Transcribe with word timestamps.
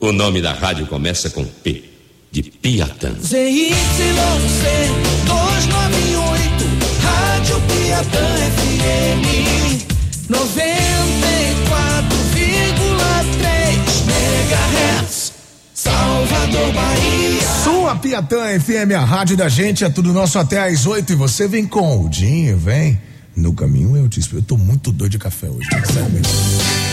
O 0.00 0.12
nome 0.12 0.40
da 0.40 0.52
rádio 0.52 0.86
começa 0.86 1.28
com 1.28 1.44
P, 1.44 1.82
de 2.30 2.40
Piatã. 2.44 3.12
ZYC 3.20 3.74
298, 5.26 6.64
Rádio 7.02 7.60
Piatã 7.62 8.24
FM 8.54 9.26
94,3 10.30 10.38
MHz. 14.06 15.32
Salvador, 15.74 16.72
Bahia. 16.72 17.48
Sua 17.64 17.96
Piatã 17.96 18.60
FM, 18.60 18.92
a 18.96 19.04
rádio 19.04 19.36
da 19.36 19.48
gente, 19.48 19.82
é 19.84 19.90
tudo 19.90 20.12
nosso 20.12 20.38
até 20.38 20.60
às 20.60 20.86
oito 20.86 21.12
e 21.12 21.16
você 21.16 21.48
vem 21.48 21.66
com 21.66 22.04
o 22.04 22.08
Dinho, 22.08 22.56
vem. 22.56 23.00
No 23.34 23.52
caminho 23.52 23.96
eu 23.96 24.08
te 24.08 24.20
espero. 24.20 24.38
Eu 24.38 24.42
tô 24.42 24.56
muito 24.56 24.92
doido 24.92 25.10
de 25.12 25.18
café 25.18 25.48
hoje, 25.48 25.68
sabe? 25.92 26.20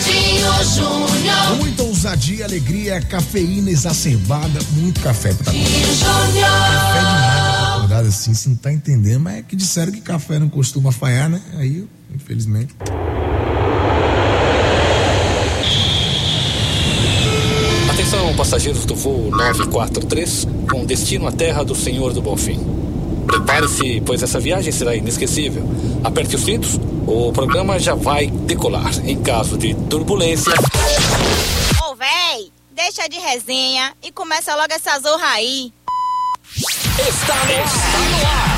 Dinho 0.04 0.64
Júnior. 0.74 1.56
Muita 1.58 1.85
ousadia, 1.96 2.44
alegria, 2.44 3.00
cafeína 3.00 3.70
exacerbada, 3.70 4.60
muito 4.72 5.00
café 5.00 5.32
pra 5.32 5.50
Dinho 5.50 5.64
Café 5.64 6.30
demais, 6.30 7.74
acordado 7.74 8.08
assim, 8.08 8.34
você 8.34 8.48
não 8.50 8.56
tá 8.56 8.70
entendendo, 8.70 9.20
mas 9.20 9.38
é 9.38 9.42
que 9.42 9.56
disseram 9.56 9.90
que 9.90 10.02
café 10.02 10.38
não 10.38 10.48
costuma 10.50 10.92
falhar, 10.92 11.30
né? 11.30 11.40
Aí, 11.56 11.88
infelizmente. 12.14 12.74
Atenção, 17.90 18.36
passageiros 18.36 18.84
do 18.84 18.94
voo 18.94 19.30
943, 19.30 20.46
com 20.70 20.84
destino 20.84 21.26
à 21.26 21.32
terra 21.32 21.64
do 21.64 21.74
Senhor 21.74 22.12
do 22.12 22.20
Bonfim. 22.20 22.60
Prepare-se, 23.26 24.02
pois 24.04 24.22
essa 24.22 24.38
viagem 24.38 24.70
será 24.70 24.94
inesquecível. 24.94 25.66
Aperte 26.04 26.36
os 26.36 26.44
cintos, 26.44 26.78
o 27.06 27.32
programa 27.32 27.78
já 27.78 27.94
vai 27.94 28.26
decolar. 28.26 28.92
Em 29.04 29.16
caso 29.16 29.56
de 29.56 29.74
turbulência, 29.74 30.52
véi, 32.06 32.52
deixa 32.70 33.08
de 33.08 33.18
resenha 33.18 33.92
e 34.02 34.12
começa 34.12 34.54
logo 34.54 34.72
essa 34.72 34.98
zorra 35.00 35.28
aí. 35.30 35.72
está 36.98 37.34
no 37.34 38.26
ar. 38.26 38.56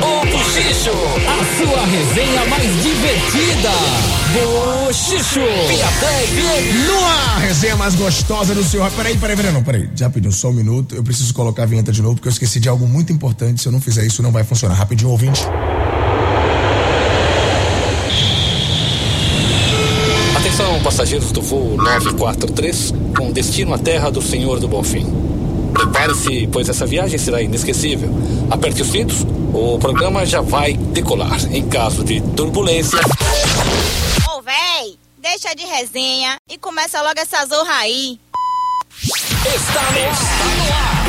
O 0.00 0.24
a 1.28 1.44
sua 1.56 1.84
resenha 1.84 2.44
mais 2.46 2.82
divertida. 2.82 4.07
Piatã 5.68 6.06
FM. 6.06 6.86
No 6.86 7.04
ar, 7.04 7.40
resenha 7.40 7.76
mais 7.76 7.94
gostosa 7.94 8.54
do 8.54 8.64
seu. 8.64 8.84
Peraí, 8.90 9.16
peraí, 9.16 9.36
peraí, 9.36 9.52
não, 9.52 9.62
peraí. 9.62 9.88
Já 9.94 10.08
pediu 10.08 10.32
só 10.32 10.48
um 10.48 10.52
minuto. 10.52 10.94
Eu 10.94 11.02
preciso 11.02 11.34
colocar 11.34 11.64
a 11.64 11.66
vinheta 11.66 11.92
de 11.92 12.00
novo, 12.00 12.14
porque 12.14 12.28
eu 12.28 12.32
esqueci 12.32 12.58
de 12.58 12.68
algo 12.68 12.86
muito 12.86 13.12
importante. 13.12 13.60
Se 13.60 13.68
eu 13.68 13.72
não 13.72 13.80
fizer 13.80 14.04
isso, 14.04 14.22
não 14.22 14.32
vai 14.32 14.44
funcionar. 14.44 14.74
Rapidinho, 14.74 15.10
ouvinte. 15.10 15.42
Atenção, 20.36 20.80
passageiros 20.82 21.32
do 21.32 21.42
voo 21.42 21.76
943, 21.76 22.94
com 23.16 23.30
destino 23.30 23.74
à 23.74 23.78
terra 23.78 24.10
do 24.10 24.22
Senhor 24.22 24.58
do 24.58 24.68
Bonfim. 24.68 25.06
Prepare-se, 25.72 26.48
pois 26.50 26.68
essa 26.68 26.86
viagem 26.86 27.18
será 27.18 27.42
inesquecível. 27.42 28.08
Aperte 28.50 28.82
os 28.82 28.88
cintos, 28.88 29.26
o 29.52 29.78
programa 29.78 30.24
já 30.24 30.40
vai 30.40 30.74
decolar. 30.74 31.38
Em 31.52 31.62
caso 31.62 32.02
de 32.02 32.20
turbulência, 32.20 32.98
deixa 35.30 35.54
de 35.54 35.66
resenha 35.66 36.36
e 36.48 36.56
começa 36.56 37.02
logo 37.02 37.20
essa 37.20 37.44
zorra 37.44 37.74
aí. 37.80 38.18
está 39.44 39.82
no 39.92 40.00
ar. 40.00 41.08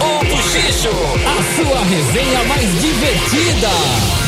O 0.00 0.24
Buchicho, 0.24 0.90
a 1.24 1.38
sua 1.54 1.80
resenha 1.84 2.42
mais 2.44 2.68
divertida. 2.80 3.70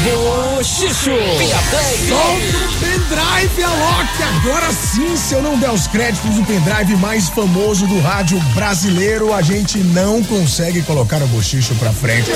Buchicho, 0.04 1.10
o 1.10 2.93
pendrive, 3.14 3.62
Alok! 3.62 4.22
Agora 4.22 4.72
sim, 4.72 5.16
se 5.16 5.34
eu 5.34 5.42
não 5.42 5.58
der 5.58 5.70
os 5.70 5.86
créditos 5.86 6.34
do 6.34 6.44
pendrive 6.44 6.96
mais 6.96 7.28
famoso 7.28 7.86
do 7.86 8.00
rádio 8.00 8.38
brasileiro, 8.54 9.32
a 9.32 9.40
gente 9.40 9.78
não 9.78 10.22
consegue 10.24 10.82
colocar 10.82 11.22
o 11.22 11.26
bochicho 11.28 11.74
pra 11.76 11.92
frente. 11.92 12.30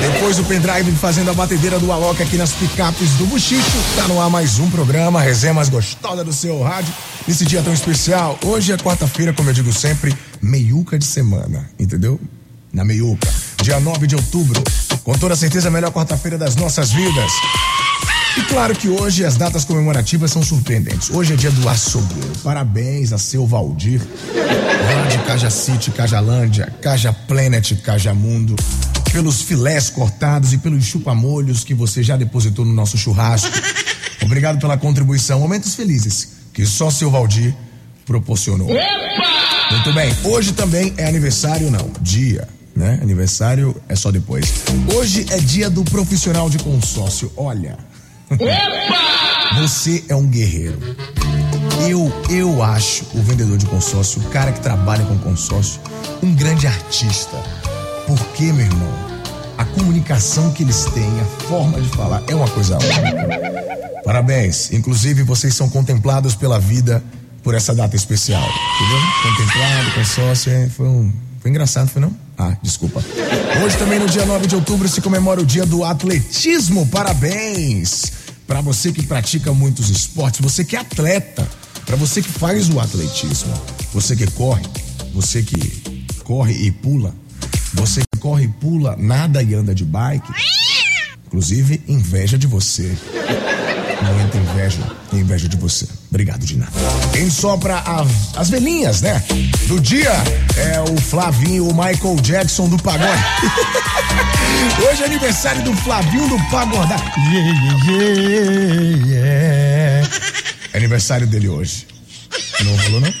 Depois 0.00 0.36
do 0.36 0.44
pendrive 0.44 0.90
fazendo 0.92 1.30
a 1.30 1.34
batedeira 1.34 1.78
do 1.78 1.92
Alok 1.92 2.20
aqui 2.22 2.36
nas 2.36 2.52
picapes 2.52 3.10
do 3.12 3.26
bochicho, 3.26 3.78
tá 3.94 4.08
no 4.08 4.20
ar 4.20 4.28
mais 4.28 4.58
um 4.58 4.68
programa, 4.68 5.20
a 5.20 5.22
resenha 5.22 5.54
mais 5.54 5.68
gostosa 5.68 6.24
do 6.24 6.32
seu 6.32 6.60
rádio. 6.62 6.92
Nesse 7.26 7.44
dia 7.44 7.62
tão 7.62 7.72
especial, 7.72 8.38
hoje 8.44 8.72
é 8.72 8.76
quarta-feira, 8.76 9.32
como 9.32 9.50
eu 9.50 9.54
digo 9.54 9.72
sempre, 9.72 10.16
meiuca 10.42 10.98
de 10.98 11.04
semana, 11.04 11.70
entendeu? 11.78 12.20
Na 12.72 12.84
meiuca, 12.84 13.32
dia 13.62 13.78
9 13.78 14.06
de 14.06 14.16
outubro, 14.16 14.62
com 15.04 15.16
toda 15.16 15.36
certeza 15.36 15.68
a 15.68 15.70
melhor 15.70 15.92
quarta-feira 15.92 16.36
das 16.36 16.56
nossas 16.56 16.90
vidas. 16.90 17.32
E 18.36 18.42
claro 18.42 18.74
que 18.74 18.88
hoje 18.88 19.24
as 19.24 19.36
datas 19.36 19.64
comemorativas 19.64 20.30
são 20.30 20.42
surpreendentes. 20.42 21.10
Hoje 21.10 21.32
é 21.32 21.36
dia 21.36 21.50
do 21.50 21.68
açougueiro. 21.68 22.32
Parabéns 22.44 23.12
a 23.12 23.18
seu 23.18 23.46
Valdir, 23.46 24.02
lá 24.34 25.08
de 25.08 25.18
Caja 25.26 25.50
City, 25.50 25.90
Cajalândia, 25.90 26.72
Caja 26.82 27.12
Planet, 27.12 27.72
Caja 27.82 28.12
Mundo, 28.12 28.54
pelos 29.10 29.40
filés 29.40 29.88
cortados 29.88 30.52
e 30.52 30.58
pelos 30.58 30.84
chupamolhos 30.84 31.64
que 31.64 31.72
você 31.72 32.02
já 32.02 32.16
depositou 32.16 32.64
no 32.64 32.72
nosso 32.72 32.98
churrasco. 32.98 33.50
Obrigado 34.22 34.58
pela 34.58 34.76
contribuição. 34.76 35.40
Momentos 35.40 35.74
felizes 35.74 36.28
que 36.52 36.66
só 36.66 36.90
seu 36.90 37.10
Valdir 37.10 37.54
proporcionou. 38.04 38.68
Muito 38.68 39.92
bem. 39.94 40.14
Hoje 40.24 40.52
também 40.52 40.92
é 40.96 41.06
aniversário, 41.06 41.70
não. 41.70 41.90
Dia, 42.00 42.46
né? 42.74 42.98
Aniversário 43.02 43.74
é 43.88 43.96
só 43.96 44.10
depois. 44.10 44.52
Hoje 44.94 45.26
é 45.30 45.38
dia 45.38 45.70
do 45.70 45.82
profissional 45.84 46.50
de 46.50 46.58
consórcio. 46.58 47.32
Olha. 47.36 47.76
Você 49.60 50.04
é 50.08 50.14
um 50.14 50.26
guerreiro. 50.26 50.78
Eu, 51.88 52.12
eu 52.30 52.62
acho 52.62 53.04
o 53.14 53.22
vendedor 53.22 53.56
de 53.56 53.66
consórcio, 53.66 54.20
o 54.22 54.24
cara 54.30 54.50
que 54.52 54.60
trabalha 54.60 55.04
com 55.04 55.16
consórcio, 55.18 55.80
um 56.22 56.34
grande 56.34 56.66
artista. 56.66 57.36
Porque, 58.06 58.52
meu 58.52 58.66
irmão, 58.66 58.92
a 59.56 59.64
comunicação 59.64 60.52
que 60.52 60.62
eles 60.62 60.84
têm, 60.86 61.20
a 61.20 61.24
forma 61.46 61.80
de 61.80 61.88
falar, 61.90 62.22
é 62.28 62.34
uma 62.34 62.48
coisa 62.48 62.76
única. 62.76 64.02
Parabéns. 64.04 64.72
Inclusive, 64.72 65.22
vocês 65.22 65.54
são 65.54 65.68
contemplados 65.68 66.34
pela 66.34 66.58
vida 66.58 67.02
por 67.42 67.54
essa 67.54 67.74
data 67.74 67.94
especial. 67.94 68.42
Entendeu? 68.42 69.00
Contemplado, 69.22 69.90
consórcio, 69.94 70.52
é, 70.52 70.68
foi 70.68 70.86
um. 70.86 71.12
Foi 71.46 71.50
engraçado, 71.52 71.86
foi 71.86 72.02
não? 72.02 72.12
Ah, 72.36 72.56
desculpa. 72.60 73.00
Hoje 73.64 73.78
também 73.78 74.00
no 74.00 74.08
dia 74.08 74.26
9 74.26 74.48
de 74.48 74.56
outubro 74.56 74.88
se 74.88 75.00
comemora 75.00 75.40
o 75.40 75.46
dia 75.46 75.64
do 75.64 75.84
atletismo. 75.84 76.84
Parabéns! 76.88 78.10
Para 78.48 78.60
você 78.60 78.90
que 78.90 79.06
pratica 79.06 79.52
muitos 79.52 79.88
esportes, 79.88 80.40
você 80.40 80.64
que 80.64 80.74
é 80.74 80.80
atleta, 80.80 81.48
para 81.84 81.94
você 81.94 82.20
que 82.20 82.28
faz 82.28 82.68
o 82.68 82.80
atletismo, 82.80 83.54
você 83.94 84.16
que 84.16 84.28
corre, 84.32 84.64
você 85.14 85.40
que 85.40 86.02
corre 86.24 86.52
e 86.52 86.72
pula, 86.72 87.14
você 87.74 88.00
que 88.00 88.18
corre 88.18 88.46
e 88.46 88.48
pula, 88.48 88.96
nada 88.98 89.40
e 89.40 89.54
anda 89.54 89.72
de 89.72 89.84
bike. 89.84 90.32
Inclusive, 91.28 91.80
inveja 91.86 92.36
de 92.36 92.48
você. 92.48 92.92
Não 94.02 94.20
entra 94.20 94.40
inveja, 94.40 94.78
inveja 95.12 95.48
de 95.48 95.56
você. 95.56 95.86
Obrigado 96.10 96.40
de 96.44 96.56
nada. 96.56 96.72
Quem 97.12 97.28
sopra 97.30 97.76
a- 97.78 98.06
as 98.36 98.48
velhinhas, 98.50 99.00
né? 99.00 99.22
Do 99.66 99.80
dia 99.80 100.10
é 100.56 100.80
o 100.80 100.96
Flavinho, 101.00 101.68
o 101.68 101.74
Michael 101.74 102.16
Jackson 102.22 102.68
do 102.68 102.76
pagode. 102.82 103.10
Hoje 104.90 105.02
é 105.02 105.06
aniversário 105.06 105.62
do 105.64 105.72
Flavinho 105.78 106.28
do 106.28 106.36
Pagodá. 106.50 106.96
Yeah, 107.32 107.82
yeah, 107.90 109.06
yeah. 109.06 110.08
É 110.72 110.76
aniversário 110.78 111.26
dele 111.26 111.48
hoje. 111.48 111.86
Não 112.64 112.76
rolou, 112.76 113.00
não? 113.00 113.12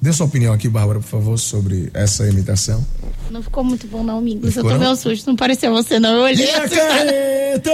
Dê 0.00 0.12
sua 0.12 0.26
opinião 0.26 0.52
aqui, 0.52 0.68
Bárbara, 0.68 0.98
por 1.00 1.06
favor, 1.08 1.38
sobre 1.38 1.90
essa 1.94 2.26
imitação. 2.28 2.84
Não 3.30 3.42
ficou 3.42 3.62
muito 3.62 3.86
bom, 3.86 4.02
não, 4.02 4.18
amigos. 4.18 4.56
Eu 4.56 4.62
tomei 4.64 4.78
não? 4.78 4.92
um 4.92 4.96
susto, 4.96 5.26
não 5.28 5.36
pareceu 5.36 5.70
você, 5.72 6.00
não. 6.00 6.16
Eu 6.16 6.22
olhei 6.22 6.50
a 6.50 6.58
assustada. 6.64 6.88
carreta? 6.88 7.70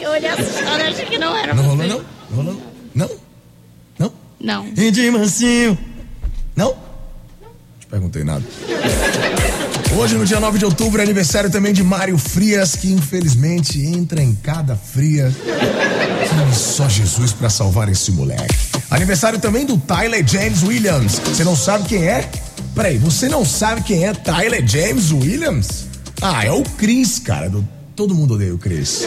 Eu 0.00 0.10
olhei 0.12 0.28
assustada, 0.30 0.88
achei 0.88 1.04
que 1.06 1.18
não 1.18 1.36
era 1.36 1.54
Não 1.54 1.62
você. 1.64 1.68
rolou, 1.70 1.86
não? 1.88 2.04
Não 2.32 2.42
não? 2.42 2.60
Não? 2.94 3.10
Não? 3.98 4.12
Não. 4.40 4.68
E 4.76 4.90
de 4.90 5.10
mansinho. 5.10 5.76
Não? 6.56 6.74
Não 7.40 7.50
te 7.78 7.86
perguntei 7.86 8.24
nada. 8.24 8.42
Hoje, 9.96 10.16
no 10.16 10.24
dia 10.24 10.40
9 10.40 10.58
de 10.58 10.64
outubro, 10.64 11.00
é 11.00 11.04
aniversário 11.04 11.50
também 11.50 11.72
de 11.72 11.82
Mário 11.82 12.16
Frias, 12.16 12.74
que 12.74 12.90
infelizmente 12.90 13.78
entra 13.84 14.22
em 14.22 14.34
cada 14.34 14.74
fria. 14.74 15.30
Que 16.50 16.56
só 16.56 16.88
Jesus 16.88 17.32
pra 17.32 17.50
salvar 17.50 17.90
esse 17.90 18.10
moleque. 18.10 18.54
Aniversário 18.90 19.38
também 19.38 19.66
do 19.66 19.76
Tyler 19.76 20.26
James 20.26 20.62
Williams. 20.62 21.18
Você 21.18 21.44
não 21.44 21.54
sabe 21.54 21.86
quem 21.88 22.08
é? 22.08 22.28
Peraí, 22.74 22.96
você 22.96 23.28
não 23.28 23.44
sabe 23.44 23.82
quem 23.82 24.06
é 24.06 24.14
Tyler 24.14 24.66
James 24.66 25.12
Williams? 25.12 25.86
Ah, 26.22 26.44
é 26.44 26.50
o 26.50 26.62
Chris, 26.62 27.18
cara. 27.18 27.50
Do... 27.50 27.66
Todo 27.94 28.14
mundo 28.14 28.34
odeia 28.34 28.54
o 28.54 28.58
Chris. 28.58 29.06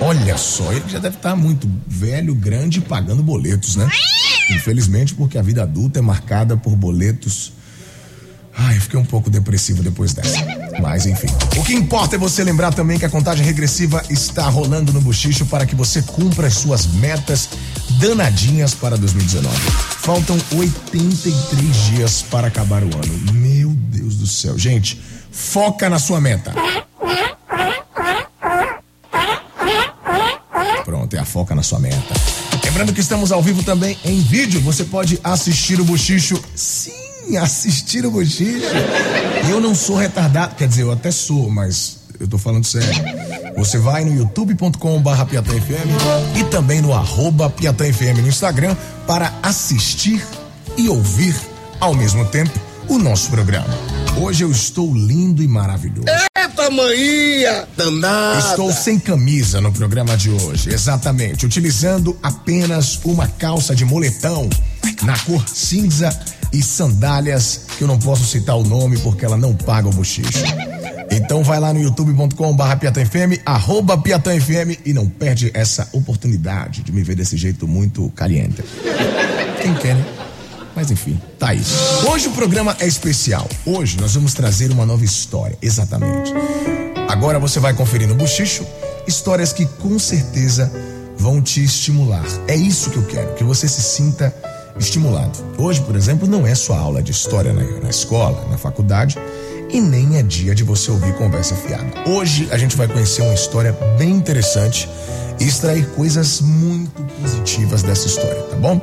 Olha 0.00 0.36
só, 0.38 0.72
ele 0.72 0.88
já 0.88 0.98
deve 0.98 1.16
estar 1.16 1.36
muito 1.36 1.70
velho, 1.86 2.34
grande 2.34 2.80
pagando 2.80 3.22
boletos, 3.22 3.76
né? 3.76 3.88
Infelizmente, 4.50 5.14
porque 5.14 5.36
a 5.36 5.42
vida 5.42 5.62
adulta 5.62 5.98
é 5.98 6.02
marcada 6.02 6.56
por 6.56 6.74
boletos. 6.74 7.52
Ai, 8.56 8.76
eu 8.76 8.80
fiquei 8.80 8.98
um 8.98 9.04
pouco 9.04 9.30
depressivo 9.30 9.82
depois 9.82 10.12
dessa. 10.12 10.38
Mas 10.80 11.06
enfim. 11.06 11.28
O 11.56 11.62
que 11.62 11.74
importa 11.74 12.16
é 12.16 12.18
você 12.18 12.42
lembrar 12.42 12.72
também 12.72 12.98
que 12.98 13.04
a 13.04 13.08
contagem 13.08 13.44
regressiva 13.44 14.02
está 14.10 14.48
rolando 14.48 14.92
no 14.92 15.00
Buchicho 15.00 15.46
para 15.46 15.64
que 15.64 15.74
você 15.74 16.02
cumpra 16.02 16.48
as 16.48 16.54
suas 16.54 16.86
metas 16.86 17.48
danadinhas 17.98 18.74
para 18.74 18.96
2019. 18.96 19.56
Faltam 20.00 20.36
83 20.52 21.76
dias 21.86 22.22
para 22.22 22.48
acabar 22.48 22.82
o 22.82 22.86
ano. 22.86 23.32
Meu 23.34 23.70
Deus 23.70 24.16
do 24.16 24.26
céu. 24.26 24.58
Gente, 24.58 25.00
foca 25.30 25.88
na 25.88 25.98
sua 25.98 26.20
meta. 26.20 26.52
Pronto, 30.84 31.14
é 31.14 31.19
a 31.19 31.19
foca 31.30 31.54
na 31.54 31.62
sua 31.62 31.78
meta. 31.78 32.14
Lembrando 32.64 32.92
que 32.92 33.00
estamos 33.00 33.32
ao 33.32 33.42
vivo 33.42 33.62
também 33.62 33.96
em 34.04 34.20
vídeo. 34.20 34.60
Você 34.60 34.84
pode 34.84 35.18
assistir 35.22 35.80
o 35.80 35.84
Buchicho. 35.84 36.42
Sim, 36.54 37.36
assistir 37.40 38.04
o 38.04 38.10
Buchicho. 38.10 38.66
E 39.46 39.50
eu 39.50 39.60
não 39.60 39.74
sou 39.74 39.96
retardado. 39.96 40.56
Quer 40.56 40.68
dizer, 40.68 40.82
eu 40.82 40.92
até 40.92 41.10
sou, 41.10 41.48
mas 41.48 41.98
eu 42.18 42.28
tô 42.28 42.36
falando 42.36 42.64
sério. 42.64 43.02
Você 43.56 43.78
vai 43.78 44.04
no 44.04 44.14
youtube.com/barra 44.14 45.26
FM 45.26 46.38
e 46.38 46.44
também 46.44 46.80
no 46.80 46.92
arroba 46.92 47.50
FM 47.50 48.20
no 48.20 48.28
Instagram 48.28 48.76
para 49.06 49.32
assistir 49.42 50.24
e 50.76 50.88
ouvir 50.88 51.34
ao 51.80 51.94
mesmo 51.94 52.24
tempo 52.26 52.58
o 52.88 52.98
nosso 52.98 53.30
programa. 53.30 53.89
Hoje 54.16 54.44
eu 54.44 54.50
estou 54.50 54.94
lindo 54.94 55.42
e 55.42 55.48
maravilhoso. 55.48 56.06
Eita, 56.36 56.70
manhã! 56.70 57.66
Danada! 57.76 58.38
Estou 58.38 58.72
sem 58.72 58.98
camisa 58.98 59.60
no 59.60 59.72
programa 59.72 60.16
de 60.16 60.30
hoje, 60.30 60.70
exatamente, 60.72 61.46
utilizando 61.46 62.16
apenas 62.22 63.00
uma 63.04 63.26
calça 63.26 63.74
de 63.74 63.84
moletão 63.84 64.48
na 65.02 65.18
cor 65.20 65.48
cinza 65.48 66.10
e 66.52 66.62
sandálias 66.62 67.62
que 67.78 67.84
eu 67.84 67.88
não 67.88 67.98
posso 67.98 68.24
citar 68.24 68.56
o 68.56 68.64
nome 68.64 68.98
porque 68.98 69.24
ela 69.24 69.36
não 69.36 69.54
paga 69.54 69.88
o 69.88 69.92
bochicho. 69.92 70.44
Então 71.10 71.42
vai 71.42 71.58
lá 71.58 71.72
no 71.72 71.80
youtube.com 71.80 72.54
barra 72.54 72.76
PiatãFM, 72.76 73.40
arroba 73.44 73.96
PiatãFM 73.98 74.78
e 74.84 74.92
não 74.92 75.08
perde 75.08 75.50
essa 75.54 75.88
oportunidade 75.92 76.82
de 76.82 76.92
me 76.92 77.02
ver 77.02 77.16
desse 77.16 77.36
jeito 77.36 77.66
muito 77.66 78.08
caliente. 78.10 78.62
Quem 79.62 79.74
quer, 79.74 79.94
né? 79.94 80.19
Mas 80.80 80.90
enfim, 80.90 81.20
tá 81.38 81.50
aí. 81.50 81.60
Hoje 82.10 82.28
o 82.28 82.30
programa 82.30 82.74
é 82.80 82.86
especial. 82.86 83.46
Hoje 83.66 83.98
nós 84.00 84.14
vamos 84.14 84.32
trazer 84.32 84.70
uma 84.70 84.86
nova 84.86 85.04
história, 85.04 85.54
exatamente. 85.60 86.32
Agora 87.06 87.38
você 87.38 87.60
vai 87.60 87.74
conferir 87.74 88.08
no 88.08 88.14
Buchicho 88.14 88.64
histórias 89.06 89.52
que 89.52 89.66
com 89.66 89.98
certeza 89.98 90.72
vão 91.18 91.42
te 91.42 91.62
estimular. 91.62 92.24
É 92.48 92.56
isso 92.56 92.88
que 92.88 92.96
eu 92.96 93.02
quero, 93.02 93.34
que 93.34 93.44
você 93.44 93.68
se 93.68 93.82
sinta 93.82 94.34
estimulado. 94.78 95.38
Hoje, 95.58 95.82
por 95.82 95.94
exemplo, 95.94 96.26
não 96.26 96.46
é 96.46 96.54
sua 96.54 96.78
aula 96.78 97.02
de 97.02 97.12
história 97.12 97.52
na, 97.52 97.62
na 97.80 97.90
escola, 97.90 98.48
na 98.50 98.56
faculdade, 98.56 99.18
e 99.68 99.82
nem 99.82 100.16
é 100.16 100.22
dia 100.22 100.54
de 100.54 100.64
você 100.64 100.90
ouvir 100.90 101.12
conversa 101.12 101.54
fiada. 101.56 102.08
Hoje 102.08 102.48
a 102.50 102.56
gente 102.56 102.74
vai 102.74 102.88
conhecer 102.88 103.20
uma 103.20 103.34
história 103.34 103.76
bem 103.98 104.12
interessante 104.12 104.88
e 105.38 105.44
extrair 105.44 105.86
coisas 105.90 106.40
muito 106.40 107.02
positivas 107.20 107.82
dessa 107.82 108.06
história, 108.06 108.40
tá 108.44 108.56
bom? 108.56 108.80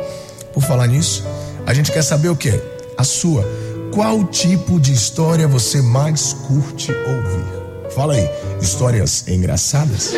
Por 0.53 0.61
falar 0.61 0.85
nisso, 0.85 1.23
a 1.67 1.73
gente 1.73 1.91
quer 1.91 2.01
saber 2.01 2.29
o 2.29 2.35
quê? 2.35 2.59
A 2.97 3.03
sua. 3.03 3.45
Qual 3.93 4.23
tipo 4.23 4.79
de 4.79 4.93
história 4.93 5.49
você 5.49 5.81
mais 5.81 6.31
curte 6.31 6.93
ouvir? 6.93 7.43
Fala 7.93 8.13
aí, 8.13 8.29
histórias 8.61 9.27
engraçadas? 9.27 10.13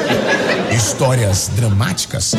Histórias 0.72 1.50
dramáticas? 1.56 2.36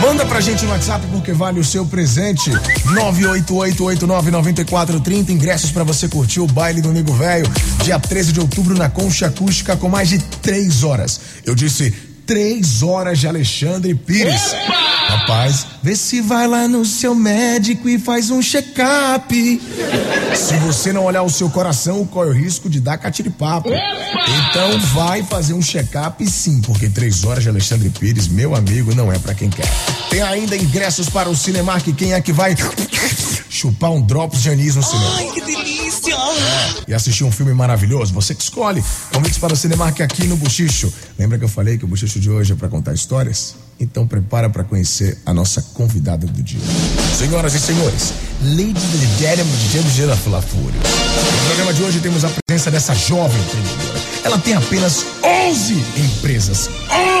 Manda 0.00 0.24
pra 0.26 0.40
gente 0.40 0.64
no 0.64 0.70
WhatsApp 0.70 1.04
porque 1.10 1.32
vale 1.32 1.58
o 1.58 1.64
seu 1.64 1.84
presente. 1.84 2.52
988899430 2.52 5.30
ingressos 5.30 5.72
para 5.72 5.82
você 5.82 6.06
curtir 6.06 6.38
o 6.38 6.46
baile 6.46 6.80
do 6.80 6.92
Nego 6.92 7.14
Velho, 7.14 7.50
dia 7.82 7.98
13 7.98 8.32
de 8.32 8.38
outubro 8.38 8.78
na 8.78 8.88
Concha 8.88 9.26
Acústica 9.26 9.76
com 9.76 9.88
mais 9.88 10.08
de 10.08 10.20
três 10.40 10.84
horas. 10.84 11.18
Eu 11.44 11.56
disse 11.56 12.13
três 12.26 12.82
horas 12.82 13.18
de 13.18 13.28
Alexandre 13.28 13.94
Pires. 13.94 14.54
Rapaz, 15.06 15.66
vê 15.82 15.94
se 15.94 16.20
vai 16.20 16.46
lá 16.46 16.66
no 16.66 16.84
seu 16.84 17.14
médico 17.14 17.88
e 17.88 17.98
faz 17.98 18.30
um 18.30 18.40
check-up. 18.40 19.62
Se 20.34 20.54
você 20.56 20.92
não 20.92 21.04
olhar 21.04 21.22
o 21.22 21.30
seu 21.30 21.48
coração, 21.50 22.04
corre 22.06 22.30
o 22.30 22.32
risco 22.32 22.68
de 22.68 22.80
dar 22.80 22.96
catiripapo. 22.98 23.68
Então 23.68 24.78
vai 24.94 25.22
fazer 25.22 25.52
um 25.52 25.62
check-up 25.62 26.26
sim, 26.28 26.60
porque 26.62 26.88
três 26.88 27.24
horas 27.24 27.42
de 27.42 27.48
Alexandre 27.48 27.90
Pires, 27.90 28.28
meu 28.28 28.54
amigo, 28.54 28.94
não 28.94 29.12
é 29.12 29.18
pra 29.18 29.34
quem 29.34 29.50
quer. 29.50 29.68
Tem 30.10 30.22
ainda 30.22 30.56
ingressos 30.56 31.08
para 31.08 31.28
o 31.28 31.36
Cinemark, 31.36 31.86
quem 31.94 32.14
é 32.14 32.20
que 32.20 32.32
vai 32.32 32.54
chupar 33.54 33.90
um 33.90 34.02
drops 34.02 34.42
de 34.42 34.50
anis 34.50 34.76
no 34.76 34.82
cinema? 34.82 35.16
Ai, 35.16 35.30
que 35.32 35.40
delícia! 35.40 35.74
e 36.86 36.94
assistir 36.94 37.24
um 37.24 37.32
filme 37.32 37.52
maravilhoso, 37.54 38.12
você 38.12 38.34
que 38.34 38.42
escolhe. 38.42 38.84
Convites 39.12 39.38
para 39.38 39.52
o 39.52 39.56
Cinemark 39.56 40.00
aqui 40.00 40.26
no 40.26 40.36
Buchicho. 40.36 40.92
Lembra 41.18 41.38
que 41.38 41.44
eu 41.44 41.48
falei 41.48 41.78
que 41.78 41.84
o 41.84 41.88
Buchicho 41.88 42.20
de 42.20 42.30
hoje 42.30 42.52
é 42.52 42.56
para 42.56 42.68
contar 42.68 42.92
histórias? 42.92 43.54
Então 43.80 44.06
prepara 44.06 44.48
para 44.48 44.62
conhecer 44.62 45.18
a 45.26 45.34
nossa 45.34 45.60
convidada 45.74 46.26
do 46.26 46.42
dia. 46.42 46.60
Senhoras 47.16 47.54
e 47.54 47.60
senhores, 47.60 48.12
Lady 48.42 48.72
Dedera 48.72 49.42
DJ 49.44 50.06
da 50.06 50.16
Flafúrio. 50.16 50.80
No 50.80 51.46
programa 51.46 51.74
de 51.74 51.82
hoje 51.82 52.00
temos 52.00 52.24
a 52.24 52.30
presença 52.46 52.70
dessa 52.70 52.94
jovem 52.94 53.40
empreendedora. 53.40 54.00
Ela 54.22 54.38
tem 54.38 54.54
apenas 54.54 55.04
11 55.22 55.74
empresas. 55.96 56.70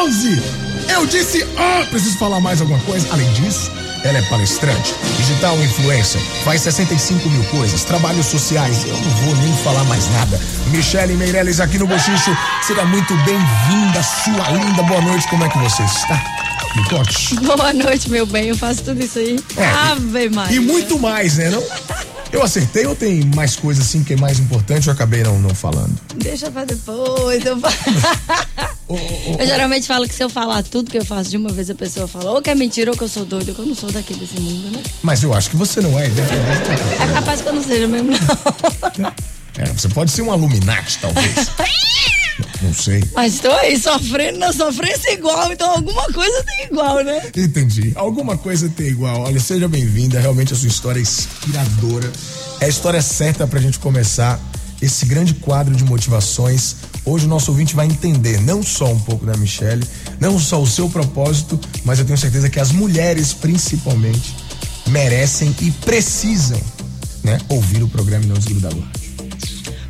11! 0.02 0.42
Eu 0.88 1.06
disse, 1.06 1.42
ah, 1.56 1.86
preciso 1.90 2.18
falar 2.18 2.40
mais 2.40 2.60
alguma 2.60 2.78
coisa? 2.80 3.08
Além 3.10 3.30
disso, 3.32 3.70
ela 4.04 4.18
é 4.18 4.22
palestrante, 4.22 4.94
digital 5.16 5.58
influencer, 5.62 6.20
faz 6.44 6.60
65 6.60 7.28
mil 7.30 7.42
coisas, 7.44 7.84
trabalhos 7.84 8.26
sociais. 8.26 8.84
Eu 8.84 8.92
não 8.92 9.10
vou 9.10 9.34
nem 9.36 9.56
falar 9.56 9.82
mais 9.84 10.06
nada. 10.12 10.38
Michele 10.66 11.14
Meirelles 11.14 11.58
aqui 11.58 11.78
no 11.78 11.86
Bochicho. 11.86 12.36
Seja 12.62 12.84
muito 12.84 13.14
bem-vinda, 13.24 14.02
sua 14.02 14.50
linda. 14.50 14.82
Boa 14.82 15.00
noite, 15.00 15.26
como 15.28 15.42
é 15.42 15.48
que 15.48 15.58
você 15.58 15.82
está? 15.84 16.22
Me 16.76 16.88
conte. 16.90 17.34
Boa 17.40 17.72
noite, 17.72 18.10
meu 18.10 18.26
bem. 18.26 18.48
Eu 18.48 18.56
faço 18.58 18.84
tudo 18.84 19.02
isso 19.02 19.18
aí. 19.18 19.40
É, 19.56 19.66
Ave 19.66 20.28
Maria. 20.28 20.54
E 20.54 20.60
muito 20.60 20.98
mais, 20.98 21.38
né? 21.38 21.48
Não? 21.48 21.62
Eu 22.30 22.42
acertei 22.42 22.84
ou 22.84 22.94
tem 22.94 23.24
mais 23.34 23.56
coisa 23.56 23.80
assim 23.80 24.04
que 24.04 24.12
é 24.12 24.16
mais 24.16 24.38
importante? 24.38 24.88
Eu 24.88 24.92
acabei 24.92 25.22
não, 25.22 25.38
não 25.38 25.54
falando. 25.54 25.98
Deixa 26.16 26.50
pra 26.50 26.64
depois. 26.64 27.42
Eu, 27.44 27.58
falo. 27.58 27.74
eu 28.88 29.46
geralmente 29.46 29.86
falo 29.86 30.06
que 30.06 30.14
se 30.14 30.22
eu 30.22 30.28
falar 30.28 30.62
tudo 30.62 30.90
que 30.90 30.98
eu 30.98 31.04
faço 31.04 31.30
de 31.30 31.36
uma 31.36 31.50
vez, 31.50 31.70
a 31.70 31.74
pessoa 31.74 32.06
fala 32.06 32.32
ou 32.32 32.42
que 32.42 32.50
é 32.50 32.54
mentira 32.54 32.90
ou 32.90 32.96
que 32.96 33.04
eu 33.04 33.08
sou 33.08 33.24
doido, 33.24 33.54
que 33.54 33.60
eu 33.60 33.66
não 33.66 33.74
sou 33.74 33.90
daqui 33.90 34.14
desse 34.14 34.38
mundo, 34.38 34.70
né? 34.70 34.82
Mas 35.02 35.22
eu 35.22 35.32
acho 35.32 35.50
que 35.50 35.56
você 35.56 35.80
não 35.80 35.98
é, 35.98 36.08
né? 36.08 36.22
É 37.00 37.12
capaz 37.14 37.40
que 37.40 37.48
eu 37.48 37.52
não 37.54 37.62
seja 37.62 37.86
mesmo, 37.88 38.10
não. 38.98 39.12
É, 39.56 39.66
você 39.66 39.88
pode 39.88 40.10
ser 40.10 40.22
um 40.22 40.34
Illuminati, 40.34 40.98
talvez. 40.98 41.34
não, 41.36 42.46
não 42.68 42.74
sei. 42.74 43.04
Mas 43.14 43.38
tô 43.38 43.52
aí 43.52 43.78
sofrendo 43.78 44.38
na 44.38 44.52
sofrência 44.52 45.12
igual, 45.12 45.52
então 45.52 45.70
alguma 45.70 46.04
coisa 46.12 46.42
tem 46.42 46.66
igual, 46.66 47.04
né? 47.04 47.30
Entendi. 47.36 47.92
Alguma 47.94 48.36
coisa 48.36 48.68
tem 48.68 48.88
igual. 48.88 49.20
Olha, 49.20 49.38
seja 49.38 49.68
bem-vinda. 49.68 50.18
Realmente 50.18 50.52
a 50.52 50.56
sua 50.56 50.66
história 50.66 50.98
é 50.98 51.02
inspiradora. 51.02 52.10
É 52.60 52.64
a 52.64 52.68
história 52.68 53.00
certa 53.00 53.46
pra 53.46 53.60
gente 53.60 53.78
começar 53.78 54.40
esse 54.82 55.06
grande 55.06 55.34
quadro 55.34 55.74
de 55.74 55.84
motivações. 55.84 56.76
Hoje 57.06 57.26
o 57.26 57.28
nosso 57.28 57.50
ouvinte 57.50 57.74
vai 57.76 57.86
entender 57.86 58.40
não 58.40 58.62
só 58.62 58.86
um 58.90 58.98
pouco 58.98 59.26
da 59.26 59.36
Michelle, 59.36 59.84
não 60.18 60.38
só 60.38 60.60
o 60.60 60.66
seu 60.66 60.88
propósito, 60.88 61.60
mas 61.84 61.98
eu 61.98 62.04
tenho 62.04 62.16
certeza 62.16 62.48
que 62.48 62.58
as 62.58 62.72
mulheres, 62.72 63.32
principalmente, 63.34 64.34
merecem 64.88 65.54
e 65.60 65.70
precisam 65.70 66.60
né, 67.22 67.38
ouvir 67.48 67.82
o 67.82 67.88
programa 67.88 68.24
e 68.24 68.28
não 68.28 68.36
desgrudar 68.36 68.72
do 68.72 68.80
rádio. 68.80 69.04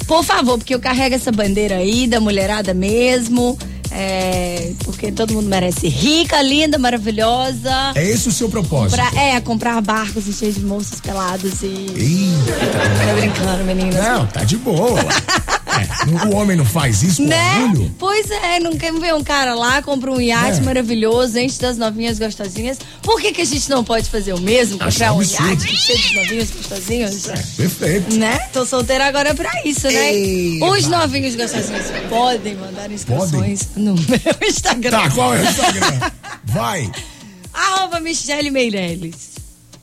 Por 0.06 0.24
favor, 0.24 0.58
porque 0.58 0.74
eu 0.74 0.80
carrego 0.80 1.14
essa 1.14 1.30
bandeira 1.32 1.76
aí 1.76 2.06
da 2.06 2.20
mulherada 2.20 2.74
mesmo. 2.74 3.56
É, 3.96 4.72
porque 4.84 5.12
todo 5.12 5.32
mundo 5.34 5.48
merece 5.48 5.86
rica, 5.88 6.42
linda, 6.42 6.78
maravilhosa. 6.78 7.92
É 7.94 8.04
esse 8.04 8.28
o 8.28 8.32
seu 8.32 8.48
propósito? 8.48 9.00
Comprar- 9.00 9.22
é, 9.22 9.40
comprar 9.40 9.80
barcos 9.80 10.24
cheios 10.36 10.56
de 10.56 10.62
moços 10.64 11.00
pelados 11.00 11.62
e. 11.62 11.66
Eita. 11.66 13.06
Tô 13.06 13.20
brincando, 13.20 13.64
meninas. 13.64 13.94
Não, 13.94 14.26
tá 14.26 14.42
de 14.42 14.56
boa. 14.56 14.98
É, 15.74 16.26
o 16.26 16.36
homem 16.36 16.56
não 16.56 16.64
faz 16.64 17.02
isso 17.02 17.22
com 17.22 17.28
Né? 17.28 17.62
orgulho? 17.64 17.94
Pois 17.98 18.30
é, 18.30 18.60
não 18.60 18.76
quer 18.76 18.92
ver 18.92 19.14
um 19.14 19.22
cara 19.24 19.54
lá, 19.54 19.82
compra 19.82 20.10
um 20.12 20.20
iate 20.20 20.58
É. 20.58 20.62
maravilhoso, 20.62 21.38
enche 21.38 21.58
das 21.60 21.76
novinhas 21.76 22.18
gostosinhas. 22.18 22.78
Por 23.02 23.20
que, 23.20 23.32
que 23.32 23.42
a 23.42 23.44
gente 23.44 23.68
não 23.70 23.82
pode 23.82 24.08
fazer 24.08 24.32
o 24.34 24.40
mesmo? 24.40 24.78
Comprar 24.78 25.12
um 25.12 25.20
absurdo. 25.20 25.50
iate 25.64 25.76
cheio 25.76 25.98
de 25.98 26.14
novinhos 26.14 26.50
gostosinhos? 26.50 27.26
Perfeito. 27.56 28.14
Né? 28.16 28.38
Tô 28.52 28.64
solteira 28.64 29.06
agora 29.06 29.34
pra 29.34 29.50
isso, 29.64 29.86
né? 29.88 30.14
Eba. 30.14 30.66
Os 30.70 30.86
novinhos 30.86 31.34
gostosinhos 31.34 31.86
podem 32.08 32.54
mandar 32.56 32.90
inscrições 32.90 33.68
no 33.76 33.94
meu 34.08 34.48
Instagram. 34.48 34.90
Tá, 35.02 35.10
qual 35.10 35.34
é 35.34 35.40
o 35.40 35.44
Instagram? 35.44 36.10
Vai. 36.44 36.90
Arroba 37.52 38.00
Michele 38.00 38.50
Meirelles. 38.50 39.34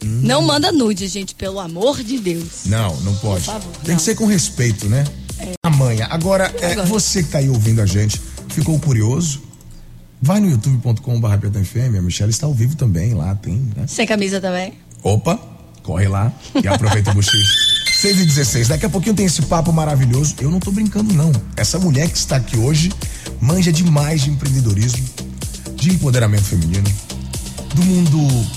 Não 0.03 0.41
manda 0.41 0.71
nude, 0.71 1.07
gente, 1.07 1.35
pelo 1.35 1.59
amor 1.59 2.03
de 2.03 2.17
Deus. 2.17 2.65
Não, 2.65 2.95
não 3.01 3.13
pode. 3.17 3.45
Por 3.45 3.53
favor, 3.53 3.71
Tem 3.83 3.89
não. 3.91 3.95
que 3.97 4.01
ser 4.01 4.15
com 4.15 4.25
respeito, 4.25 4.89
né? 4.89 5.03
A 5.63 5.69
manha. 5.69 6.07
Agora, 6.09 6.53
é, 6.61 6.73
Agora. 6.73 6.87
você 6.87 7.23
que 7.23 7.29
tá 7.29 7.37
aí 7.39 7.49
ouvindo 7.49 7.81
a 7.81 7.85
gente, 7.85 8.21
ficou 8.49 8.79
curioso, 8.79 9.41
vai 10.21 10.39
no 10.39 10.49
youtube.com.br 10.49 11.27
a 11.27 12.01
Michelle 12.01 12.31
está 12.31 12.45
ao 12.45 12.53
vivo 12.53 12.75
também, 12.75 13.13
lá 13.13 13.35
tem, 13.35 13.55
né? 13.75 13.85
Sem 13.87 14.05
camisa 14.05 14.39
também? 14.39 14.73
Opa, 15.03 15.39
corre 15.83 16.07
lá 16.07 16.31
e 16.61 16.67
aproveita 16.67 17.11
o 17.11 17.13
bochicho. 17.13 17.71
6 18.01 18.19
e 18.19 18.25
16, 18.25 18.67
daqui 18.69 18.85
a 18.87 18.89
pouquinho 18.89 19.13
tem 19.15 19.27
esse 19.27 19.43
papo 19.43 19.71
maravilhoso. 19.71 20.33
Eu 20.41 20.49
não 20.49 20.59
tô 20.59 20.71
brincando, 20.71 21.13
não. 21.13 21.31
Essa 21.55 21.77
mulher 21.77 22.09
que 22.09 22.17
está 22.17 22.37
aqui 22.37 22.57
hoje 22.57 22.91
manja 23.39 23.71
demais 23.71 24.21
de 24.21 24.31
empreendedorismo, 24.31 25.05
de 25.75 25.91
empoderamento 25.91 26.45
feminino, 26.45 26.91
do 27.75 27.83
mundo 27.83 28.47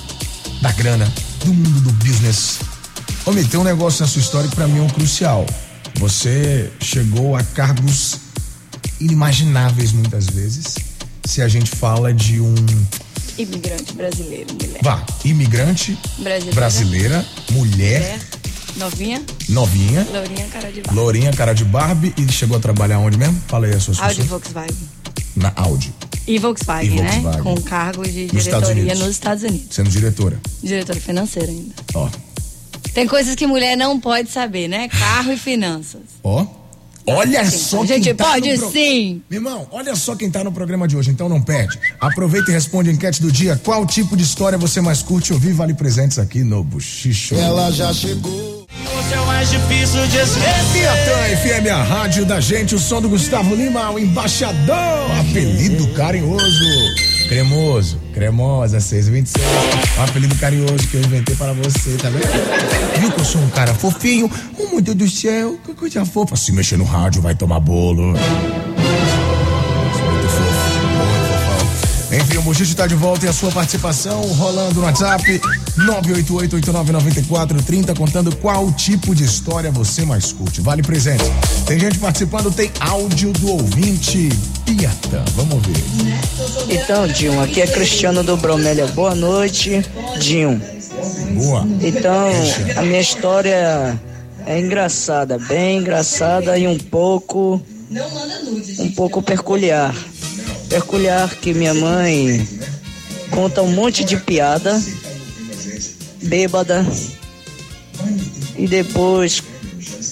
da 0.63 0.73
grana, 0.73 1.13
do 1.45 1.53
mundo 1.53 1.81
do 1.83 1.93
business. 1.93 2.61
Homem, 3.27 3.45
tem 3.45 3.61
um 3.61 3.65
negócio 3.65 4.01
na 4.01 4.09
sua 4.09 4.21
história 4.21 4.49
que 4.49 4.57
pra 4.57 4.67
mim 4.67 4.79
é 4.79 4.83
um 4.83 4.89
crucial. 4.89 5.45
Você 5.99 6.71
chegou 6.81 7.37
a 7.37 7.43
cargos 7.43 8.17
inimagináveis 9.01 9.93
muitas 9.93 10.27
vezes. 10.27 10.75
Se 11.25 11.41
a 11.41 11.49
gente 11.49 11.71
fala 11.71 12.13
de 12.13 12.41
um 12.41 12.55
Imigrante 13.37 13.93
brasileiro, 13.95 14.55
mulher. 14.55 14.81
Vá, 14.83 15.05
imigrante 15.25 15.99
Brasileira. 16.19 16.55
brasileira, 16.55 17.27
mulher, 17.51 18.01
Mulher, 18.01 18.21
novinha, 18.77 19.23
novinha, 19.49 20.07
lourinha, 20.13 20.47
cara 20.47 20.71
de 20.71 20.81
barro. 20.83 20.97
lourinha, 20.97 21.33
cara 21.33 21.53
de 21.53 21.65
Barbie 21.65 22.15
e 22.17 22.31
chegou 22.31 22.57
a 22.57 22.61
trabalhar 22.61 23.01
onde 23.01 23.17
mesmo? 23.19 23.41
Fala 23.49 23.67
aí 23.67 23.75
as 23.75 23.83
suas 23.83 23.99
Audi. 23.99 24.23
Volkswagen. 24.23 24.77
Na 25.35 25.53
Audi, 25.57 25.93
E 26.29 26.39
Volkswagen, 26.39 26.93
E 26.93 26.97
Volkswagen. 26.97 27.23
né? 27.25 27.43
Com 27.43 27.61
cargo 27.63 28.05
de 28.05 28.27
Nos 28.33 28.45
Estados 28.47 28.69
diretoria 28.69 28.83
Unidos. 28.83 28.99
nos 29.01 29.11
Estados 29.11 29.43
Unidos. 29.43 29.67
sendo 29.75 29.91
diretora. 29.91 30.41
Diretora 30.63 31.01
financeira 31.01 31.49
ainda. 31.51 31.75
Ó, 31.95 32.09
Tem 32.95 33.07
coisas 33.07 33.35
que 33.35 33.47
mulher 33.47 33.77
não 33.77 33.99
pode 34.01 34.31
saber, 34.31 34.69
né? 34.69 34.89
Carro 34.89 35.33
e 35.33 35.37
finanças. 35.37 36.03
ó. 36.23 36.47
Olha 37.07 37.45
Sim, 37.45 37.59
só 37.59 37.83
a 37.83 37.87
gente 37.87 38.05
quem 38.05 38.15
tá 38.15 38.25
pode 38.25 38.51
no 38.51 38.59
pro- 38.61 38.71
sim. 38.73 39.21
Meu 39.29 39.37
irmão, 39.39 39.69
olha 39.71 39.95
só 39.95 40.17
quem 40.17 40.31
tá 40.31 40.43
no 40.43 40.51
programa 40.51 40.89
de 40.89 40.97
hoje, 40.97 41.11
então 41.11 41.29
não 41.29 41.39
perde. 41.43 41.79
Aproveita 42.01 42.51
e 42.51 42.55
responde 42.55 42.89
a 42.89 42.93
enquete 42.95 43.21
do 43.21 43.31
dia. 43.31 43.61
Qual 43.63 43.85
tipo 43.85 44.17
de 44.17 44.23
história 44.23 44.57
você 44.57 44.81
mais 44.81 45.03
curte 45.03 45.31
ouvir? 45.35 45.53
Vale 45.53 45.75
presentes 45.75 46.19
aqui 46.19 46.43
no 46.43 46.65
Buchicho. 46.65 47.35
Ela 47.35 47.71
já 47.71 47.93
chegou. 47.93 48.67
Você 48.95 49.15
é 49.15 49.21
o 49.21 49.27
mais 49.27 49.51
difícil 49.51 50.01
de 50.07 50.17
esquecer. 50.17 50.73
Piatã 50.73 51.37
FM, 51.37 51.67
a 51.73 51.83
rádio 51.83 52.25
da 52.25 52.41
gente, 52.41 52.75
o 52.75 52.79
som 52.79 53.03
do 53.03 53.09
Gustavo 53.11 53.55
Lima, 53.55 53.91
o 53.91 53.99
embaixador, 53.99 55.11
apelido 55.21 55.87
carinhoso, 55.89 56.65
cremoso, 57.29 57.99
cremosa, 58.13 58.81
626, 58.81 59.45
o 59.99 60.03
apelido 60.03 60.35
carinhoso 60.37 60.89
que 60.89 60.97
eu 60.97 61.01
inventei 61.01 61.35
para 61.37 61.53
você, 61.53 61.97
tá 61.97 62.09
vendo? 62.09 63.01
Viu 63.01 63.11
que 63.11 63.21
eu 63.21 63.25
sou 63.25 63.41
um 63.41 63.51
cara 63.51 63.75
fofinho? 63.75 64.31
Oh, 64.59 64.69
meu 64.69 64.81
Deus 64.81 64.97
do 64.97 65.09
céu, 65.09 65.59
que 65.65 65.75
coisa 65.75 66.05
fofa. 66.05 66.37
Se 66.37 66.53
mexer 66.53 66.77
no 66.77 66.85
rádio, 66.85 67.23
vai 67.23 67.35
tomar 67.35 67.61
bolo. 67.61 68.15
Enfim, 72.13 72.37
o 72.37 72.43
Buchicho 72.43 72.77
tá 72.77 72.87
de 72.87 72.95
volta 72.95 73.27
e 73.27 73.29
a 73.29 73.33
sua 73.33 73.51
participação 73.51 74.21
rolando 74.35 74.75
no 74.75 74.83
WhatsApp 74.83 75.41
988-899430 75.79 77.97
contando 77.97 78.35
qual 78.37 78.71
tipo 78.73 79.15
de 79.15 79.25
história 79.25 79.71
você 79.71 80.05
mais 80.05 80.33
curte. 80.33 80.61
Vale 80.61 80.83
presente. 80.83 81.25
Tem 81.67 81.79
gente 81.79 81.99
participando, 81.99 82.53
tem 82.53 82.71
áudio 82.81 83.33
do 83.33 83.53
ouvinte 83.53 84.29
Piatã. 84.65 85.25
Vamos 85.35 85.63
ver. 85.67 85.83
Então, 86.71 87.07
Dinho, 87.09 87.41
aqui 87.41 87.61
é 87.61 87.67
Cristiano 87.67 88.23
do 88.23 88.37
Bromélia. 88.37 88.87
Boa 88.89 89.15
noite, 89.15 89.85
Dinho. 90.21 90.61
Boa. 91.35 91.67
Então, 91.83 92.29
a 92.77 92.83
minha 92.83 93.01
história 93.01 93.99
é 94.47 94.61
engraçada, 94.61 95.39
bem 95.39 95.79
engraçada 95.79 96.57
e 96.57 96.69
um 96.69 96.79
pouco. 96.79 97.61
Um 98.79 98.93
pouco 98.93 99.21
peculiar. 99.23 99.95
Peculiar 100.69 101.35
que 101.37 101.53
minha 101.53 101.75
mãe 101.75 102.47
conta 103.31 103.63
um 103.63 103.73
monte 103.73 104.05
de 104.05 104.17
piada, 104.17 104.81
bêbada, 106.25 106.85
e 108.57 108.67
depois, 108.67 109.43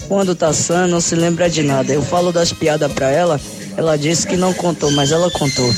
quando 0.08 0.34
tá 0.34 0.52
sã, 0.52 0.86
não 0.86 1.00
se 1.00 1.14
lembra 1.14 1.48
de 1.48 1.62
nada. 1.62 1.92
Eu 1.92 2.02
falo 2.02 2.32
das 2.32 2.52
piadas 2.52 2.92
pra 2.92 3.10
ela, 3.10 3.40
ela 3.76 3.96
disse 3.96 4.26
que 4.26 4.36
não 4.36 4.52
contou, 4.52 4.90
mas 4.90 5.12
ela 5.12 5.30
contou. 5.30 5.72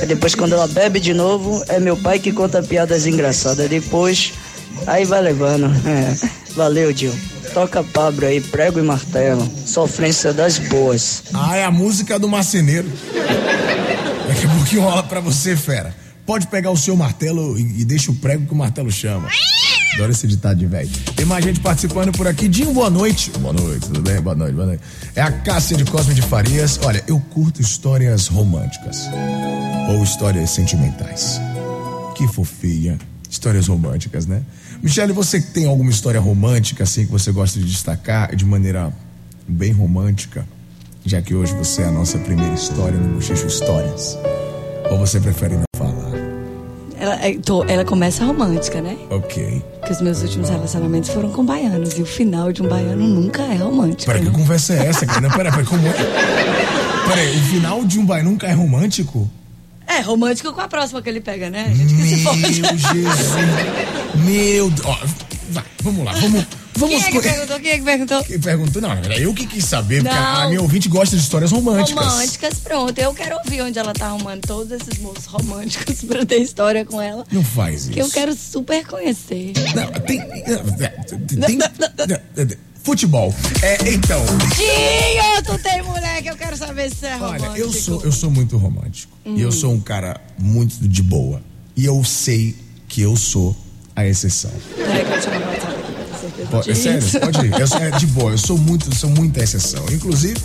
Aí 0.00 0.06
depois, 0.06 0.34
quando 0.34 0.52
ela 0.52 0.66
bebe 0.66 1.00
de 1.00 1.14
novo, 1.14 1.64
é 1.68 1.80
meu 1.80 1.96
pai 1.96 2.18
que 2.18 2.32
conta 2.32 2.62
piadas 2.62 3.06
engraçadas. 3.06 3.68
Depois, 3.68 4.32
aí 4.86 5.04
vai 5.04 5.22
levando. 5.22 5.66
É. 5.86 6.42
Valeu, 6.54 6.92
Dio. 6.92 7.14
Toca 7.54 7.82
Pablo 7.82 8.26
aí, 8.26 8.40
prego 8.40 8.78
e 8.78 8.82
martelo. 8.82 9.50
Sofrência 9.66 10.32
das 10.32 10.58
boas. 10.58 11.24
Ah, 11.32 11.56
é 11.56 11.64
a 11.64 11.70
música 11.70 12.18
do 12.18 12.28
marceneiro. 12.28 12.88
Daqui 14.28 14.46
a 14.46 14.48
pouquinho 14.48 14.82
rola 14.82 15.02
pra 15.02 15.20
você, 15.20 15.56
fera. 15.56 15.94
Pode 16.24 16.46
pegar 16.46 16.70
o 16.70 16.76
seu 16.76 16.94
martelo 16.94 17.58
e, 17.58 17.80
e 17.80 17.84
deixa 17.84 18.10
o 18.10 18.14
prego 18.14 18.46
que 18.46 18.52
o 18.52 18.56
martelo 18.56 18.90
chama. 18.90 19.28
Adoro 19.94 20.10
esse 20.10 20.26
ditado 20.26 20.56
de 20.56 20.66
velho. 20.66 20.88
Tem 21.14 21.26
mais 21.26 21.44
gente 21.44 21.60
participando 21.60 22.12
por 22.12 22.26
aqui. 22.26 22.48
Dinho, 22.48 22.72
boa 22.72 22.88
noite. 22.88 23.30
Boa 23.38 23.52
noite, 23.52 23.86
tudo 23.86 24.00
bem? 24.00 24.20
Boa 24.20 24.34
noite, 24.34 24.54
boa 24.54 24.66
noite. 24.66 24.82
É 25.14 25.20
a 25.20 25.30
Cássia 25.30 25.76
de 25.76 25.84
Cosme 25.84 26.14
de 26.14 26.22
Farias. 26.22 26.80
Olha, 26.82 27.04
eu 27.06 27.20
curto 27.20 27.60
histórias 27.60 28.26
românticas. 28.26 29.02
Ou 29.90 30.02
histórias 30.02 30.50
sentimentais. 30.50 31.38
Que 32.16 32.26
fofinha. 32.26 32.98
Histórias 33.28 33.66
românticas, 33.66 34.26
né? 34.26 34.42
Michele, 34.82 35.12
você 35.12 35.40
tem 35.40 35.66
alguma 35.66 35.90
história 35.90 36.20
romântica, 36.20 36.84
assim, 36.84 37.04
que 37.04 37.12
você 37.12 37.30
gosta 37.30 37.58
de 37.58 37.66
destacar 37.66 38.34
de 38.34 38.44
maneira 38.44 38.92
bem 39.46 39.72
romântica? 39.72 40.46
Já 41.04 41.20
que 41.20 41.34
hoje 41.34 41.54
você 41.54 41.82
é 41.82 41.86
a 41.86 41.90
nossa 41.90 42.18
primeira 42.18 42.54
história 42.54 42.98
no 42.98 43.14
Bochecho 43.14 43.46
Histórias. 43.46 44.16
Ou 44.90 44.98
você 44.98 45.20
prefere 45.20 45.56
não? 45.56 45.71
Ela, 47.02 47.14
é, 47.16 47.34
tô- 47.34 47.64
ela 47.64 47.84
começa 47.84 48.24
romântica, 48.24 48.80
né? 48.80 48.96
Ok. 49.10 49.60
Porque 49.80 49.92
os 49.92 50.00
meus 50.00 50.22
últimos 50.22 50.48
relacionamentos 50.48 51.10
foram 51.10 51.30
com 51.32 51.44
baianos. 51.44 51.98
E 51.98 52.02
o 52.02 52.06
final 52.06 52.52
de 52.52 52.62
um 52.62 52.68
baiano 52.68 53.04
nunca 53.04 53.42
é 53.42 53.56
romântico. 53.56 54.06
Peraí, 54.06 54.22
que 54.22 54.30
né? 54.30 54.38
conversa 54.38 54.74
é 54.74 54.86
essa, 54.86 55.04
cara? 55.04 55.20
Não, 55.20 55.30
peraí, 55.30 55.50
peraí, 55.50 55.66
como 55.66 55.84
é? 55.84 55.92
Peraí, 57.08 57.36
o 57.36 57.42
final 57.46 57.84
de 57.84 57.98
um 57.98 58.06
bai 58.06 58.22
nunca 58.22 58.46
é 58.46 58.52
romântico? 58.52 59.28
É, 59.84 60.00
romântico 60.00 60.52
com 60.52 60.60
a 60.60 60.68
próxima 60.68 61.02
que 61.02 61.08
ele 61.08 61.20
pega, 61.20 61.50
né? 61.50 61.66
A 61.72 61.74
gente 61.74 61.92
que 61.92 62.02
se 62.02 62.22
Meu. 62.24 62.34
Jesus. 62.78 63.14
Meu 64.24 64.70
Deus. 64.70 65.31
Vai, 65.52 65.64
vamos 65.82 66.04
lá, 66.04 66.12
vamos. 66.12 66.46
Vamos 66.74 67.04
Quem 67.04 67.04
é 67.04 67.10
que 67.12 67.20
perguntou? 67.20 67.60
Quem 67.60 67.70
é 67.70 67.78
que 67.78 67.84
perguntou? 67.84 68.24
Quem 68.24 68.40
perguntou? 68.40 68.82
Não, 68.82 68.92
era 68.92 69.18
eu 69.18 69.34
que 69.34 69.46
quis 69.46 69.64
saber, 69.66 70.02
porque 70.02 70.16
a, 70.16 70.46
minha 70.48 70.62
ouvinte 70.62 70.88
gosta 70.88 71.14
de 71.14 71.22
histórias 71.22 71.52
românticas. 71.52 72.04
Românticas, 72.06 72.54
pronto. 72.60 72.98
Eu 72.98 73.12
quero 73.12 73.36
ouvir 73.36 73.60
onde 73.60 73.78
ela 73.78 73.92
tá 73.92 74.06
arrumando 74.06 74.40
todos 74.40 74.72
esses 74.72 74.98
moços 74.98 75.26
românticos 75.26 76.00
pra 76.08 76.24
ter 76.24 76.38
história 76.38 76.84
com 76.84 77.00
ela. 77.00 77.26
Não 77.30 77.44
faz 77.44 77.82
isso. 77.82 77.90
Que 77.90 78.00
eu 78.00 78.08
quero 78.08 78.34
super 78.34 78.86
conhecer. 78.86 79.52
Não, 79.74 79.88
tem. 80.00 80.20
tem- 80.20 80.42
tem- 82.46 82.58
futebol. 82.82 83.32
É, 83.62 83.92
então. 83.92 84.20
Tinho, 84.56 85.42
tu 85.44 85.62
tem 85.62 85.82
mulher 85.82 86.22
que 86.22 86.30
eu 86.30 86.36
quero 86.36 86.56
saber 86.56 86.90
se 86.90 87.06
é 87.06 87.14
romântico. 87.16 87.50
Olha, 87.52 87.58
eu 87.58 87.72
sou, 87.72 88.02
eu 88.02 88.10
sou 88.12 88.30
muito 88.30 88.56
romântico. 88.56 89.16
E 89.24 89.40
eu 89.40 89.48
Hum. 89.48 89.52
sou 89.52 89.72
um 89.72 89.80
cara 89.80 90.20
muito 90.38 90.76
de 90.88 91.02
boa. 91.02 91.40
E 91.76 91.84
eu 91.84 92.02
sei 92.02 92.56
que 92.88 93.00
eu 93.00 93.16
sou 93.16 93.56
a 93.94 94.06
exceção. 94.06 94.50
Pode, 96.50 96.70
é 96.70 96.74
sério, 96.74 97.20
pode 97.20 97.46
ir. 97.46 97.60
Eu 97.60 97.66
sou, 97.66 97.78
é 97.78 97.90
de 97.90 98.06
boa, 98.06 98.30
eu 98.32 98.38
sou 98.38 98.58
muito, 98.58 98.94
sou 98.94 99.10
muita 99.10 99.42
exceção. 99.42 99.84
Inclusive, 99.90 100.38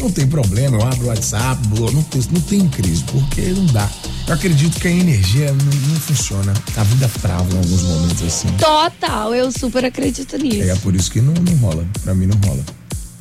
não 0.00 0.10
tem 0.10 0.26
problema, 0.26 0.76
eu 0.76 0.82
abro 0.82 1.06
o 1.06 1.08
WhatsApp, 1.08 1.60
não 1.68 2.02
tem, 2.02 2.22
não 2.30 2.40
tem 2.40 2.68
crise, 2.68 3.04
porque 3.04 3.40
não 3.42 3.66
dá. 3.66 3.88
Eu 4.26 4.34
acredito 4.34 4.80
que 4.80 4.88
a 4.88 4.90
energia 4.90 5.52
não, 5.52 5.64
não 5.88 6.00
funciona. 6.00 6.54
A 6.76 6.82
vida 6.84 7.10
trava 7.20 7.52
em 7.52 7.58
alguns 7.58 7.82
momentos 7.82 8.22
assim. 8.22 8.48
Total, 8.58 9.34
eu 9.34 9.50
super 9.52 9.84
acredito 9.84 10.36
nisso. 10.38 10.70
É 10.70 10.74
por 10.76 10.94
isso 10.94 11.10
que 11.10 11.20
não, 11.20 11.34
não 11.34 11.56
rola. 11.56 11.86
Pra 12.02 12.14
mim 12.14 12.26
não 12.26 12.38
rola. 12.48 12.64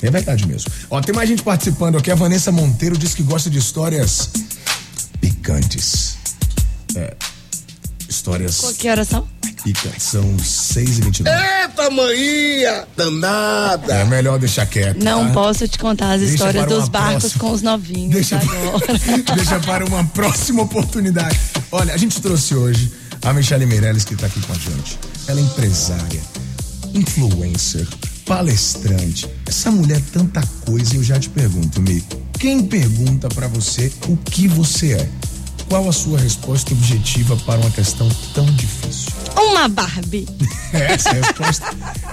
É 0.02 0.12
verdade 0.12 0.48
mesmo. 0.48 0.72
Ó, 0.90 1.00
tem 1.02 1.16
mais 1.16 1.30
gente 1.30 1.44
participando 1.44 1.98
aqui. 1.98 2.12
A 2.12 2.16
Vanessa 2.16 2.52
Monteiro 2.52 2.98
diz 2.98 3.14
que 3.14 3.24
gosta 3.24 3.50
de 3.50 3.58
histórias 3.58 4.30
picantes. 5.20 6.18
É. 6.96 7.16
Histórias 8.10 8.60
Qual 8.60 8.74
que 8.74 8.90
horas 8.90 9.08
são? 9.08 9.28
Picantes. 9.64 10.04
São 10.04 10.38
6 10.38 11.00
e 11.00 11.02
29 11.02 11.38
Eita, 11.38 11.90
maninha! 11.90 12.88
Danada! 12.96 13.94
É 13.94 14.06
melhor 14.06 14.38
deixar 14.40 14.66
quieto. 14.66 15.04
Não 15.04 15.28
tá? 15.28 15.34
posso 15.34 15.68
te 15.68 15.80
contar 15.80 16.14
as 16.14 16.20
Deixa 16.22 16.36
histórias 16.36 16.66
para 16.66 16.76
dos 16.76 16.90
barcos 16.90 17.24
próxima. 17.24 17.40
com 17.40 17.52
os 17.52 17.62
novinhos 17.62 18.14
Deixa, 18.14 18.38
agora. 18.38 19.00
deixa 19.36 19.60
para 19.60 19.86
uma 19.86 20.04
próxima 20.06 20.64
oportunidade. 20.64 21.40
Olha, 21.72 21.94
a 21.94 21.98
gente 21.98 22.22
trouxe 22.22 22.54
hoje 22.56 22.92
a 23.24 23.34
Michele 23.34 23.66
Meirelles 23.66 24.04
que 24.04 24.14
está 24.14 24.28
aqui 24.28 24.42
com 24.42 24.54
a 24.54 24.56
gente. 24.56 25.00
Ela 25.28 25.40
é 25.40 25.44
empresária, 25.44 26.22
influencer, 26.94 27.88
palestrante. 28.26 29.30
Essa 29.48 29.72
mulher 29.72 29.98
é 29.98 30.04
tanta 30.12 30.42
coisa 30.66 30.94
e 30.94 30.98
eu 30.98 31.04
já 31.04 31.20
te 31.20 31.30
pergunto, 31.30 31.82
Mi. 31.82 32.04
Quem 32.40 32.64
pergunta 32.64 33.30
para 33.30 33.48
você 33.48 33.92
o 34.10 34.18
que 34.18 34.48
você 34.48 34.94
é? 34.94 35.10
Qual 35.70 35.88
a 35.88 35.94
sua 35.94 36.20
resposta 36.20 36.74
objetiva 36.74 37.36
para 37.38 37.60
uma 37.62 37.72
questão 37.72 38.08
tão 38.34 38.46
difícil? 38.46 39.03
Uma 39.36 39.68
Barbie. 39.68 40.28
É 40.74 40.94
essa 40.94 41.12
a 41.12 41.14
resposta? 41.14 41.66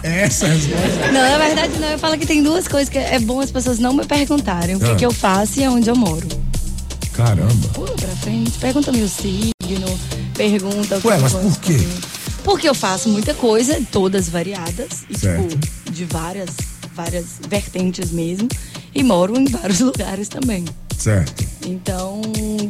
É 0.02 0.20
essa 0.24 0.44
a 0.44 0.48
resposta? 0.50 1.12
Não, 1.12 1.30
na 1.30 1.38
verdade 1.38 1.78
não. 1.78 1.88
Eu 1.88 1.98
falo 1.98 2.18
que 2.18 2.26
tem 2.26 2.42
duas 2.42 2.68
coisas 2.68 2.90
que 2.90 2.98
é 2.98 3.18
bom 3.18 3.40
as 3.40 3.50
pessoas 3.50 3.78
não 3.78 3.94
me 3.94 4.04
perguntarem. 4.04 4.76
O 4.76 4.78
que, 4.78 4.84
Ah. 4.90 4.94
que 4.96 5.06
eu 5.06 5.10
faço 5.12 5.58
e 5.60 5.64
aonde 5.64 5.88
eu 5.88 5.96
moro. 5.96 6.28
Caramba. 7.14 7.68
Pula 7.72 7.92
pra 7.92 8.08
frente, 8.16 8.58
pergunta 8.58 8.92
meu 8.92 9.08
signo, 9.08 9.98
pergunta 10.36 10.98
o 10.98 11.00
que 11.00 11.08
Ué, 11.08 11.16
mas 11.18 11.32
por 11.32 11.58
quê? 11.60 11.72
comer. 11.72 11.88
Porque 12.44 12.68
eu 12.68 12.74
faço 12.74 13.08
muita 13.08 13.32
coisa, 13.32 13.80
todas 13.90 14.28
variadas, 14.28 15.04
e 15.08 15.14
tipo, 15.14 15.90
de 15.90 16.04
várias, 16.04 16.50
várias 16.94 17.24
vertentes 17.48 18.10
mesmo, 18.10 18.46
e 18.94 19.02
moro 19.02 19.38
em 19.40 19.46
vários 19.46 19.80
lugares 19.80 20.28
também. 20.28 20.66
Certo. 21.00 21.46
Então, 21.64 22.20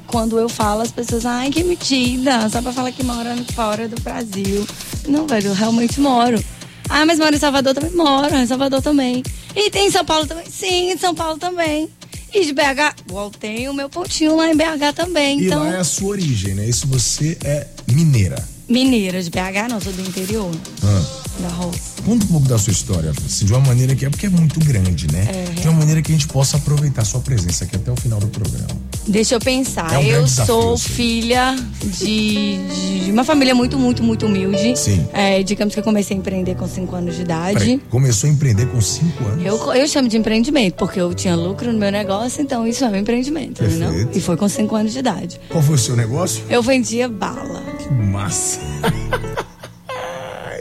quando 0.07 0.39
eu 0.39 0.49
falo, 0.49 0.83
as 0.83 0.93
pessoas, 0.93 1.27
ai, 1.27 1.51
que 1.51 1.65
metida, 1.65 2.49
só 2.49 2.63
pra 2.63 2.73
falar 2.73 2.93
que 2.93 3.03
mora 3.03 3.37
fora 3.55 3.89
do 3.89 4.01
Brasil. 4.03 4.65
Não, 5.09 5.27
velho, 5.27 5.49
eu 5.49 5.53
realmente 5.53 6.01
moro. 6.01 6.41
Ah, 6.89 7.05
mas 7.05 7.19
mora 7.19 7.35
em 7.35 7.41
Salvador 7.41 7.75
também? 7.75 7.91
Moro, 7.91 8.33
em 8.33 8.47
Salvador 8.47 8.81
também. 8.81 9.25
E 9.57 9.69
tem 9.69 9.89
em 9.89 9.91
São 9.91 10.05
Paulo 10.05 10.29
também? 10.29 10.45
Sim, 10.49 10.93
em 10.93 10.97
São 10.97 11.13
Paulo 11.13 11.39
também. 11.39 11.89
E 12.33 12.45
de 12.45 12.53
BH, 12.53 13.03
igual 13.09 13.33
tem 13.33 13.69
o 13.69 13.75
meu 13.75 13.91
pontinho 13.91 14.37
lá 14.37 14.49
em 14.49 14.57
BH 14.57 14.95
também. 14.95 15.41
E 15.41 15.47
então, 15.47 15.65
lá 15.65 15.75
é 15.75 15.81
a 15.81 15.85
sua 15.85 16.11
origem, 16.11 16.55
né? 16.55 16.69
Isso 16.69 16.87
você 16.87 17.37
é 17.43 17.67
mineira. 17.89 18.37
Mineira 18.71 19.23
de 19.23 19.29
BH, 19.31 19.69
não, 19.69 19.81
sou 19.81 19.93
do 19.93 20.01
interior, 20.01 20.51
Ah. 20.85 21.03
da 21.43 21.49
roça. 21.49 21.79
Conta 22.05 22.25
um 22.25 22.29
pouco 22.29 22.49
da 22.49 22.57
sua 22.59 22.73
história, 22.73 23.13
assim, 23.27 23.45
de 23.45 23.53
uma 23.53 23.61
maneira 23.61 23.95
que 23.95 24.07
é 24.07 24.11
porque 24.11 24.27
é 24.27 24.31
muito 24.31 24.59
grande, 24.61 25.07
né? 25.13 25.27
É. 25.29 25.61
De 25.61 25.69
uma 25.69 25.79
maneira 25.79 26.01
que 26.01 26.11
a 26.13 26.15
gente 26.15 26.29
possa 26.29 26.57
aproveitar 26.57 27.03
a 27.03 27.05
sua 27.05 27.21
presença 27.21 27.65
aqui 27.65 27.77
até 27.77 27.91
o 27.91 27.97
final 27.97 28.19
do 28.21 28.29
programa. 28.29 28.69
Deixa 29.11 29.35
eu 29.35 29.41
pensar. 29.41 29.93
É 29.93 29.99
um 29.99 30.03
eu 30.03 30.23
desafio, 30.23 30.47
sou 30.47 30.79
sei. 30.79 30.95
filha 30.95 31.57
de, 31.83 32.59
de 33.05 33.11
uma 33.11 33.25
família 33.25 33.55
muito, 33.55 33.77
muito, 33.77 34.05
muito 34.05 34.27
humilde. 34.27 34.79
Sim. 34.79 35.05
É, 35.13 35.43
digamos 35.43 35.75
que 35.75 35.81
eu 35.81 35.85
comecei 35.85 36.17
a 36.17 36.21
empreender 36.21 36.55
com 36.55 36.67
5 36.67 36.95
anos 36.95 37.17
de 37.17 37.23
idade. 37.23 37.59
Peraí, 37.59 37.81
começou 37.91 38.31
a 38.31 38.33
empreender 38.33 38.67
com 38.67 38.81
5 38.81 39.25
anos. 39.25 39.45
Eu, 39.45 39.75
eu 39.75 39.89
chamo 39.89 40.09
de 40.09 40.17
empreendimento, 40.17 40.75
porque 40.77 41.01
eu 41.01 41.13
tinha 41.13 41.35
lucro 41.35 41.73
no 41.73 41.79
meu 41.79 41.91
negócio, 41.91 42.41
então 42.41 42.65
isso 42.67 42.85
é 42.85 42.89
um 42.89 42.97
empreendimento, 42.97 43.63
não? 43.63 43.91
Perfeito. 43.91 44.17
E 44.19 44.21
foi 44.21 44.37
com 44.37 44.49
5 44.49 44.77
anos 44.77 44.93
de 44.93 45.01
idade. 45.01 45.41
Qual 45.49 45.63
foi 45.63 45.75
o 45.75 45.79
seu 45.79 45.97
negócio? 45.97 46.45
Eu 46.49 46.63
vendia 46.63 47.09
bala. 47.09 47.63
Que 47.79 47.93
massa. 47.93 48.61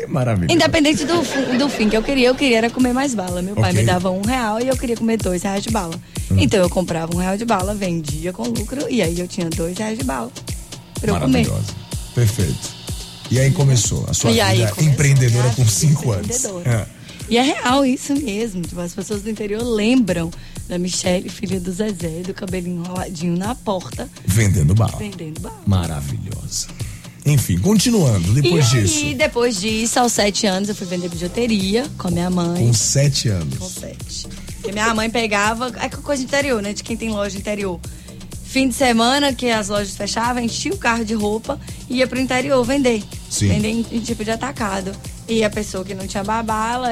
Ai, 0.10 0.14
Maravilhoso. 0.14 0.54
Independente 0.54 1.06
do, 1.06 1.58
do 1.58 1.70
fim 1.70 1.88
que 1.90 1.96
eu 1.96 2.04
queria, 2.04 2.28
eu 2.30 2.36
queria 2.36 2.58
era 2.58 2.70
comer 2.70 2.94
mais 2.94 3.14
bala. 3.14 3.42
Meu 3.42 3.56
pai 3.56 3.70
Ok. 3.72 3.80
me 3.82 3.86
dava 3.86 4.10
um 4.10 4.22
real 4.22 4.60
e 4.60 4.68
eu 4.68 4.76
queria 4.76 4.98
comer 4.98 5.18
dois 5.18 5.44
reais 5.44 5.64
de 5.64 5.70
bala. 5.70 5.96
Hum. 6.32 6.36
Então 6.40 6.60
eu 6.60 6.70
comprava 6.70 7.16
um 7.16 7.20
real 7.20 7.38
de 7.38 7.46
bala, 7.46 7.74
vendia 7.76 8.34
com 8.34 8.44
lucro 8.44 8.88
e 8.90 9.02
aí 9.02 9.20
eu 9.20 9.28
tinha 9.28 9.50
dois 9.50 9.78
reais 9.78 9.98
de 9.98 10.04
bala 10.04 10.32
pra 11.00 11.14
eu 11.14 11.20
comer. 11.20 11.48
Perfeito. 12.16 12.80
E 13.32 13.40
aí 13.40 13.52
começou 13.52 14.06
a 14.10 14.14
sua 14.14 14.32
E 14.32 14.34
vida 14.34 14.70
começou 14.72 14.84
empreendedora 14.84 15.50
com 15.52 15.66
5 15.68 16.12
anos. 16.12 16.46
É. 16.66 16.86
E 17.30 17.38
é 17.38 17.42
real 17.44 17.86
isso 17.86 18.14
mesmo. 18.16 18.64
Tipo, 18.64 18.82
as 18.82 18.94
pessoas 18.94 19.22
do 19.22 19.30
interior 19.30 19.62
lembram 19.64 20.32
da 20.68 20.80
Michelle, 20.80 21.30
filha 21.30 21.60
do 21.60 21.72
Zezé, 21.72 22.22
do 22.26 22.34
cabelinho 22.34 22.84
enroladinho 22.84 23.38
na 23.38 23.54
porta, 23.54 24.10
Vendendo 24.26 24.74
bala. 24.74 24.98
vendendo 24.98 25.40
bala. 25.40 25.62
Maravilhosa. 25.66 26.68
Enfim, 27.30 27.58
continuando, 27.60 28.34
depois 28.34 28.68
e 28.74 28.82
disso, 28.82 29.06
aí, 29.06 29.14
depois 29.16 29.60
disso, 29.60 30.00
aos 30.00 30.14
sete 30.14 30.48
anos, 30.48 30.70
eu 30.70 30.76
fui 30.76 30.88
vender 30.88 31.10
bijuteria 31.10 31.86
com 31.98 32.08
a 32.08 32.12
minha 32.12 32.30
mãe. 32.30 32.66
com 32.68 32.74
7 32.74 33.30
anos. 33.30 33.58
Com 33.58 33.70
sete. 33.70 34.28
E 34.68 34.72
minha 34.72 34.94
mãe 34.94 35.10
pegava. 35.10 35.72
É 35.80 35.90
coisa 35.90 36.22
de 36.22 36.28
interior, 36.28 36.62
né? 36.62 36.74
De 36.74 36.84
quem 36.84 36.98
tem 36.98 37.10
loja 37.10 37.38
interior. 37.38 37.80
Fim 38.44 38.68
de 38.68 38.74
semana, 38.74 39.32
que 39.32 39.50
as 39.50 39.70
lojas 39.70 39.96
fechavam, 39.96 40.42
enchia 40.42 40.74
o 40.74 40.78
carro 40.78 41.06
de 41.06 41.14
roupa 41.14 41.60
e 41.88 41.98
ia 41.98 42.08
pro 42.08 42.20
interior 42.20 42.64
vender. 42.64 43.04
Sim. 43.30 43.50
Vender 43.50 43.68
em, 43.70 43.86
em 43.92 44.00
tipo 44.00 44.24
de 44.24 44.32
atacado. 44.32 44.92
E 45.28 45.44
a 45.44 45.50
pessoa 45.50 45.84
que 45.86 45.94
não 45.94 46.08
tinha 46.08 46.24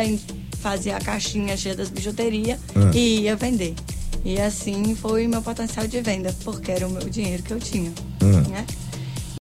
em- 0.06 0.20
fazia 0.62 0.98
a 0.98 1.00
caixinha 1.02 1.58
cheia 1.58 1.76
das 1.76 1.90
bijuterias 1.90 2.60
Ah. 2.76 2.92
e 2.94 3.22
ia 3.22 3.36
vender. 3.36 3.74
E 4.24 4.40
assim 4.40 4.96
foi 4.96 5.28
meu 5.28 5.42
potencial 5.42 5.88
de 5.88 6.00
venda, 6.02 6.36
porque 6.44 6.72
era 6.72 6.88
o 6.88 6.92
meu 6.92 7.10
dinheiro 7.10 7.42
que 7.42 7.52
eu 7.52 7.60
tinha. 7.60 7.92
Ah. 8.22 8.50
Né? 8.50 8.66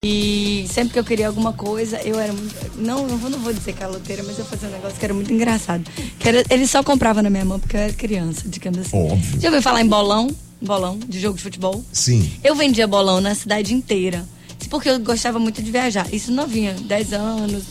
E 0.06 0.66
sempre 0.68 0.92
que 0.92 0.98
eu 0.98 1.04
queria 1.04 1.28
alguma 1.28 1.54
coisa, 1.54 1.96
eu 2.02 2.20
era 2.20 2.30
muito. 2.30 2.54
Não, 2.76 3.06
não 3.06 3.16
vou, 3.16 3.30
não 3.30 3.38
vou 3.38 3.54
dizer 3.54 3.72
caloteira, 3.72 4.22
mas 4.22 4.38
eu 4.38 4.44
fazia 4.44 4.68
um 4.68 4.72
negócio 4.72 4.98
que 4.98 5.04
era 5.04 5.14
muito 5.14 5.32
engraçado. 5.32 5.82
Que 6.18 6.28
era, 6.28 6.44
ele 6.50 6.66
só 6.66 6.82
comprava 6.82 7.22
na 7.22 7.30
minha 7.30 7.44
mão 7.44 7.58
porque 7.58 7.74
eu 7.74 7.80
era 7.80 7.92
criança, 7.94 8.42
digamos 8.44 8.80
assim. 8.80 8.94
Óbvio. 8.98 9.40
Já 9.40 9.48
ouviu 9.48 9.62
falar 9.62 9.80
em 9.80 9.88
bolão? 9.88 10.28
Bolão, 10.60 10.98
de 10.98 11.18
jogo 11.18 11.38
de 11.38 11.42
futebol? 11.42 11.82
Sim. 11.90 12.30
Eu 12.44 12.54
vendia 12.54 12.86
bolão 12.86 13.18
na 13.18 13.34
cidade 13.34 13.72
inteira. 13.72 14.26
Porque 14.68 14.90
eu 14.90 14.98
gostava 14.98 15.38
muito 15.38 15.62
de 15.62 15.70
viajar. 15.70 16.06
Isso 16.12 16.30
novinha, 16.30 16.74
10 16.74 17.12
anos, 17.14 17.64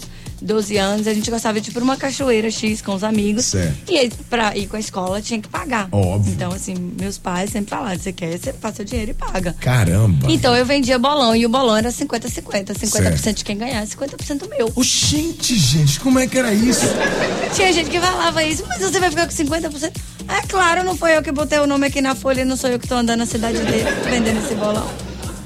12 0.43 0.77
anos, 0.77 1.08
a 1.08 1.13
gente 1.13 1.32
gostava 1.32 1.60
de 1.62 1.69
ir 1.69 1.73
pra 1.73 1.84
uma 1.84 1.95
cachoeira 1.97 2.51
X 2.51 2.82
com 2.82 2.93
os 2.93 3.03
amigos. 3.03 3.45
Certo. 3.45 3.91
E 3.91 3.97
aí, 3.97 4.12
pra 4.29 4.56
ir 4.58 4.67
com 4.67 4.75
a 4.75 4.79
escola, 4.79 5.21
tinha 5.21 5.39
que 5.41 5.47
pagar. 5.47 5.88
Óbvio. 5.91 6.34
Então, 6.34 6.51
assim, 6.51 6.75
meus 6.99 7.17
pais 7.17 7.49
sempre 7.51 7.69
falaram: 7.69 7.97
você 7.99 8.12
quer, 8.12 8.38
você 8.38 8.51
passa 8.53 8.82
o 8.82 8.86
dinheiro 8.86 9.12
e 9.12 9.13
paga. 9.13 9.56
Caramba. 9.60 10.27
Então 10.29 10.56
eu 10.56 10.65
vendia 10.65 10.99
bolão 10.99 11.36
e 11.36 11.45
o 11.45 11.49
bolão 11.49 11.77
era 11.77 11.89
50-50. 11.89 12.73
50%, 12.73 13.17
Certo. 13.17 13.38
de 13.38 13.43
quem 13.45 13.58
ganhasse, 13.58 13.95
50% 13.95 14.49
meu. 14.49 14.71
Oxente, 14.75 15.56
gente, 15.58 15.99
como 15.99 16.19
é 16.19 16.27
que 16.27 16.38
era 16.38 16.53
isso? 16.53 16.86
Tinha 17.56 17.71
gente 17.71 17.89
que 17.89 17.99
falava 17.99 18.43
isso, 18.43 18.63
mas 18.67 18.79
você 18.82 18.99
vai 18.99 19.10
ficar 19.10 19.25
com 19.27 19.34
50%? 19.34 19.91
É 20.27 20.41
claro, 20.47 20.84
não 20.84 20.95
foi 20.97 21.15
eu 21.17 21.21
que 21.23 21.32
botei 21.32 21.60
o 21.60 21.67
nome 21.67 21.88
aqui 21.88 22.01
na 22.01 22.15
folha 22.15 22.41
e 22.41 22.45
não 22.45 22.56
sou 22.58 22.69
eu 22.69 22.79
que 22.79 22.88
tô 22.88 22.95
andando 22.95 23.19
na 23.19 23.25
cidade 23.25 23.58
dele 23.60 23.84
vendendo 24.10 24.43
esse 24.43 24.56
bolão. 24.56 24.88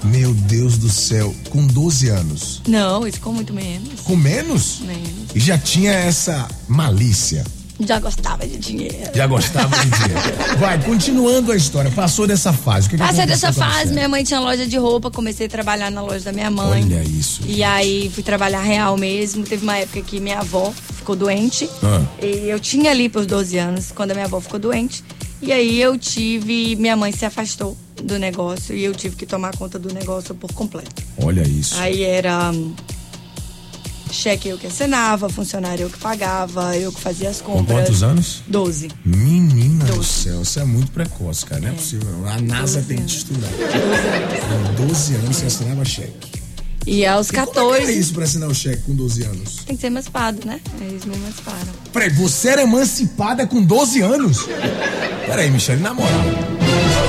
Meu 0.04 0.34
Deus 0.34 0.78
do 0.78 0.90
céu, 0.90 1.34
com 1.50 1.66
12 1.66 2.10
anos. 2.10 2.62
Não, 2.68 3.06
isso 3.06 3.18
ficou 3.18 3.34
muito 3.34 3.54
menos. 3.54 4.02
Com 4.02 4.16
menos? 4.16 4.80
Menos. 4.82 5.36
E 5.36 5.40
já 5.40 5.58
tinha 5.58 5.92
essa 5.92 6.48
malícia. 6.68 7.44
Já 7.80 8.00
gostava 8.00 8.46
de 8.48 8.58
dinheiro. 8.58 9.12
Já 9.14 9.28
gostava 9.28 9.76
de 9.78 9.90
dinheiro. 9.90 10.38
Vai, 10.58 10.84
continuando 10.84 11.52
a 11.52 11.56
história. 11.56 11.92
Passou 11.92 12.26
dessa 12.26 12.52
fase. 12.52 12.88
O 12.88 12.90
que 12.90 12.98
que 12.98 13.04
Passei 13.04 13.24
aconteceu 13.24 13.50
dessa 13.50 13.66
fase, 13.66 13.94
minha 13.94 14.10
mãe 14.10 14.24
tinha 14.24 14.40
loja 14.40 14.66
de 14.66 14.78
roupa, 14.78 15.12
comecei 15.12 15.46
a 15.46 15.50
trabalhar 15.50 15.92
na 15.92 16.02
loja 16.02 16.26
da 16.26 16.32
minha 16.32 16.50
mãe. 16.50 16.84
Olha 16.84 17.04
isso. 17.04 17.42
E 17.46 17.64
aí 17.64 18.10
fui 18.14 18.24
trabalhar 18.24 18.62
real 18.62 18.98
mesmo. 18.98 19.44
Teve 19.44 19.64
uma 19.64 19.78
época 19.78 20.02
que 20.02 20.20
minha 20.20 20.40
avó 20.40 20.74
ficou 21.08 21.16
doente. 21.16 21.70
Ah. 21.84 22.02
E 22.20 22.50
eu 22.50 22.60
tinha 22.60 22.90
ali 22.90 23.10
pros 23.10 23.28
12 23.28 23.58
anos, 23.58 23.92
quando 23.92 24.12
a 24.12 24.14
minha 24.16 24.26
avó 24.26 24.42
ficou 24.42 24.60
doente. 24.60 25.04
E 25.42 25.52
aí 25.52 25.80
eu 25.82 25.98
tive. 25.98 26.76
Minha 26.76 26.96
mãe 26.96 27.12
se 27.12 27.26
afastou 27.26 27.78
do 28.04 28.18
negócio 28.18 28.76
e 28.76 28.84
eu 28.84 28.94
tive 28.94 29.16
que 29.16 29.26
tomar 29.26 29.56
conta 29.56 29.78
do 29.78 29.94
negócio 29.94 30.34
por 30.36 30.52
completo. 30.54 31.04
Olha 31.22 31.42
isso. 31.48 31.76
Aí 31.80 32.02
era. 32.04 32.52
hum, 32.52 32.74
Cheque 34.10 34.48
eu 34.48 34.58
que 34.58 34.68
assinava, 34.68 35.28
funcionário 35.28 35.84
eu 35.84 35.90
que 35.90 35.98
pagava, 35.98 36.76
eu 36.78 36.94
que 36.94 37.00
fazia 37.02 37.30
as 37.30 37.42
Com 37.42 37.58
compras. 37.58 37.78
quantos 37.80 38.04
anos? 38.04 38.42
12. 38.48 38.90
Menina 39.04 39.84
do 39.84 39.96
Doze. 39.98 40.08
céu, 40.08 40.46
você 40.46 40.62
é 40.62 40.64
muito 40.64 40.92
precoce, 40.94 41.46
cara. 41.46 41.60
Não 41.62 41.68
é, 41.70 41.72
possível. 41.74 42.10
não. 42.14 42.26
A 42.28 42.40
NASA 42.40 42.82
tem 42.88 42.98
que 42.98 43.04
te 43.06 43.18
estudar. 43.18 43.50
12 43.50 43.64
anos. 43.74 44.78
Com 44.80 44.88
12 44.88 45.16
anos 45.16 45.36
você 45.36 45.46
assinava 45.48 45.84
cheque. 45.86 46.37
E 46.90 47.06
aos 47.06 47.30
Como 47.30 47.42
é 47.42 47.46
que 47.46 47.60
era 47.60 47.68
14. 47.70 48.00
isso 48.00 48.14
pra 48.14 48.24
assinar 48.24 48.48
o 48.50 48.56
cheque 48.56 48.82
com 48.84 48.96
12 48.96 49.24
anos? 49.24 49.56
Tem 49.66 49.76
que 49.76 49.82
ser 49.82 49.88
emancipado, 49.88 50.40
né? 50.48 50.62
Eles 50.80 51.04
me 51.04 51.16
emanciparam. 51.16 51.68
Peraí, 51.92 52.10
você 52.12 52.48
era 52.50 52.64
emancipada 52.64 53.46
com 53.46 53.62
12 53.62 54.02
anos? 54.02 54.46
Peraí, 55.26 55.52
Michele, 55.52 55.82
na 55.82 55.94
moral. 55.94 56.22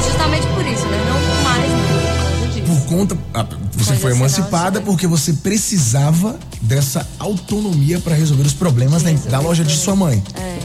Justamente 0.04 0.46
por 0.48 0.66
isso, 0.66 0.84
né? 0.86 0.98
Não 1.08 1.20
por 1.20 1.42
mais. 1.44 1.70
Por 1.70 2.40
causa 2.40 2.60
disso. 2.60 2.66
Por 2.66 2.86
conta. 2.96 3.18
ah, 3.34 3.44
Você 3.44 3.84
Coisa 3.90 4.00
foi 4.02 4.10
emancipada 4.12 4.80
porque 4.80 5.06
você 5.06 5.32
precisava 5.34 6.36
dessa 6.60 7.06
autonomia 7.20 8.00
pra 8.00 8.16
resolver 8.16 8.42
os 8.46 8.52
problemas 8.54 9.04
da, 9.04 9.12
da 9.12 9.38
loja 9.40 9.62
de 9.64 9.76
sua 9.76 9.94
mãe. 9.94 10.20
É. 10.34 10.58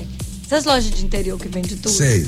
Essas 0.47 0.65
lojas 0.65 0.85
de 0.91 1.05
interior 1.05 1.37
que 1.39 1.47
vende 1.47 1.75
tudo. 1.75 1.91
Sei. 1.93 2.27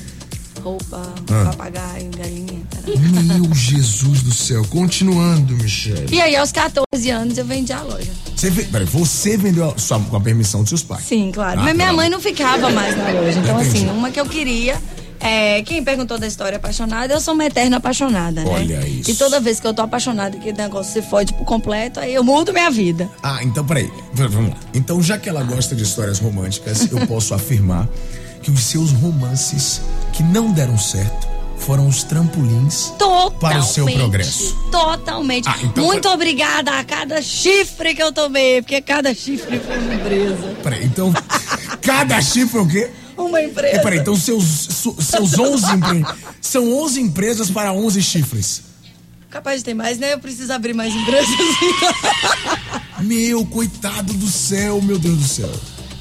Roupa, 0.61 1.01
Ah. 1.31 1.45
papagaio, 1.51 2.09
galinha. 2.17 2.61
Meu 2.87 3.53
Jesus 3.53 4.21
do 4.21 4.33
céu. 4.33 4.63
Continuando, 4.69 5.55
Michele. 5.55 6.07
E 6.11 6.21
aí, 6.21 6.35
aos 6.35 6.51
14 6.51 7.09
anos, 7.09 7.37
eu 7.37 7.45
vendi 7.45 7.73
a 7.73 7.81
loja. 7.81 8.11
Você, 8.35 8.51
peraí, 8.51 8.85
você 8.85 9.37
vendeu 9.37 9.71
a 9.71 9.77
sua, 9.77 9.99
com 9.99 10.15
a 10.15 10.21
permissão 10.21 10.61
dos 10.61 10.69
seus 10.69 10.83
pais? 10.83 11.03
Sim, 11.03 11.31
claro. 11.33 11.59
Ah, 11.59 11.63
Mas 11.63 11.73
minha 11.73 11.87
claro. 11.87 11.97
mãe 11.97 12.09
não 12.09 12.19
ficava 12.19 12.69
mais 12.69 12.95
na 12.95 13.09
loja. 13.09 13.39
Então, 13.39 13.59
Entendi. 13.59 13.77
assim, 13.77 13.89
uma 13.89 14.11
que 14.11 14.19
eu 14.19 14.25
queria. 14.25 14.77
É, 15.19 15.63
quem 15.63 15.83
perguntou 15.83 16.19
da 16.19 16.27
história 16.27 16.57
apaixonada, 16.57 17.13
eu 17.13 17.19
sou 17.19 17.33
uma 17.33 17.45
eterna 17.45 17.77
apaixonada, 17.77 18.43
né? 18.43 18.49
Olha 18.51 18.87
isso. 18.87 19.09
E 19.09 19.15
toda 19.15 19.39
vez 19.39 19.59
que 19.59 19.65
eu 19.65 19.73
tô 19.73 19.81
apaixonada, 19.81 20.37
que 20.37 20.51
o 20.51 20.55
negócio 20.55 20.93
se 20.93 21.01
fode 21.01 21.33
por 21.33 21.45
completo, 21.45 21.99
aí 21.99 22.13
eu 22.13 22.23
mudo 22.23 22.53
minha 22.53 22.69
vida. 22.69 23.09
Ah, 23.23 23.43
então 23.43 23.65
peraí. 23.65 23.89
Vamos 24.13 24.51
lá. 24.51 24.57
Então, 24.73 25.01
já 25.01 25.17
que 25.17 25.27
ela 25.27 25.41
gosta 25.41 25.75
de 25.75 25.83
histórias 25.83 26.19
românticas, 26.19 26.91
eu 26.91 27.07
posso 27.07 27.33
afirmar 27.33 27.87
que 28.43 28.51
os 28.51 28.61
seus 28.65 28.91
romances 28.91 29.81
que 30.13 30.21
não 30.21 30.51
deram 30.51 30.77
certo 30.77 31.34
foram 31.57 31.87
os 31.87 32.03
trampolins 32.03 32.91
Totalmente. 32.97 33.39
para 33.39 33.59
o 33.59 33.63
seu 33.63 33.85
progresso. 33.85 34.55
Totalmente. 34.71 35.47
Ah, 35.49 35.57
então 35.63 35.83
Muito 35.85 36.03
foi- 36.07 36.13
obrigada 36.13 36.71
a 36.79 36.83
cada 36.83 37.21
chifre 37.21 37.95
que 37.95 38.03
eu 38.03 38.11
tomei, 38.11 38.61
porque 38.61 38.81
cada 38.81 39.13
chifre 39.13 39.59
foi 39.59 39.77
uma 39.79 39.93
empresa. 39.95 40.55
Peraí, 40.61 40.85
então, 40.85 41.13
cada 41.81 42.21
chifre 42.21 42.57
é 42.59 42.61
o 42.61 42.67
quê? 42.67 42.91
Uma 43.17 43.41
empresa. 43.41 43.77
É, 43.77 43.79
peraí, 43.79 43.99
então 43.99 44.15
seus, 44.15 44.43
seus 44.99 45.39
11 45.39 45.65
empre... 45.73 46.05
São 46.41 46.71
11 46.83 47.01
empresas 47.01 47.49
para 47.49 47.71
11 47.73 48.01
chifres. 48.03 48.61
Capaz 49.29 49.59
de 49.59 49.65
ter 49.65 49.73
mais, 49.73 49.97
né? 49.97 50.13
Eu 50.13 50.19
preciso 50.19 50.53
abrir 50.53 50.73
mais 50.73 50.93
empresas. 50.93 51.29
Meu, 53.01 53.45
coitado 53.45 54.13
do 54.13 54.27
céu, 54.27 54.81
meu 54.81 54.97
Deus 54.97 55.17
do 55.17 55.27
céu. 55.27 55.51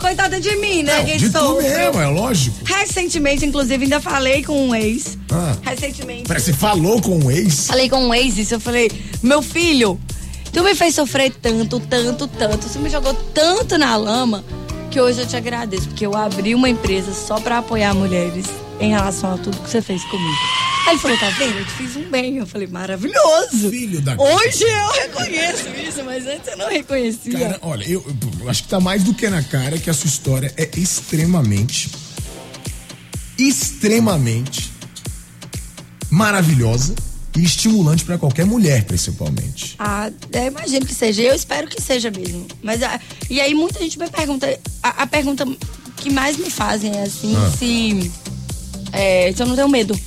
Coitada 0.04 0.38
de 0.38 0.54
mim, 0.56 0.82
né? 0.82 0.98
Não, 0.98 1.04
que 1.06 1.16
de 1.16 1.30
tu 1.30 1.38
sofreu. 1.38 1.62
mesmo, 1.62 1.98
é 1.98 2.06
lógico. 2.08 2.56
Recentemente, 2.62 3.46
inclusive, 3.46 3.84
ainda 3.84 4.02
falei 4.02 4.44
com 4.44 4.68
um 4.68 4.74
ex. 4.74 5.16
Ah. 5.32 5.56
Recentemente. 5.62 6.28
Você 6.28 6.52
falou 6.52 7.00
com 7.00 7.16
um 7.16 7.30
ex? 7.30 7.68
Falei 7.68 7.88
com 7.88 8.08
um 8.08 8.12
ex 8.12 8.36
isso, 8.36 8.52
eu 8.52 8.60
falei, 8.60 8.92
meu 9.22 9.40
filho, 9.40 9.98
tu 10.52 10.62
me 10.62 10.74
fez 10.74 10.94
sofrer 10.94 11.32
tanto, 11.40 11.80
tanto, 11.80 12.28
tanto, 12.28 12.68
você 12.68 12.78
me 12.78 12.90
jogou 12.90 13.14
tanto 13.32 13.78
na 13.78 13.96
lama, 13.96 14.44
que 14.94 15.00
hoje 15.00 15.22
eu 15.22 15.26
te 15.26 15.34
agradeço, 15.36 15.88
porque 15.88 16.06
eu 16.06 16.14
abri 16.16 16.54
uma 16.54 16.68
empresa 16.68 17.12
só 17.12 17.40
pra 17.40 17.58
apoiar 17.58 17.92
mulheres 17.94 18.46
em 18.78 18.90
relação 18.90 19.34
a 19.34 19.38
tudo 19.38 19.56
que 19.60 19.68
você 19.68 19.82
fez 19.82 20.00
comigo. 20.04 20.36
Aí 20.86 20.92
ele 20.92 20.98
falou, 21.00 21.18
tá 21.18 21.30
vendo? 21.30 21.58
Eu 21.58 21.64
te 21.64 21.70
fiz 21.72 21.96
um 21.96 22.08
bem. 22.08 22.36
Eu 22.36 22.46
falei, 22.46 22.68
maravilhoso. 22.68 23.70
Filho 23.70 24.00
da- 24.00 24.14
Hoje 24.16 24.62
eu 24.62 24.92
reconheço 24.92 25.68
isso, 25.88 26.04
mas 26.04 26.24
antes 26.28 26.46
eu 26.46 26.56
não 26.56 26.68
reconhecia. 26.70 27.36
Cara, 27.36 27.58
olha, 27.62 27.82
eu, 27.88 28.06
eu 28.40 28.48
acho 28.48 28.62
que 28.62 28.68
tá 28.68 28.78
mais 28.78 29.02
do 29.02 29.12
que 29.14 29.28
na 29.28 29.42
cara 29.42 29.76
que 29.78 29.90
a 29.90 29.94
sua 29.94 30.06
história 30.06 30.54
é 30.56 30.70
extremamente, 30.76 31.90
extremamente 33.36 34.70
maravilhosa 36.08 36.94
e 37.36 37.42
estimulante 37.42 38.04
pra 38.04 38.16
qualquer 38.18 38.46
mulher, 38.46 38.84
principalmente. 38.84 39.74
Ah, 39.78 40.10
eu 40.32 40.46
imagino 40.46 40.86
que 40.86 40.94
seja. 40.94 41.22
Eu 41.22 41.34
espero 41.34 41.68
que 41.68 41.80
seja 41.80 42.10
mesmo. 42.10 42.46
Mas 42.62 42.82
ah, 42.82 43.00
e 43.28 43.40
aí 43.40 43.54
muita 43.54 43.78
gente 43.80 43.98
me 43.98 44.08
pergunta. 44.08 44.46
A, 44.82 45.02
a 45.02 45.06
pergunta 45.06 45.44
que 45.96 46.10
mais 46.10 46.36
me 46.36 46.50
fazem 46.50 46.92
é 46.96 47.02
assim, 47.02 47.34
Ah. 47.36 47.50
se, 47.58 48.10
é, 48.92 49.32
se 49.34 49.42
eu 49.42 49.46
não 49.46 49.56
tenho 49.56 49.68
medo. 49.68 49.98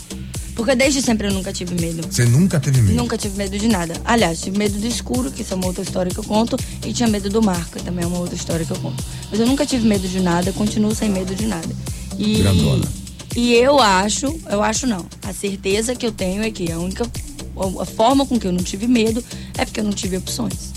Porque 0.56 0.74
desde 0.74 1.04
sempre 1.04 1.28
eu 1.28 1.34
nunca 1.34 1.54
tive 1.54 1.76
medo. 1.80 2.02
Você 2.10 2.26
nunca 2.26 2.60
teve 2.60 2.82
medo? 2.82 2.96
Nunca 2.96 3.16
tive 3.16 3.38
medo 3.38 3.60
de 3.60 3.68
nada. 3.68 3.94
Aliás, 4.04 4.42
tive 4.42 4.58
medo 4.58 4.80
do 4.80 4.88
escuro, 4.88 5.30
que 5.30 5.44
isso 5.44 5.54
é 5.54 5.56
uma 5.56 5.68
outra 5.68 5.84
história 5.84 6.12
que 6.12 6.18
eu 6.18 6.24
conto, 6.24 6.58
e 6.84 6.92
tinha 6.94 7.08
medo 7.08 7.30
do 7.30 7.44
mar, 7.44 7.64
que 7.70 7.80
também 7.84 8.04
é 8.04 8.08
uma 8.08 8.18
outra 8.18 8.36
história 8.36 8.66
que 8.66 8.72
eu 8.72 8.78
conto. 8.78 9.04
Mas 9.30 9.40
eu 9.40 9.46
nunca 9.46 9.68
tive 9.68 9.88
medo 9.88 10.08
de 10.08 10.20
nada, 10.20 10.52
continuo 10.54 10.96
sem 10.96 11.10
medo 11.10 11.36
de 11.36 11.46
nada. 11.46 11.70
E, 12.18 12.40
Grandona. 12.40 12.88
E 13.38 13.54
eu 13.54 13.80
acho, 13.80 14.36
eu 14.50 14.64
acho 14.64 14.88
não, 14.88 15.06
a 15.22 15.32
certeza 15.32 15.94
que 15.94 16.08
eu 16.08 16.12
tenho 16.12 16.42
é 16.42 16.50
que 16.50 16.72
a 16.72 16.80
única 16.80 17.08
a 17.80 17.86
forma 17.86 18.26
com 18.26 18.40
que 18.40 18.48
eu 18.48 18.52
não 18.52 18.64
tive 18.64 18.88
medo 18.88 19.24
é 19.56 19.64
porque 19.64 19.80
eu 19.80 19.84
não 19.84 19.92
tive 19.92 20.18
opções. 20.18 20.74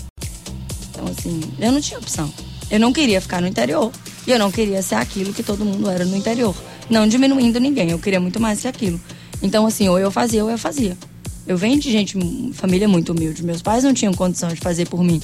Então, 0.91 1.05
assim, 1.07 1.41
eu 1.57 1.71
não 1.71 1.81
tinha 1.81 1.97
opção. 1.97 2.31
Eu 2.69 2.79
não 2.79 2.93
queria 2.93 3.19
ficar 3.19 3.41
no 3.41 3.47
interior. 3.47 3.91
E 4.27 4.31
eu 4.31 4.37
não 4.37 4.51
queria 4.51 4.83
ser 4.83 4.93
aquilo 4.93 5.33
que 5.33 5.41
todo 5.41 5.65
mundo 5.65 5.89
era 5.89 6.05
no 6.05 6.15
interior. 6.15 6.55
Não 6.87 7.07
diminuindo 7.07 7.59
ninguém, 7.59 7.89
eu 7.89 7.97
queria 7.97 8.19
muito 8.19 8.39
mais 8.39 8.61
que 8.61 8.67
aquilo. 8.67 9.01
Então, 9.41 9.65
assim, 9.65 9.89
ou 9.89 9.97
eu 9.97 10.11
fazia 10.11 10.43
ou 10.43 10.51
eu 10.51 10.57
fazia. 10.57 10.95
Eu 11.47 11.57
venho 11.57 11.79
de 11.79 11.91
gente, 11.91 12.15
família 12.53 12.87
muito 12.87 13.11
humilde. 13.11 13.43
Meus 13.43 13.63
pais 13.63 13.83
não 13.83 13.93
tinham 13.93 14.13
condição 14.13 14.49
de 14.49 14.61
fazer 14.61 14.87
por 14.87 15.03
mim. 15.03 15.19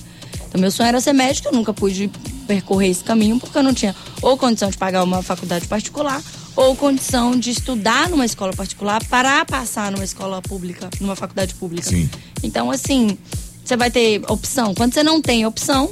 Então, 0.48 0.60
meu 0.60 0.72
sonho 0.72 0.88
era 0.88 1.00
ser 1.00 1.14
médico, 1.14 1.50
eu 1.50 1.54
nunca 1.54 1.72
pude 1.72 2.10
percorrer 2.48 2.90
esse 2.90 3.04
caminho 3.04 3.40
porque 3.40 3.60
eu 3.60 3.64
não 3.64 3.76
tinha 3.76 3.96
ou 4.24 4.36
condição 4.38 4.72
de 4.72 4.78
pagar 4.78 5.04
uma 5.04 5.22
faculdade 5.22 5.68
particular 5.68 6.24
ou 6.58 6.76
condição 6.76 7.32
de 7.40 7.52
estudar 7.52 8.10
numa 8.10 8.26
escola 8.26 8.52
particular 8.52 9.02
para 9.06 9.46
passar 9.46 9.92
numa 9.92 10.04
escola 10.04 10.42
pública, 10.42 10.90
numa 11.00 11.16
faculdade 11.16 11.54
pública. 11.54 11.88
Sim. 11.88 12.10
Então, 12.44 12.72
assim, 12.72 13.18
você 13.64 13.78
vai 13.78 13.92
ter 13.92 14.22
opção. 14.28 14.74
Quando 14.74 14.94
você 14.94 15.04
não 15.04 15.22
tem 15.22 15.46
opção, 15.46 15.92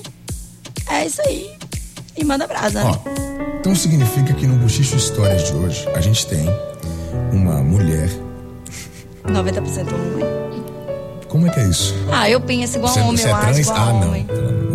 é 0.89 1.05
isso 1.05 1.21
aí. 1.21 1.51
E 2.17 2.23
manda 2.23 2.47
brasa, 2.47 2.83
né? 2.83 2.91
Ó, 2.91 3.09
então 3.59 3.75
significa 3.75 4.33
que 4.33 4.47
no 4.47 4.55
Buchicho 4.57 4.95
Histórias 4.95 5.43
de 5.47 5.53
hoje, 5.53 5.87
a 5.95 6.01
gente 6.01 6.25
tem 6.25 6.45
uma 7.31 7.61
mulher. 7.61 8.09
90% 9.25 9.87
homem. 9.93 10.25
Como 11.27 11.47
é 11.47 11.49
que 11.49 11.59
é 11.59 11.67
isso? 11.69 11.93
Ah, 12.11 12.29
eu 12.29 12.39
penso 12.39 12.77
igual 12.77 12.93
Você, 12.93 12.99
homem, 13.01 13.17
você 13.17 13.27
eu 13.27 13.29
é 13.29 13.33
acho 13.33 13.43
trans? 13.45 13.59
igual 13.59 13.77
Ah, 13.77 13.93
não. 13.93 14.07
homem. 14.07 14.27
Não 14.29 14.74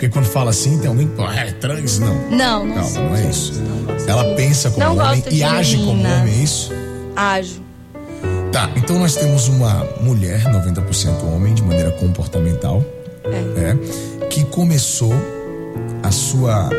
porque, 0.00 0.08
quando 0.08 0.24
fala 0.24 0.48
assim, 0.48 0.78
tem 0.78 0.88
alguém 0.88 1.06
que 1.08 1.14
fala, 1.14 1.32
ah, 1.32 1.46
é 1.46 1.52
trans? 1.52 1.98
Não. 1.98 2.14
Não, 2.30 2.66
não 2.66 2.82
sou, 2.82 3.02
não 3.02 3.14
é 3.14 3.28
isso. 3.28 3.52
não 3.60 3.94
Ela 4.08 4.34
pensa 4.34 4.70
como 4.70 4.82
Não 4.82 4.96
homem 4.96 5.22
e 5.30 5.44
age 5.44 5.76
como 5.76 5.90
homem, 5.90 6.40
é 6.40 6.42
isso? 6.42 6.72
Ajo. 7.14 7.62
Tá, 8.50 8.70
então 8.76 8.98
nós 8.98 9.14
temos 9.14 9.48
uma 9.48 9.86
mulher, 10.00 10.42
90% 10.44 11.22
homem, 11.24 11.52
de 11.52 11.62
maneira 11.62 11.90
comportamental, 11.90 12.82
é, 13.24 14.26
que 14.28 14.42
começou 14.44 15.12
a 16.02 16.10
sua 16.10 16.70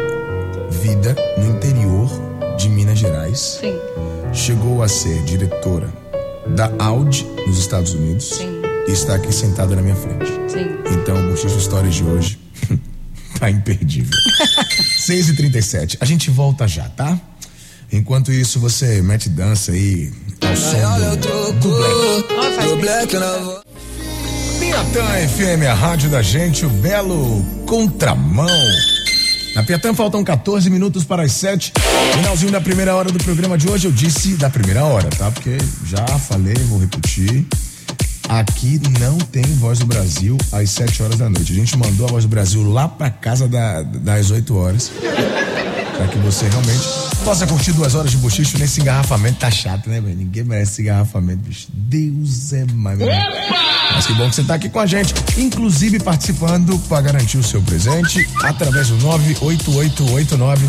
vida 0.72 1.16
no 1.38 1.46
interior 1.46 2.10
de 2.58 2.70
Minas 2.70 2.98
Gerais. 2.98 3.60
Sim. 3.62 3.78
Chegou 4.34 4.82
a 4.82 4.88
ser 4.88 5.22
diretora 5.26 5.94
da 6.48 6.72
Audi 6.80 7.24
nos 7.46 7.60
Estados 7.60 7.94
Unidos 7.94 8.30
Sim. 8.30 8.64
e 8.88 8.92
está 8.92 9.14
aqui 9.14 9.32
sentada 9.32 9.76
na 9.76 9.84
minha 9.84 9.96
frente. 9.96 10.26
Sim. 10.48 10.76
Então, 10.92 11.24
o 11.24 11.30
Bochicho 11.30 11.56
Histórias 11.56 11.94
de 11.94 12.04
hoje 12.04 12.40
tá 13.42 13.50
imperdível. 13.50 14.16
6h37. 15.02 15.98
A 16.00 16.06
gente 16.06 16.30
volta 16.30 16.68
já, 16.68 16.88
tá? 16.90 17.20
Enquanto 17.92 18.32
isso, 18.32 18.60
você 18.60 19.02
mete 19.02 19.28
dança 19.28 19.72
aí 19.72 20.12
ao 20.42 20.56
som 20.56 21.16
do, 21.18 21.52
do 22.70 22.78
Black. 22.78 23.14
Piatã 24.60 25.04
FM, 25.28 25.66
a 25.70 25.74
rádio 25.74 26.10
da 26.10 26.22
gente, 26.22 26.66
o 26.66 26.70
belo 26.70 27.44
contramão. 27.66 28.48
Na 29.56 29.64
Piatã 29.64 29.94
faltam 29.94 30.24
14 30.24 30.70
minutos 30.70 31.04
para 31.04 31.24
as 31.24 31.34
7. 31.34 31.74
Finalzinho 32.14 32.52
da 32.52 32.62
primeira 32.62 32.96
hora 32.96 33.12
do 33.12 33.22
programa 33.22 33.58
de 33.58 33.68
hoje. 33.68 33.88
Eu 33.88 33.92
disse 33.92 34.36
da 34.36 34.50
primeira 34.50 34.86
hora, 34.86 35.10
tá? 35.10 35.30
Porque 35.32 35.58
já 35.86 36.06
falei, 36.20 36.54
vou 36.70 36.80
repetir. 36.80 37.46
Aqui 38.32 38.80
não 39.02 39.18
tem 39.18 39.44
Voz 39.60 39.80
do 39.80 39.86
Brasil 39.86 40.38
às 40.54 40.70
7 40.70 41.04
horas 41.04 41.18
da 41.18 41.30
noite. 41.30 41.52
A 41.52 41.56
gente 41.56 41.78
mandou 41.78 42.08
a 42.08 42.12
Voz 42.12 42.24
do 42.24 42.30
Brasil 42.30 42.64
lá 42.72 42.88
pra 42.88 43.10
casa 43.10 43.46
da- 43.46 43.82
das 43.84 44.32
8 44.32 44.56
horas. 44.58 44.90
Pra 45.98 46.08
que 46.08 46.18
você 46.20 46.48
realmente 46.48 46.80
possa 47.26 47.46
curtir 47.46 47.74
duas 47.74 47.94
horas 47.94 48.10
de 48.12 48.16
bochicho 48.18 48.58
nesse 48.58 48.80
engarrafamento. 48.80 49.38
Tá 49.40 49.52
chato, 49.52 49.90
né, 49.90 50.00
velho? 50.00 50.16
Ninguém 50.16 50.46
merece 50.46 50.72
esse 50.72 50.82
engarrafamento, 50.84 51.42
bicho. 51.46 51.68
Deus 51.74 52.54
é 52.54 52.64
mais. 52.74 52.98
Mas 53.94 54.08
que 54.08 54.14
bom 54.14 54.30
que 54.30 54.36
você 54.38 54.44
tá 54.44 54.54
aqui 54.56 54.70
com 54.70 54.80
a 54.80 54.86
gente, 54.86 55.14
inclusive 55.38 56.00
participando 56.00 56.80
para 56.88 57.02
garantir 57.02 57.38
o 57.38 57.44
seu 57.44 57.62
presente 57.62 58.26
através 58.44 58.88
do 58.88 58.96
98889 59.00 60.66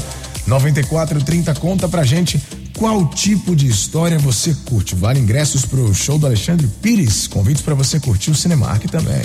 9430. 0.48 1.55
Conta 1.55 1.88
pra 1.88 2.03
gente 2.03 2.42
qual 2.82 3.06
tipo 3.06 3.54
de 3.54 3.68
história 3.68 4.18
você 4.18 4.52
curte. 4.64 4.96
Vale 4.96 5.20
ingressos 5.20 5.64
pro 5.64 5.94
show 5.94 6.18
do 6.18 6.26
Alexandre 6.26 6.66
Pires. 6.82 7.28
Convites 7.28 7.62
pra 7.62 7.76
você 7.76 8.00
curtir 8.00 8.32
o 8.32 8.34
Cinemark 8.34 8.86
também. 8.90 9.22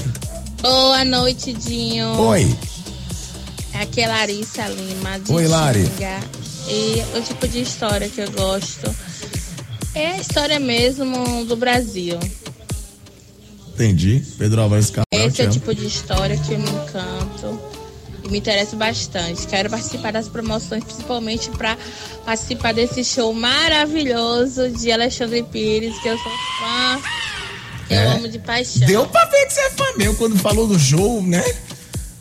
Boa 0.61 1.03
noite, 1.03 1.53
Dinho. 1.53 2.05
Oi. 2.19 2.55
Aqui 3.73 4.01
é 4.01 4.07
Larissa 4.07 4.67
Lima, 4.67 5.19
de 5.19 5.31
Oi, 5.31 5.47
Lari. 5.47 5.87
Xinga. 5.87 6.19
E 6.69 7.17
o 7.17 7.21
tipo 7.23 7.47
de 7.47 7.61
história 7.61 8.07
que 8.07 8.21
eu 8.21 8.29
gosto 8.31 8.95
é 9.95 10.11
a 10.11 10.17
história 10.19 10.59
mesmo 10.59 11.43
do 11.45 11.55
Brasil. 11.55 12.19
Entendi. 13.73 14.23
Pedro 14.37 14.61
Alves 14.61 14.91
Cabral, 14.91 15.27
Esse 15.27 15.41
é 15.41 15.45
o 15.45 15.49
tipo 15.49 15.73
de 15.73 15.87
história 15.87 16.37
que 16.37 16.53
eu 16.53 16.59
me 16.59 16.69
encanto 16.69 17.59
e 18.27 18.31
me 18.31 18.37
interesso 18.39 18.75
bastante. 18.75 19.47
Quero 19.47 19.69
participar 19.69 20.11
das 20.13 20.27
promoções, 20.27 20.83
principalmente 20.83 21.49
para 21.51 21.77
participar 22.25 22.73
desse 22.73 23.03
show 23.03 23.33
maravilhoso 23.33 24.69
de 24.69 24.91
Alexandre 24.91 25.43
Pires, 25.43 25.97
que 25.99 26.07
eu 26.09 26.17
sou 26.17 26.31
fã. 26.59 26.99
Eu 27.89 27.97
É. 27.97 28.07
amo 28.15 28.27
de 28.27 28.37
paixão. 28.39 28.85
Deu 28.85 29.05
pra 29.07 29.25
ver 29.25 29.45
que 29.45 29.53
você 29.53 29.61
é 29.61 29.69
fã 29.71 29.85
meu 29.97 30.13
quando 30.15 30.37
falou 30.37 30.67
do 30.67 30.77
show, 30.77 31.21
né? 31.23 31.43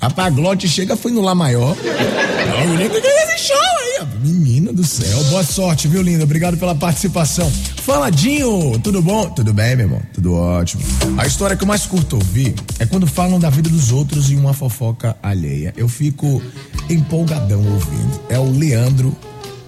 A 0.01 0.09
Paglote 0.11 0.69
chega, 0.69 0.97
foi 0.97 1.11
no 1.11 1.21
Lá 1.23 1.35
Maior. 1.35 1.75
Não, 1.77 2.65
eu 2.73 2.75
lembro 2.79 3.01
que 3.01 3.07
esse 3.09 3.49
show 3.49 3.57
ó. 4.01 4.05
Menina 4.21 4.73
do 4.73 4.85
céu. 4.85 5.23
Boa 5.25 5.45
sorte, 5.45 5.89
viu, 5.89 6.03
linda? 6.03 6.25
Obrigado 6.25 6.57
pela 6.57 6.75
participação. 6.75 7.51
Faladinho, 7.83 8.79
tudo 8.81 9.01
bom? 9.03 9.31
Tudo 9.31 9.53
bem, 9.53 9.77
meu 9.77 9.87
irmão? 9.87 10.03
Tudo 10.13 10.35
ótimo. 10.35 10.83
A 11.17 11.27
história 11.27 11.57
que 11.57 11.63
eu 11.63 11.69
mais 11.69 11.87
curto 11.87 12.17
ouvir 12.17 12.55
é 12.79 12.87
quando 12.87 13.07
falam 13.07 13.39
da 13.39 13.51
vida 13.51 13.69
dos 13.69 13.93
outros 13.93 14.31
em 14.31 14.37
uma 14.37 14.53
fofoca 14.53 15.17
alheia. 15.23 15.73
Eu 15.77 15.89
fico 15.89 16.43
empolgadão 16.89 17.61
ouvindo. 17.61 18.21
É 18.29 18.39
o 18.39 18.51
Leandro 18.51 19.17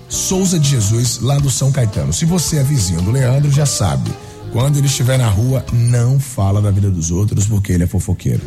Souza 0.09 0.59
de 0.59 0.71
Jesus, 0.71 1.21
lá 1.21 1.39
do 1.39 1.51
São 1.51 1.71
Caetano. 1.71 2.13
Se 2.13 2.25
você 2.25 2.57
é 2.57 2.63
vizinho 2.63 3.03
do 3.03 3.11
Leandro, 3.11 3.51
já 3.51 3.67
sabe. 3.67 4.11
Quando 4.53 4.79
ele 4.79 4.87
estiver 4.87 5.19
na 5.19 5.29
rua, 5.29 5.65
não 5.71 6.19
fala 6.19 6.63
da 6.63 6.71
vida 6.71 6.91
dos 6.91 7.11
outros, 7.11 7.47
porque 7.47 7.73
ele 7.73 7.85
é 7.85 7.87
fofoqueiro. 7.87 8.41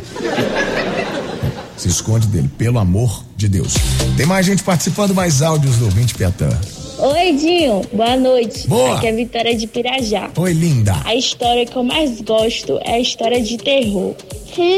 Se 1.76 1.88
esconde 1.88 2.26
dele, 2.28 2.50
pelo 2.56 2.78
amor 2.78 3.24
de 3.36 3.48
Deus. 3.48 3.74
Tem 4.16 4.26
mais 4.26 4.46
gente 4.46 4.62
participando, 4.62 5.14
mais 5.14 5.42
áudios 5.42 5.76
do 5.76 5.86
ouvinte 5.86 6.14
Piatã. 6.14 6.48
Oi, 6.98 7.32
Dinho. 7.32 7.82
Boa 7.92 8.16
noite. 8.16 8.68
Boa. 8.68 8.96
Aqui 8.96 9.06
é 9.06 9.10
a 9.10 9.14
Vitória 9.16 9.56
de 9.56 9.66
Pirajá. 9.66 10.30
Oi, 10.36 10.52
linda. 10.52 10.94
A 11.04 11.14
história 11.16 11.66
que 11.66 11.74
eu 11.74 11.82
mais 11.82 12.20
gosto 12.20 12.78
é 12.84 12.94
a 12.94 13.00
história 13.00 13.42
de 13.42 13.56
terror. 13.56 14.14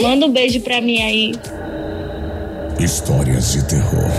Manda 0.02 0.26
um 0.26 0.33
beijo 0.33 0.61
pra 0.61 0.80
mim 0.80 1.02
aí. 1.02 1.33
Histórias 2.80 3.52
de 3.52 3.62
terror. 3.64 4.11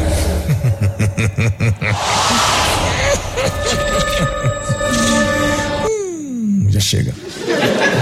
Hum, 5.90 6.68
Já 6.70 6.80
chega. 6.80 7.14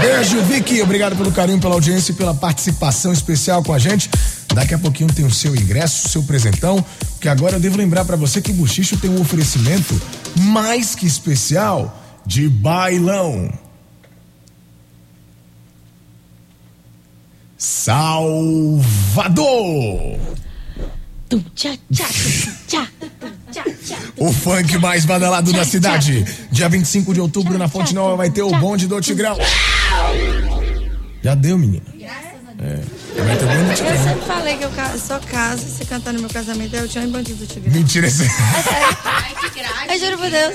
Beijo, 0.00 0.40
Vicky. 0.42 0.82
Obrigado 0.82 1.16
pelo 1.16 1.32
carinho, 1.32 1.58
pela 1.60 1.74
audiência 1.74 2.12
e 2.12 2.14
pela 2.14 2.34
participação 2.34 3.12
especial 3.12 3.62
com 3.62 3.72
a 3.72 3.78
gente. 3.78 4.08
Daqui 4.54 4.72
a 4.72 4.78
pouquinho 4.78 5.12
tem 5.12 5.24
o 5.24 5.30
seu 5.30 5.54
ingresso, 5.54 6.06
o 6.06 6.10
seu 6.10 6.22
presentão, 6.22 6.84
porque 7.10 7.28
agora 7.28 7.56
eu 7.56 7.60
devo 7.60 7.76
lembrar 7.76 8.04
pra 8.04 8.16
você 8.16 8.40
que 8.40 8.52
o 8.52 8.54
Buchicho 8.54 8.96
tem 8.96 9.10
um 9.10 9.20
oferecimento 9.20 10.00
mais 10.36 10.94
que 10.94 11.06
especial 11.06 12.00
de 12.24 12.48
bailão. 12.48 13.52
Salvador! 17.58 18.84
O 24.16 24.32
funk 24.32 24.78
mais 24.78 25.04
badalado 25.04 25.52
da 25.52 25.64
cidade. 25.64 26.24
Dia 26.50 26.68
25 26.68 27.12
de 27.12 27.20
outubro 27.20 27.58
na 27.58 27.68
Fonte 27.68 27.94
Nova 27.94 28.16
vai 28.16 28.30
ter 28.30 28.42
o 28.42 28.50
bonde 28.50 28.86
do 28.86 29.00
Tigrão. 29.00 29.36
Já 31.22 31.34
deu, 31.34 31.58
menina. 31.58 31.93
É. 32.60 32.76
Do 32.76 33.20
Eu 33.20 33.74
Tigrão. 33.74 34.04
sempre 34.04 34.24
falei 34.26 34.56
que 34.56 34.64
eu 34.64 34.70
ca- 34.70 34.96
só 34.98 35.18
caso 35.18 35.62
se 35.66 35.84
cantar 35.84 36.12
no 36.12 36.20
meu 36.20 36.30
casamento 36.30 36.74
é 36.76 36.82
o 36.82 36.88
Tchau 36.88 37.02
e 37.02 37.06
Bandido 37.06 37.46
Tigre. 37.46 37.70
Mentira, 37.70 38.06
esse. 38.06 38.24
Eu 39.88 39.98
juro 39.98 40.18
por 40.18 40.30
Deus. 40.30 40.54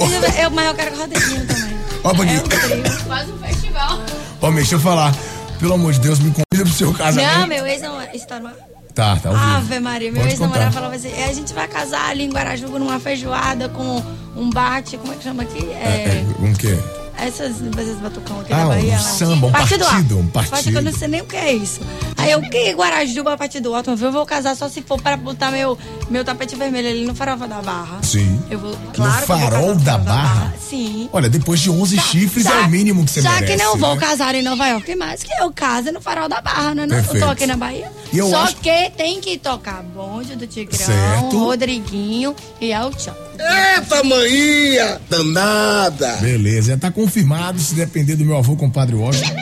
Eu, 0.00 0.06
juro- 0.08 0.38
eu, 0.40 0.50
mas 0.50 0.66
eu 0.66 0.74
quero 0.74 0.90
com 0.92 0.96
rodedinho 0.98 1.46
também. 1.46 1.78
Ó, 2.04 2.10
É 2.10 2.14
Bagui. 2.14 2.36
um. 2.36 3.08
Faz 3.08 3.28
um 3.30 3.38
festival. 3.38 4.00
Ó, 4.40 4.50
deixa 4.52 4.74
eu 4.76 4.80
falar. 4.80 5.14
Pelo 5.58 5.74
amor 5.74 5.92
de 5.92 5.98
Deus, 6.00 6.18
me 6.20 6.30
convida 6.30 6.64
pro 6.64 6.72
seu 6.72 6.94
casamento. 6.94 7.38
Não, 7.38 7.46
meu 7.46 7.66
ex 7.66 7.82
não 7.82 8.00
está 8.14 8.38
no 8.38 8.50
Tá, 8.94 9.14
tá 9.16 9.30
vivo. 9.30 9.40
Ave 9.42 9.78
Maria, 9.80 10.10
meu 10.10 10.26
ex-namorado 10.26 10.72
falava 10.72 10.94
assim: 10.96 11.12
"É, 11.12 11.24
a 11.26 11.32
gente 11.32 11.52
vai 11.54 11.68
casar 11.68 12.10
ali 12.10 12.24
em 12.24 12.30
Guarajuba 12.30 12.78
numa 12.80 12.98
feijoada 12.98 13.68
com 13.68 14.02
um 14.36 14.50
bate, 14.50 14.96
como 14.98 15.12
é 15.12 15.16
que 15.16 15.22
chama 15.24 15.42
aqui? 15.44 15.64
É, 15.70 16.24
É, 16.24 16.24
um 16.44 16.52
quê? 16.54 16.76
Essas, 17.18 17.56
esses 17.60 17.98
batucão 18.00 18.40
aqui 18.40 18.52
Ah, 18.52 18.56
da 18.58 18.64
um 18.64 18.68
Bahia. 18.68 18.92
lá. 18.92 18.98
samba, 18.98 19.46
um 19.48 19.52
partido, 19.52 19.84
alto. 19.84 20.18
um 20.18 20.26
partido. 20.28 20.76
Eu 20.78 20.82
não 20.82 20.92
sei 20.92 21.08
nem 21.08 21.20
o 21.20 21.24
que 21.26 21.36
é 21.36 21.52
isso. 21.52 21.80
Aí 22.16 22.30
eu, 22.30 22.40
que 22.42 22.72
Guarajuba, 22.72 23.36
partido 23.36 23.74
alto? 23.74 23.90
Eu 23.90 24.12
vou 24.12 24.24
casar 24.26 24.56
só 24.56 24.68
se 24.68 24.82
for 24.82 25.00
para 25.00 25.16
botar 25.16 25.50
meu, 25.50 25.78
meu 26.10 26.24
tapete 26.24 26.54
vermelho 26.56 26.88
ali 26.88 27.04
no 27.04 27.14
farofa 27.14 27.46
da 27.48 27.60
Barra. 27.62 27.98
Sim. 28.02 28.40
Eu 28.50 28.58
vou, 28.58 28.76
claro 28.94 29.26
que 29.26 29.32
eu 29.32 29.36
vou 29.36 29.50
farol 29.50 29.74
no 29.74 29.80
da 29.80 29.92
farol 29.92 30.04
Barra? 30.04 30.54
Sim. 30.60 31.08
Olha, 31.12 31.28
depois 31.28 31.60
de 31.60 31.70
11 31.70 31.98
chifres 32.00 32.46
é 32.46 32.60
o 32.60 32.68
mínimo 32.68 33.04
que 33.04 33.10
você 33.10 33.22
já 33.22 33.32
merece. 33.32 33.52
que 33.56 33.62
não 33.62 33.76
vou 33.76 33.94
né? 33.94 34.00
casar 34.00 34.34
em 34.34 34.42
Nova 34.42 34.66
York, 34.66 34.94
mais 34.96 35.22
que 35.22 35.32
eu 35.40 35.50
case 35.50 35.90
no 35.90 36.00
farol 36.00 36.28
da 36.28 36.40
Barra, 36.40 36.74
né? 36.74 36.86
Não, 36.86 36.96
eu 36.96 37.04
tô 37.20 37.26
aqui 37.26 37.46
na 37.46 37.56
Bahia. 37.56 37.90
Só 38.30 38.42
acho- 38.44 38.56
que 38.56 38.90
tem 38.96 39.20
que 39.20 39.38
tocar 39.38 39.82
bonde 39.82 40.34
do 40.36 40.46
Tigrão, 40.46 40.78
Certo. 40.78 41.38
Rodriguinho 41.38 42.34
e 42.60 42.72
El 42.72 42.90
Tchau. 42.92 43.14
Eita, 43.38 44.02
maninha! 44.02 45.00
Danada! 45.08 46.16
Beleza, 46.16 46.72
já 46.72 46.76
tá 46.76 46.90
confirmado. 46.90 47.58
Se 47.60 47.74
depender 47.74 48.16
do 48.16 48.24
meu 48.24 48.36
avô, 48.36 48.56
compadre 48.56 48.96
Washington. 48.96 49.34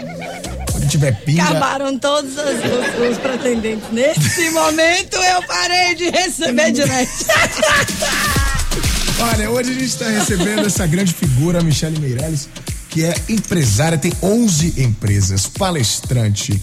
Quando 0.70 0.88
tiver 0.88 1.12
pinga. 1.24 1.42
Acabaram 1.44 1.98
todos 1.98 2.32
os, 2.32 2.38
os- 2.38 3.10
os 3.12 3.18
pretendentes. 3.18 3.90
Nesse 3.90 4.50
momento 4.50 5.16
eu 5.16 5.42
parei 5.46 5.94
de 5.94 6.10
receber 6.10 6.72
direct. 6.72 7.24
Olha, 9.32 9.50
hoje 9.50 9.70
a 9.70 9.74
gente 9.74 9.86
está 9.86 10.08
recebendo 10.08 10.66
essa 10.66 10.86
grande 10.86 11.14
figura, 11.14 11.62
Michele 11.62 11.98
Meirelles, 11.98 12.48
que 12.90 13.02
é 13.02 13.14
empresária, 13.30 13.96
tem 13.96 14.12
11 14.22 14.74
empresas, 14.82 15.46
palestrante, 15.46 16.60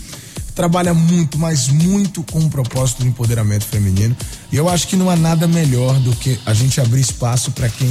trabalha 0.56 0.94
muito, 0.94 1.38
mas 1.38 1.68
muito 1.68 2.24
com 2.24 2.40
o 2.40 2.50
propósito 2.50 3.02
do 3.04 3.08
empoderamento 3.08 3.66
feminino. 3.66 4.16
E 4.52 4.56
eu 4.56 4.70
acho 4.70 4.88
que 4.88 4.96
não 4.96 5.10
há 5.10 5.16
nada 5.16 5.48
melhor 5.48 6.00
do 6.00 6.16
que 6.16 6.40
a 6.46 6.54
gente 6.54 6.80
abrir 6.80 7.02
espaço 7.02 7.52
para 7.52 7.70
quem 7.70 7.90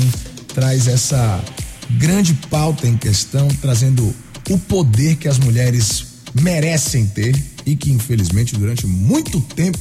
traz 0.54 0.86
essa 0.86 1.42
grande 1.90 2.34
pauta 2.48 2.86
em 2.86 2.96
questão, 2.96 3.48
trazendo 3.60 4.14
o 4.48 4.58
poder 4.58 5.16
que 5.16 5.28
as 5.28 5.38
mulheres 5.38 6.04
merecem 6.34 7.06
ter 7.06 7.34
e 7.66 7.76
que, 7.76 7.90
infelizmente, 7.90 8.56
durante 8.56 8.86
muito 8.86 9.40
tempo 9.40 9.78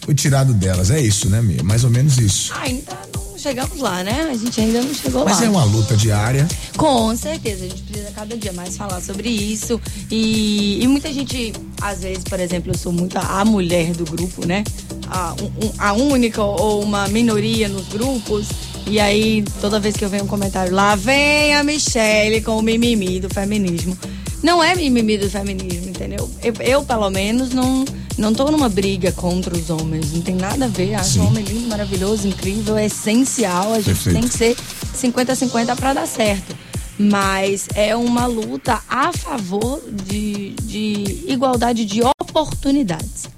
foi 0.00 0.14
tirado 0.14 0.54
delas. 0.54 0.90
É 0.90 1.00
isso, 1.00 1.28
né, 1.28 1.40
Mia? 1.42 1.62
Mais 1.62 1.84
ou 1.84 1.90
menos 1.90 2.18
isso. 2.18 2.52
Ainda 2.54 2.98
não 3.14 3.17
chegamos 3.38 3.78
lá, 3.78 4.02
né? 4.02 4.28
A 4.30 4.36
gente 4.36 4.60
ainda 4.60 4.82
não 4.82 4.94
chegou 4.94 5.24
Mas 5.24 5.40
lá. 5.40 5.46
é 5.46 5.48
uma 5.48 5.64
luta 5.64 5.96
diária. 5.96 6.46
Com 6.76 7.16
certeza, 7.16 7.64
a 7.64 7.68
gente 7.68 7.82
precisa 7.82 8.10
cada 8.12 8.36
dia 8.36 8.52
mais 8.52 8.76
falar 8.76 9.00
sobre 9.00 9.28
isso. 9.28 9.80
E, 10.10 10.82
e 10.82 10.86
muita 10.88 11.12
gente, 11.12 11.52
às 11.80 12.00
vezes, 12.00 12.24
por 12.24 12.38
exemplo, 12.40 12.72
eu 12.72 12.78
sou 12.78 12.92
muito 12.92 13.16
a, 13.18 13.40
a 13.40 13.44
mulher 13.44 13.92
do 13.92 14.04
grupo, 14.04 14.46
né? 14.46 14.64
A, 15.10 15.34
um- 15.40 15.72
a 15.78 15.92
única 15.92 16.42
ou 16.42 16.82
uma 16.82 17.08
minoria 17.08 17.68
nos 17.68 17.88
grupos. 17.88 18.46
E 18.86 18.98
aí, 18.98 19.44
toda 19.60 19.78
vez 19.78 19.96
que 19.96 20.04
eu 20.04 20.08
venho 20.08 20.24
um 20.24 20.28
comentário, 20.28 20.74
lá 20.74 20.94
vem 20.96 21.54
a 21.54 21.62
Michelle 21.62 22.40
com 22.40 22.58
o 22.58 22.62
mimimi 22.62 23.20
do 23.20 23.28
feminismo. 23.28 23.96
Não 24.42 24.62
é 24.62 24.74
mimimi 24.74 25.18
do 25.18 25.28
feminismo, 25.28 25.90
entendeu? 25.90 26.30
Eu, 26.42 26.54
eu, 26.60 26.82
pelo 26.84 27.10
menos, 27.10 27.50
não, 27.50 27.84
não 28.18 28.34
tô 28.34 28.50
numa 28.50 28.68
briga 28.68 29.12
contra 29.12 29.56
os 29.56 29.70
homens. 29.70 30.12
Não 30.12 30.20
tem 30.20 30.34
nada 30.34 30.64
a 30.64 30.68
ver. 30.68 30.94
Acho 30.94 31.12
Sim. 31.14 31.20
um 31.20 31.26
homem 31.28 31.44
lindo, 31.44 31.68
maravilhoso, 31.68 32.26
incrível, 32.26 32.76
é 32.76 32.86
essencial. 32.86 33.72
A 33.72 33.76
gente 33.80 33.86
Perfeito. 33.86 34.20
tem 34.20 34.28
que 34.28 34.36
ser 34.36 34.56
50-50 34.96 35.76
para 35.76 35.94
dar 35.94 36.06
certo. 36.06 36.56
Mas 36.98 37.68
é 37.76 37.94
uma 37.94 38.26
luta 38.26 38.82
a 38.88 39.12
favor 39.12 39.80
de, 40.04 40.50
de 40.62 41.24
igualdade 41.28 41.84
de 41.84 42.00
oportunidades. 42.02 43.28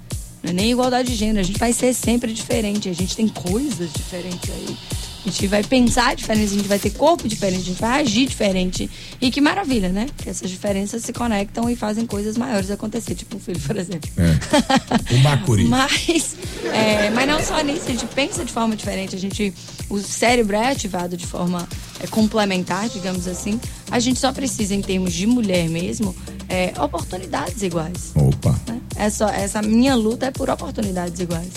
Não 0.41 0.49
é 0.49 0.53
nem 0.53 0.71
igualdade 0.71 1.11
de 1.11 1.15
gênero. 1.15 1.41
A 1.41 1.43
gente 1.43 1.59
vai 1.59 1.71
ser 1.71 1.93
sempre 1.93 2.33
diferente. 2.33 2.89
A 2.89 2.93
gente 2.93 3.15
tem 3.15 3.27
coisas 3.27 3.93
diferentes 3.93 4.49
aí. 4.49 4.77
A 5.23 5.29
gente 5.29 5.47
vai 5.47 5.63
pensar 5.63 6.15
diferente, 6.15 6.53
a 6.53 6.57
gente 6.57 6.67
vai 6.67 6.79
ter 6.79 6.89
corpo 6.91 7.27
diferente, 7.27 7.61
a 7.61 7.65
gente 7.65 7.79
vai 7.81 8.01
agir 8.01 8.25
diferente. 8.25 8.89
E 9.21 9.29
que 9.29 9.39
maravilha, 9.39 9.89
né? 9.89 10.07
Que 10.17 10.29
essas 10.29 10.49
diferenças 10.49 11.03
se 11.03 11.13
conectam 11.13 11.69
e 11.69 11.75
fazem 11.75 12.07
coisas 12.07 12.35
maiores 12.35 12.71
acontecer. 12.71 13.13
Tipo 13.13 13.37
um 13.37 13.39
filho, 13.39 13.59
por 13.59 13.77
exemplo. 13.77 14.09
É. 14.17 15.13
O 15.13 15.19
Bacuri. 15.19 15.65
Mas, 15.69 16.35
é, 16.73 17.09
mas 17.11 17.27
não 17.27 17.41
só 17.43 17.61
nisso, 17.61 17.83
a 17.85 17.91
gente 17.91 18.05
pensa 18.07 18.43
de 18.43 18.51
forma 18.51 18.75
diferente, 18.75 19.15
a 19.15 19.19
gente, 19.19 19.53
o 19.89 19.99
cérebro 19.99 20.55
é 20.55 20.71
ativado 20.71 21.15
de 21.15 21.25
forma 21.25 21.67
é, 21.99 22.07
complementar, 22.07 22.89
digamos 22.89 23.27
assim. 23.27 23.59
A 23.89 23.99
gente 23.99 24.19
só 24.19 24.31
precisa, 24.31 24.73
em 24.73 24.81
termos 24.81 25.13
de 25.13 25.27
mulher 25.27 25.69
mesmo, 25.69 26.15
é, 26.49 26.73
oportunidades 26.81 27.61
iguais. 27.61 28.11
Opa. 28.15 28.59
né? 28.67 28.81
Essa, 28.95 29.29
essa 29.31 29.61
minha 29.61 29.95
luta 29.95 30.25
é 30.25 30.31
por 30.31 30.49
oportunidades 30.49 31.19
iguais. 31.19 31.51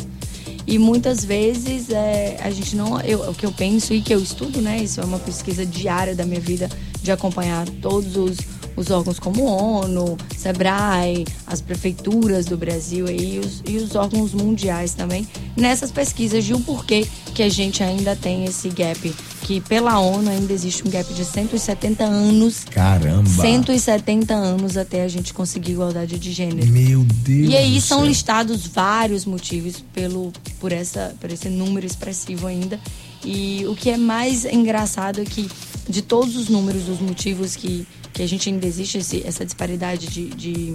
E 0.66 0.78
muitas 0.78 1.24
vezes 1.24 1.90
é, 1.90 2.38
a 2.42 2.50
gente 2.50 2.74
não. 2.74 3.00
Eu, 3.00 3.30
o 3.30 3.34
que 3.34 3.44
eu 3.44 3.52
penso 3.52 3.92
e 3.92 4.00
que 4.00 4.14
eu 4.14 4.20
estudo, 4.20 4.60
né? 4.62 4.78
Isso 4.78 5.00
é 5.00 5.04
uma 5.04 5.18
pesquisa 5.18 5.64
diária 5.64 6.14
da 6.14 6.24
minha 6.24 6.40
vida, 6.40 6.68
de 7.02 7.12
acompanhar 7.12 7.68
todos 7.82 8.16
os, 8.16 8.38
os 8.76 8.90
órgãos 8.90 9.18
como 9.18 9.44
ONU, 9.44 10.16
SEBRAE, 10.36 11.24
as 11.46 11.60
prefeituras 11.60 12.46
do 12.46 12.56
Brasil 12.56 13.06
aí, 13.06 13.38
os, 13.38 13.62
e 13.66 13.76
os 13.76 13.94
órgãos 13.94 14.32
mundiais 14.32 14.94
também, 14.94 15.26
nessas 15.56 15.92
pesquisas 15.92 16.44
de 16.44 16.54
o 16.54 16.60
porquê 16.60 17.06
que 17.34 17.42
a 17.42 17.48
gente 17.48 17.82
ainda 17.82 18.16
tem 18.16 18.44
esse 18.44 18.68
gap. 18.70 19.14
Que 19.44 19.60
pela 19.60 19.98
ONU 20.00 20.30
ainda 20.30 20.52
existe 20.54 20.86
um 20.88 20.90
gap 20.90 21.12
de 21.12 21.22
170 21.22 22.02
anos. 22.02 22.64
Caramba. 22.70 23.28
170 23.28 24.32
anos 24.34 24.76
até 24.78 25.02
a 25.04 25.08
gente 25.08 25.34
conseguir 25.34 25.72
igualdade 25.72 26.18
de 26.18 26.32
gênero. 26.32 26.66
Meu 26.72 27.04
Deus. 27.04 27.50
E 27.52 27.54
aí 27.56 27.78
são 27.78 27.98
céu. 27.98 28.08
listados 28.08 28.66
vários 28.66 29.26
motivos 29.26 29.84
pelo, 29.92 30.32
por, 30.58 30.72
essa, 30.72 31.14
por 31.20 31.30
esse 31.30 31.50
número 31.50 31.84
expressivo 31.86 32.46
ainda. 32.46 32.80
E 33.22 33.66
o 33.68 33.74
que 33.76 33.90
é 33.90 33.98
mais 33.98 34.46
engraçado 34.46 35.20
é 35.20 35.24
que, 35.26 35.46
de 35.86 36.00
todos 36.00 36.36
os 36.36 36.48
números, 36.48 36.84
dos 36.84 37.00
motivos 37.00 37.54
que, 37.54 37.86
que 38.14 38.22
a 38.22 38.26
gente 38.26 38.48
ainda 38.48 38.66
existe 38.66 38.96
esse- 38.96 39.22
essa 39.26 39.44
disparidade 39.44 40.06
de, 40.06 40.28
de, 40.30 40.74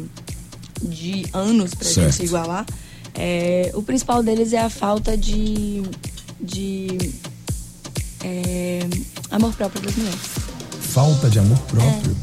de 0.81 1.25
anos 1.33 1.73
para 1.73 1.87
gente 1.89 2.13
se 2.13 2.23
igualar, 2.23 2.67
é, 3.15 3.71
o 3.73 3.81
principal 3.81 4.21
deles 4.21 4.53
é 4.53 4.59
a 4.59 4.69
falta 4.69 5.17
de, 5.17 5.81
de 6.39 6.97
é, 8.23 8.79
amor 9.31 9.53
próprio 9.53 9.81
das 9.81 9.95
mulheres. 9.95 10.19
Falta 10.81 11.29
de 11.29 11.39
amor 11.39 11.57
próprio. 11.59 12.15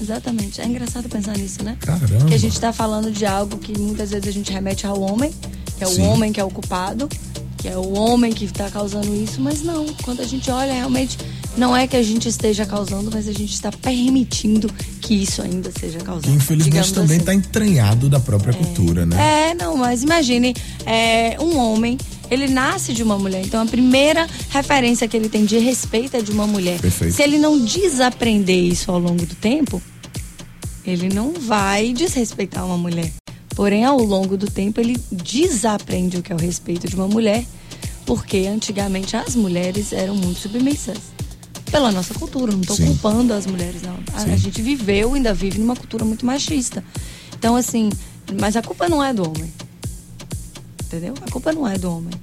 Exatamente. 0.00 0.60
É 0.60 0.66
engraçado 0.66 1.08
pensar 1.08 1.36
nisso, 1.36 1.62
né? 1.62 1.76
Caramba. 1.80 2.26
Que 2.26 2.34
a 2.34 2.38
gente 2.38 2.60
tá 2.60 2.72
falando 2.72 3.10
de 3.10 3.24
algo 3.24 3.58
que 3.58 3.78
muitas 3.78 4.10
vezes 4.10 4.28
a 4.28 4.30
gente 4.30 4.52
remete 4.52 4.86
ao 4.86 5.00
homem, 5.00 5.32
que 5.76 5.84
é 5.84 5.86
o 5.86 5.90
Sim. 5.90 6.02
homem 6.02 6.32
que 6.32 6.40
é 6.40 6.44
o 6.44 6.50
culpado, 6.50 7.08
que 7.56 7.68
é 7.68 7.76
o 7.76 7.94
homem 7.94 8.32
que 8.32 8.46
tá 8.46 8.70
causando 8.70 9.14
isso, 9.14 9.40
mas 9.40 9.62
não. 9.62 9.86
Quando 10.02 10.20
a 10.20 10.24
gente 10.24 10.50
olha, 10.50 10.72
realmente 10.72 11.18
não 11.56 11.74
é 11.74 11.86
que 11.86 11.96
a 11.96 12.02
gente 12.02 12.28
esteja 12.28 12.66
causando, 12.66 13.10
mas 13.12 13.26
a 13.26 13.32
gente 13.32 13.52
está 13.52 13.72
permitindo 13.72 14.70
que 15.00 15.14
isso 15.14 15.40
ainda 15.40 15.72
seja 15.72 15.98
causado. 16.00 16.30
Infelizmente 16.30 16.92
também 16.92 17.16
assim. 17.16 17.20
está 17.20 17.34
entranhado 17.34 18.08
da 18.08 18.20
própria 18.20 18.52
cultura, 18.52 19.06
né? 19.06 19.50
É, 19.50 19.54
não, 19.54 19.76
mas 19.76 20.02
imagine, 20.02 20.54
é, 20.84 21.36
um 21.40 21.56
homem, 21.56 21.96
ele 22.30 22.48
nasce 22.48 22.92
de 22.92 23.02
uma 23.02 23.18
mulher, 23.18 23.42
então 23.44 23.62
a 23.62 23.66
primeira 23.66 24.26
referência 24.50 25.06
que 25.06 25.16
ele 25.16 25.28
tem 25.28 25.44
de 25.44 25.58
respeito 25.58 26.16
é 26.16 26.22
de 26.22 26.30
uma 26.30 26.46
mulher. 26.46 26.80
Perfeito. 26.80 27.14
Se 27.14 27.22
ele 27.22 27.38
não 27.38 27.58
desaprender 27.58 28.56
isso 28.56 28.90
ao 28.90 28.98
longo 28.98 29.24
do 29.24 29.34
tempo, 29.34 29.80
ele 30.84 31.08
não 31.08 31.32
vai 31.32 31.92
desrespeitar 31.92 32.64
uma 32.64 32.76
mulher. 32.76 33.12
Porém, 33.54 33.84
ao 33.84 33.98
longo 33.98 34.36
do 34.36 34.50
tempo, 34.50 34.80
ele 34.80 35.00
desaprende 35.10 36.18
o 36.18 36.22
que 36.22 36.32
é 36.32 36.36
o 36.36 36.38
respeito 36.38 36.86
de 36.86 36.94
uma 36.94 37.08
mulher, 37.08 37.44
porque 38.04 38.46
antigamente 38.46 39.16
as 39.16 39.34
mulheres 39.34 39.92
eram 39.92 40.14
muito 40.14 40.40
submissas. 40.40 40.98
Pela 41.70 41.90
nossa 41.90 42.14
cultura, 42.14 42.52
não 42.52 42.60
estou 42.60 42.76
culpando 42.76 43.32
as 43.32 43.46
mulheres, 43.46 43.82
não. 43.82 43.98
A, 44.12 44.22
a 44.22 44.36
gente 44.36 44.62
viveu, 44.62 45.14
ainda 45.14 45.34
vive 45.34 45.58
numa 45.58 45.74
cultura 45.74 46.04
muito 46.04 46.24
machista. 46.24 46.84
Então, 47.36 47.56
assim, 47.56 47.90
mas 48.40 48.56
a 48.56 48.62
culpa 48.62 48.88
não 48.88 49.02
é 49.02 49.12
do 49.12 49.28
homem. 49.28 49.52
Entendeu? 50.86 51.14
A 51.20 51.30
culpa 51.30 51.52
não 51.52 51.66
é 51.66 51.76
do 51.76 51.90
homem. 51.90 52.14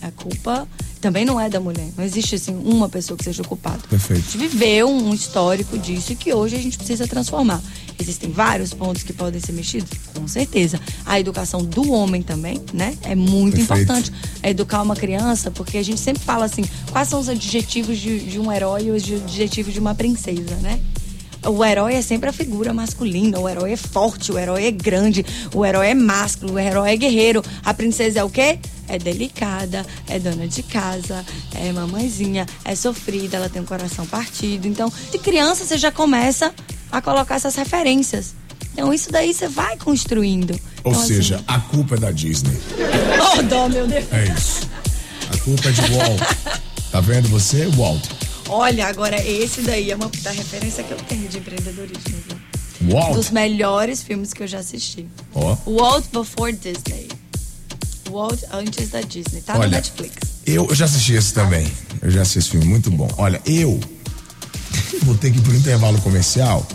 A 0.00 0.10
culpa 0.12 0.66
também 1.00 1.24
não 1.24 1.40
é 1.40 1.48
da 1.48 1.60
mulher. 1.60 1.88
Não 1.96 2.04
existe 2.04 2.36
assim 2.36 2.54
uma 2.64 2.88
pessoa 2.88 3.16
que 3.16 3.24
seja 3.24 3.42
culpada. 3.42 3.80
Perfeito. 3.88 4.20
A 4.20 4.24
gente 4.24 4.38
viveu 4.38 4.88
um 4.88 5.12
histórico 5.14 5.78
disso 5.78 6.12
e 6.12 6.16
que 6.16 6.32
hoje 6.32 6.56
a 6.56 6.60
gente 6.60 6.76
precisa 6.76 7.06
transformar. 7.06 7.60
Existem 8.00 8.30
vários 8.30 8.72
pontos 8.72 9.02
que 9.02 9.12
podem 9.12 9.40
ser 9.40 9.52
mexidos? 9.52 9.90
Com 10.14 10.26
certeza. 10.28 10.80
A 11.04 11.18
educação 11.18 11.64
do 11.64 11.90
homem 11.90 12.22
também, 12.22 12.60
né? 12.72 12.96
É 13.02 13.14
muito 13.14 13.56
Perfeito. 13.56 13.82
importante. 13.82 14.12
Educar 14.42 14.82
uma 14.82 14.94
criança, 14.94 15.50
porque 15.50 15.78
a 15.78 15.82
gente 15.82 16.00
sempre 16.00 16.22
fala 16.22 16.44
assim, 16.44 16.64
quais 16.92 17.08
são 17.08 17.18
os 17.18 17.28
adjetivos 17.28 17.98
de, 17.98 18.20
de 18.20 18.38
um 18.38 18.52
herói 18.52 18.84
e 18.84 18.90
os 18.90 19.02
adjetivos 19.02 19.72
de 19.72 19.80
uma 19.80 19.94
princesa, 19.94 20.54
né? 20.56 20.80
O 21.48 21.64
herói 21.64 21.94
é 21.94 22.02
sempre 22.02 22.28
a 22.28 22.32
figura 22.32 22.74
masculina, 22.74 23.38
o 23.38 23.48
herói 23.48 23.72
é 23.72 23.76
forte, 23.76 24.30
o 24.30 24.38
herói 24.38 24.66
é 24.66 24.70
grande, 24.70 25.24
o 25.54 25.64
herói 25.64 25.88
é 25.88 25.94
másculo, 25.94 26.54
o 26.54 26.58
herói 26.58 26.90
é 26.92 26.96
guerreiro. 26.96 27.42
A 27.64 27.72
princesa 27.72 28.20
é 28.20 28.24
o 28.24 28.28
quê? 28.28 28.58
É 28.86 28.98
delicada, 28.98 29.84
é 30.08 30.18
dona 30.18 30.46
de 30.46 30.62
casa, 30.62 31.24
é 31.54 31.72
mamãezinha, 31.72 32.46
é 32.64 32.74
sofrida, 32.74 33.38
ela 33.38 33.48
tem 33.48 33.62
um 33.62 33.64
coração 33.64 34.06
partido. 34.06 34.68
Então, 34.68 34.92
de 35.10 35.18
criança 35.18 35.64
você 35.64 35.78
já 35.78 35.90
começa 35.90 36.52
a 36.92 37.00
colocar 37.00 37.36
essas 37.36 37.54
referências. 37.54 38.34
Então, 38.74 38.92
isso 38.92 39.10
daí 39.10 39.32
você 39.32 39.48
vai 39.48 39.76
construindo. 39.78 40.52
Ou 40.84 40.92
Então, 40.92 41.02
seja, 41.04 41.36
assim, 41.36 41.44
a 41.48 41.58
culpa 41.60 41.94
é 41.94 41.98
da 41.98 42.10
Disney. 42.10 42.56
Oh, 43.38 43.42
dó, 43.42 43.68
meu 43.68 43.86
Deus. 43.86 44.04
É 44.12 44.24
isso. 44.36 44.68
A 45.32 45.36
culpa 45.38 45.68
é 45.68 45.72
de 45.72 45.80
Walt. 45.80 46.20
Tá 46.90 47.00
vendo 47.02 47.28
você, 47.28 47.66
Walt? 47.76 48.02
Olha, 48.48 48.86
agora 48.86 49.20
esse 49.22 49.60
daí 49.60 49.90
é 49.90 49.96
uma 49.96 50.10
da 50.22 50.30
referência 50.30 50.82
que 50.82 50.92
eu 50.92 50.96
tenho 50.96 51.28
de 51.28 51.38
empreendedorismo. 51.38 52.14
viu? 52.28 52.92
Walt. 52.92 53.14
Dos 53.14 53.30
melhores 53.30 54.02
filmes 54.02 54.32
que 54.32 54.42
eu 54.42 54.46
já 54.46 54.58
assisti. 54.58 55.06
Ó. 55.34 55.56
Walt 55.66 56.06
Before 56.12 56.52
Disney. 56.52 57.08
Walt 58.10 58.42
antes 58.52 58.88
da 58.88 59.02
Disney. 59.02 59.42
Tá 59.42 59.54
Olha, 59.54 59.66
no 59.66 59.72
Netflix. 59.72 60.14
Eu, 60.46 60.66
eu 60.66 60.74
já 60.74 60.86
assisti 60.86 61.12
esse 61.12 61.34
também. 61.34 61.70
Eu 62.00 62.10
já 62.10 62.22
assisti 62.22 62.38
esse 62.38 62.50
filme, 62.50 62.66
muito 62.66 62.90
bom. 62.90 63.08
Olha, 63.18 63.40
eu 63.44 63.78
vou 65.02 65.14
ter 65.16 65.30
que 65.30 65.38
ir 65.38 65.42
pro 65.42 65.54
intervalo 65.54 66.00
comercial, 66.00 66.66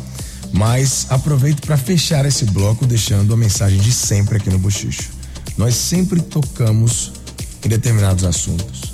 mas 0.52 1.08
aproveito 1.10 1.62
para 1.62 1.78
fechar 1.78 2.24
esse 2.26 2.46
bloco 2.46 2.86
deixando 2.86 3.34
a 3.34 3.38
mensagem 3.38 3.80
de 3.80 3.92
sempre 3.92 4.38
aqui 4.38 4.50
no 4.50 4.60
Bochicho. 4.60 5.10
Nós 5.58 5.74
sempre 5.74 6.22
tocamos 6.22 7.14
em 7.66 7.70
determinados 7.70 8.24
assuntos 8.24 8.93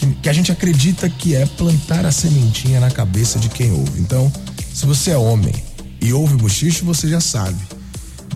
que, 0.00 0.06
que 0.14 0.28
a 0.28 0.32
gente 0.32 0.50
acredita 0.50 1.08
que 1.10 1.36
é 1.36 1.44
plantar 1.44 2.06
a 2.06 2.12
sementinha 2.12 2.80
na 2.80 2.90
cabeça 2.90 3.38
de 3.38 3.50
quem 3.50 3.70
ouve. 3.70 4.00
Então, 4.00 4.32
se 4.72 4.86
você 4.86 5.10
é 5.10 5.18
homem 5.18 5.54
e 6.00 6.12
ouve 6.12 6.36
Bochicho, 6.36 6.84
você 6.84 7.06
já 7.06 7.20
sabe. 7.20 7.58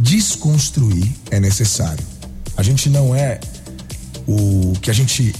Desconstruir 0.00 1.10
é 1.30 1.40
necessário. 1.40 2.04
A 2.56 2.62
gente 2.62 2.90
não 2.90 3.14
é 3.14 3.40
o 4.26 4.74
que 4.80 4.90
a 4.90 4.94
gente 4.94 5.34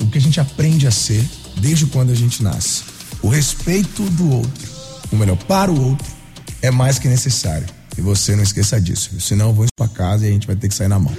o 0.00 0.06
que 0.06 0.18
a 0.18 0.20
gente 0.20 0.40
aprende 0.40 0.86
a 0.86 0.90
ser 0.90 1.24
desde 1.56 1.86
quando 1.86 2.10
a 2.10 2.14
gente 2.14 2.42
nasce. 2.42 2.82
O 3.22 3.28
respeito 3.28 4.02
do 4.10 4.30
outro, 4.30 4.68
ou 5.10 5.18
melhor, 5.18 5.36
para 5.36 5.70
o 5.70 5.90
outro, 5.90 6.06
é 6.62 6.70
mais 6.70 6.98
que 6.98 7.08
necessário. 7.08 7.66
E 7.96 8.00
você 8.00 8.36
não 8.36 8.42
esqueça 8.42 8.80
disso, 8.80 9.20
senão 9.20 9.48
eu 9.48 9.54
vou 9.54 9.66
pra 9.76 9.88
casa 9.88 10.24
e 10.24 10.28
a 10.28 10.32
gente 10.32 10.46
vai 10.46 10.56
ter 10.56 10.68
que 10.68 10.74
sair 10.74 10.88
na 10.88 10.98
mão. 10.98 11.12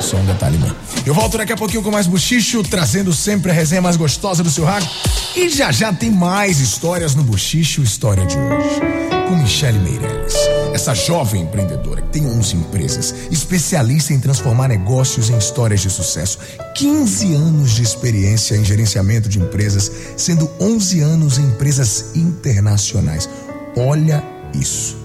Só 0.00 0.16
um 0.16 0.24
detalhe 0.24 0.58
mesmo. 0.58 0.76
Eu 1.04 1.14
volto 1.14 1.36
daqui 1.36 1.52
a 1.52 1.56
pouquinho 1.56 1.82
com 1.82 1.90
mais 1.90 2.06
buchicho, 2.06 2.62
trazendo 2.62 3.12
sempre 3.12 3.50
a 3.50 3.54
resenha 3.54 3.82
mais 3.82 3.96
gostosa 3.96 4.42
do 4.42 4.50
seu 4.50 4.64
rádio. 4.64 4.88
E 5.36 5.48
já 5.48 5.70
já 5.70 5.92
tem 5.92 6.10
mais 6.10 6.58
histórias 6.58 7.14
no 7.14 7.22
buchicho, 7.22 7.82
história 7.82 8.24
de 8.26 8.36
hoje. 8.36 8.80
Com 9.28 9.36
Michele 9.36 9.78
Meirelles, 9.78 10.34
essa 10.74 10.92
jovem 10.92 11.42
empreendedora 11.42 12.02
que 12.02 12.08
tem 12.08 12.26
11 12.26 12.56
empresas, 12.56 13.14
especialista 13.30 14.12
em 14.12 14.18
transformar 14.18 14.66
negócios 14.66 15.30
em 15.30 15.38
histórias 15.38 15.80
de 15.80 15.90
sucesso. 15.90 16.38
15 16.74 17.34
anos 17.34 17.70
de 17.70 17.82
experiência 17.82 18.56
em 18.56 18.64
gerenciamento 18.64 19.28
de 19.28 19.38
empresas, 19.38 19.90
sendo 20.16 20.50
11 20.60 21.00
anos 21.00 21.38
em 21.38 21.44
empresas 21.44 22.16
internacionais. 22.16 23.28
Olha 23.76 24.24
isso. 24.52 24.96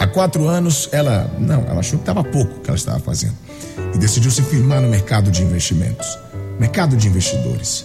Há 0.00 0.06
quatro 0.06 0.48
anos, 0.48 0.88
ela. 0.92 1.30
Não, 1.38 1.62
ela 1.64 1.80
achou 1.80 1.98
que 1.98 2.02
estava 2.02 2.22
pouco 2.24 2.54
o 2.54 2.60
que 2.60 2.70
ela 2.70 2.78
estava 2.78 3.00
fazendo. 3.00 3.34
E 3.94 3.98
decidiu 3.98 4.30
se 4.30 4.42
firmar 4.42 4.80
no 4.80 4.88
mercado 4.88 5.30
de 5.30 5.42
investimentos 5.42 6.18
mercado 6.58 6.96
de 6.96 7.06
investidores. 7.08 7.84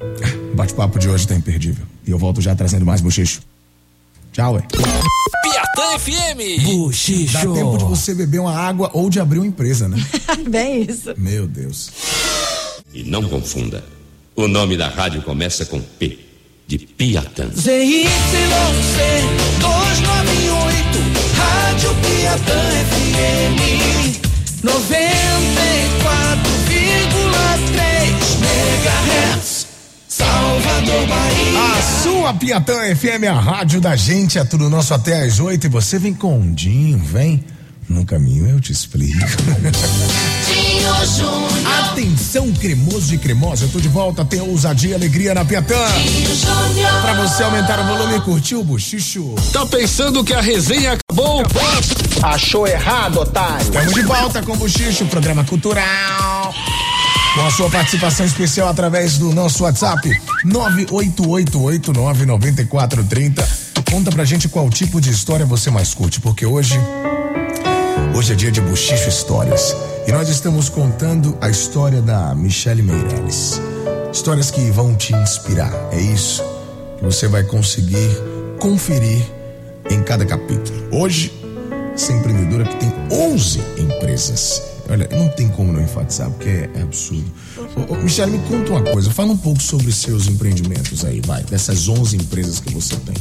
Ah, 0.00 0.36
O 0.52 0.56
bate-papo 0.56 0.98
de 0.98 1.08
hoje 1.08 1.26
tá 1.26 1.34
imperdível. 1.34 1.86
E 2.06 2.10
eu 2.10 2.18
volto 2.18 2.40
já 2.40 2.54
trazendo 2.54 2.84
mais 2.84 3.00
bochecho. 3.00 3.40
Tchau, 4.32 4.58
é. 4.58 4.62
Piatã 5.42 5.98
FM. 5.98 6.62
Bochicho. 6.64 7.32
Dá 7.32 7.40
tempo 7.40 7.78
de 7.78 7.84
você 7.84 8.14
beber 8.14 8.40
uma 8.40 8.54
água 8.54 8.90
ou 8.92 9.08
de 9.10 9.18
abrir 9.18 9.38
uma 9.38 9.46
empresa, 9.46 9.88
né? 9.88 9.96
Bem 10.48 10.82
isso. 10.82 11.14
Meu 11.16 11.46
Deus. 11.46 11.90
E 12.92 13.02
não 13.02 13.22
confunda. 13.28 13.82
O 14.36 14.46
nome 14.46 14.76
da 14.76 14.88
rádio 14.88 15.22
começa 15.22 15.64
com 15.66 15.80
P, 15.80 16.18
de 16.66 16.78
Piatã. 16.78 17.48
ZYC 17.50 18.08
298, 19.60 20.98
Rádio 21.36 21.90
Piatã 21.94 22.60
FM 22.86 24.29
94,3 24.62 24.70
MHz, 28.40 29.66
Salvador, 30.06 31.06
Bahia. 31.06 31.78
A 31.78 32.02
sua 32.02 32.34
Piatã 32.34 32.74
FM, 32.94 33.24
a 33.30 33.40
rádio 33.40 33.80
da 33.80 33.96
gente, 33.96 34.38
é 34.38 34.44
tudo 34.44 34.68
nosso 34.68 34.92
até 34.92 35.22
às 35.22 35.40
oito. 35.40 35.66
E 35.66 35.70
você 35.70 35.98
vem 35.98 36.12
com 36.12 36.38
um 36.38 36.52
Dinho, 36.52 36.98
vem. 36.98 37.42
No 37.88 38.04
caminho 38.04 38.46
eu 38.48 38.60
te 38.60 38.70
explico. 38.70 39.18
Dinho 39.18 41.06
Júnior, 41.16 41.50
Atenção, 41.90 42.52
cremoso 42.52 43.14
e 43.14 43.18
cremosa, 43.18 43.64
eu 43.64 43.68
tô 43.70 43.80
de 43.80 43.88
volta, 43.88 44.24
tem 44.24 44.40
ousadia 44.40 44.90
e 44.90 44.94
alegria 44.94 45.34
na 45.34 45.44
Piatã. 45.44 45.74
Dinho 46.04 46.36
Júnior. 46.36 47.00
Pra 47.00 47.14
você 47.14 47.42
aumentar 47.42 47.80
o 47.80 47.84
volume 47.86 48.18
e 48.18 48.20
curtir 48.20 48.56
o 48.56 48.62
bochicho. 48.62 49.34
Tá 49.52 49.64
pensando 49.64 50.22
que 50.22 50.34
a 50.34 50.40
resenha 50.42 50.92
acabou? 50.92 51.42
Achou 52.22 52.66
errado, 52.66 53.20
otário. 53.20 53.62
Estamos 53.62 53.94
de 53.94 54.02
volta 54.02 54.42
com 54.42 54.52
o 54.52 54.56
Bochicho, 54.56 55.06
programa 55.06 55.42
cultural. 55.42 56.54
Com 57.34 57.46
a 57.46 57.50
sua 57.50 57.70
participação 57.70 58.26
especial 58.26 58.68
através 58.68 59.16
do 59.16 59.32
nosso 59.32 59.64
WhatsApp 59.64 60.06
988899430. 60.44 63.42
Conta 63.90 64.12
pra 64.12 64.26
gente 64.26 64.48
qual 64.48 64.68
tipo 64.68 65.00
de 65.00 65.08
história 65.10 65.46
você 65.46 65.70
mais 65.70 65.94
curte, 65.94 66.20
porque 66.20 66.44
hoje 66.44 66.78
hoje 68.14 68.34
é 68.34 68.36
dia 68.36 68.52
de 68.52 68.60
Bochicho 68.60 69.08
Histórias. 69.08 69.74
E 70.06 70.12
nós 70.12 70.28
estamos 70.28 70.68
contando 70.68 71.38
a 71.40 71.48
história 71.48 72.02
da 72.02 72.34
Michele 72.34 72.82
Meirelles. 72.82 73.58
Histórias 74.12 74.50
que 74.50 74.70
vão 74.70 74.94
te 74.94 75.14
inspirar. 75.14 75.72
É 75.90 75.98
isso 75.98 76.44
que 76.98 77.04
você 77.04 77.26
vai 77.26 77.44
conseguir 77.44 78.10
conferir 78.60 79.22
em 79.88 80.02
cada 80.02 80.26
capítulo. 80.26 80.86
Hoje 80.92 81.39
essa 82.02 82.12
empreendedora 82.14 82.64
que 82.64 82.76
tem 82.76 82.92
11 83.10 83.60
empresas. 83.78 84.62
Olha, 84.88 85.06
não 85.12 85.28
tem 85.28 85.48
como 85.50 85.70
não 85.72 85.80
enfatizar, 85.82 86.30
porque 86.30 86.48
é, 86.48 86.70
é 86.74 86.82
absurdo. 86.82 87.30
Ô, 87.88 87.92
ô, 87.92 87.96
Michele, 87.96 88.32
me 88.32 88.38
conta 88.48 88.70
uma 88.72 88.82
coisa. 88.82 89.10
Fala 89.10 89.32
um 89.32 89.36
pouco 89.36 89.62
sobre 89.62 89.92
seus 89.92 90.26
empreendimentos 90.26 91.04
aí, 91.04 91.20
vai. 91.24 91.42
Dessas 91.44 91.88
11 91.88 92.16
empresas 92.16 92.58
que 92.58 92.72
você 92.74 92.96
tem. 92.96 93.14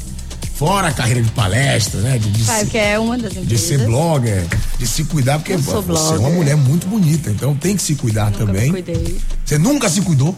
Fora 0.56 0.88
a 0.88 0.92
carreira 0.94 1.22
de 1.22 1.30
palestra, 1.32 2.00
né? 2.02 2.18
De, 2.18 2.30
de, 2.32 2.44
Vai, 2.44 2.66
se- 2.66 2.72
que 2.72 2.78
é 2.78 2.98
uma 2.98 3.18
das 3.18 3.34
de 3.34 3.40
empresas. 3.40 3.68
ser 3.68 3.86
blogger, 3.86 4.46
de 4.78 4.88
se 4.88 5.04
cuidar, 5.06 5.40
porque 5.40 5.56
você 5.58 6.16
é 6.16 6.18
uma 6.18 6.30
mulher 6.32 6.56
muito 6.58 6.88
bonita, 6.88 7.30
então 7.30 7.56
tem 7.56 7.76
que 7.78 7.82
se 7.82 7.96
cuidar 7.96 8.32
Nunca 8.32 8.46
também. 8.46 8.72
me 8.72 8.84
cuidei. 8.84 9.20
Você 9.46 9.58
nunca 9.58 9.88
se 9.90 10.02
cuidou? 10.02 10.36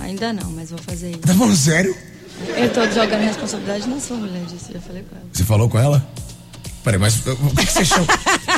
Ainda 0.00 0.32
não, 0.32 0.50
mas 0.50 0.70
vou 0.70 0.78
fazer 0.80 1.10
isso. 1.10 1.20
Tá 1.20 1.34
falando 1.34 1.56
sério? 1.56 1.94
Eu 2.56 2.72
tô 2.72 2.80
jogando 2.90 3.20
responsabilidade 3.22 3.88
na 3.88 4.00
sua 4.00 4.16
mulher 4.16 4.42
disso, 4.44 4.72
já 4.72 4.80
falei 4.80 5.02
com 5.02 5.14
ela. 5.16 5.26
Você 5.32 5.44
falou 5.44 5.68
com 5.68 5.78
ela? 5.78 6.08
Peraí, 6.84 7.00
mas 7.00 7.16
uh, 7.26 7.32
o 7.32 7.56
que, 7.56 7.64
que 7.66 7.72
você 7.72 7.84
chama? 7.84 8.06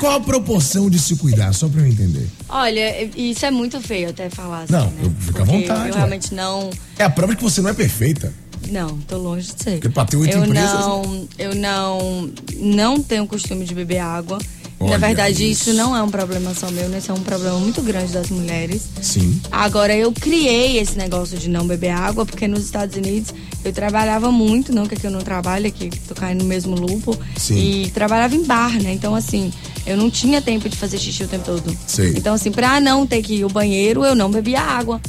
Qual 0.00 0.16
a 0.16 0.20
proporção 0.20 0.90
de 0.90 0.98
se 0.98 1.14
cuidar? 1.16 1.52
Só 1.54 1.68
pra 1.68 1.80
eu 1.80 1.86
entender. 1.86 2.28
Olha, 2.48 3.04
isso 3.16 3.46
é 3.46 3.50
muito 3.52 3.80
feio 3.80 4.10
até 4.10 4.28
falar 4.28 4.62
assim, 4.62 4.72
Não, 4.72 4.86
né? 4.90 4.92
eu- 5.04 5.12
fica 5.20 5.42
à 5.42 5.44
vontade, 5.44 5.88
Eu 5.88 5.94
ué. 5.94 5.96
realmente 5.98 6.34
não. 6.34 6.70
É 6.98 7.04
a 7.04 7.10
prova 7.10 7.32
de 7.32 7.38
que 7.38 7.44
você 7.44 7.62
não 7.62 7.70
é 7.70 7.74
perfeita. 7.74 8.34
Não, 8.68 8.98
tô 9.02 9.16
longe 9.16 9.52
de 9.54 9.62
ser. 9.62 9.70
Porque 9.72 9.88
pra 9.90 10.04
ter 10.04 10.16
oito 10.16 10.36
eu 10.36 10.44
empresas- 10.44 10.72
não, 10.80 11.28
eu 11.38 11.54
não, 11.54 12.30
não 12.56 13.00
tenho 13.00 13.24
costume 13.28 13.64
de 13.64 13.72
beber 13.74 13.98
água. 14.00 14.38
Na 14.78 14.86
Olha 14.86 14.98
verdade, 14.98 15.50
isso. 15.50 15.70
isso. 15.70 15.72
não 15.72 15.96
é 15.96 16.02
um 16.02 16.10
problema 16.10 16.54
só 16.54 16.70
meu, 16.70 16.88
né? 16.88 16.98
Isso 16.98 17.10
é 17.10 17.14
um 17.14 17.22
problema 17.22 17.58
muito 17.58 17.80
grande 17.80 18.12
das 18.12 18.28
mulheres. 18.28 18.82
Sim. 19.00 19.40
Agora, 19.50 19.96
eu 19.96 20.12
criei 20.12 20.78
esse 20.78 20.98
negócio 20.98 21.38
de 21.38 21.48
não 21.48 21.66
beber 21.66 21.90
água, 21.90 22.26
porque 22.26 22.46
nos 22.46 22.64
Estados 22.64 22.94
Unidos 22.94 23.32
eu 23.64 23.72
trabalhava 23.72 24.30
muito, 24.30 24.74
não 24.74 24.86
que 24.86 24.94
aqui 24.94 25.06
eu 25.06 25.10
não 25.10 25.20
trabalho, 25.20 25.66
aqui 25.66 25.90
tô 26.06 26.14
caindo 26.14 26.42
no 26.42 26.48
mesmo 26.48 26.76
lupo. 26.76 27.18
Sim. 27.36 27.56
E 27.56 27.90
trabalhava 27.90 28.36
em 28.36 28.44
bar, 28.44 28.80
né? 28.82 28.92
Então, 28.92 29.14
assim, 29.14 29.50
eu 29.86 29.96
não 29.96 30.10
tinha 30.10 30.42
tempo 30.42 30.68
de 30.68 30.76
fazer 30.76 30.98
xixi 30.98 31.24
o 31.24 31.28
tempo 31.28 31.44
todo. 31.46 31.78
Sei. 31.86 32.10
Então, 32.10 32.34
assim, 32.34 32.50
pra 32.52 32.78
não 32.78 33.06
ter 33.06 33.22
que 33.22 33.36
ir 33.36 33.42
ao 33.44 33.50
banheiro, 33.50 34.04
eu 34.04 34.14
não 34.14 34.30
bebia 34.30 34.60
água. 34.60 35.00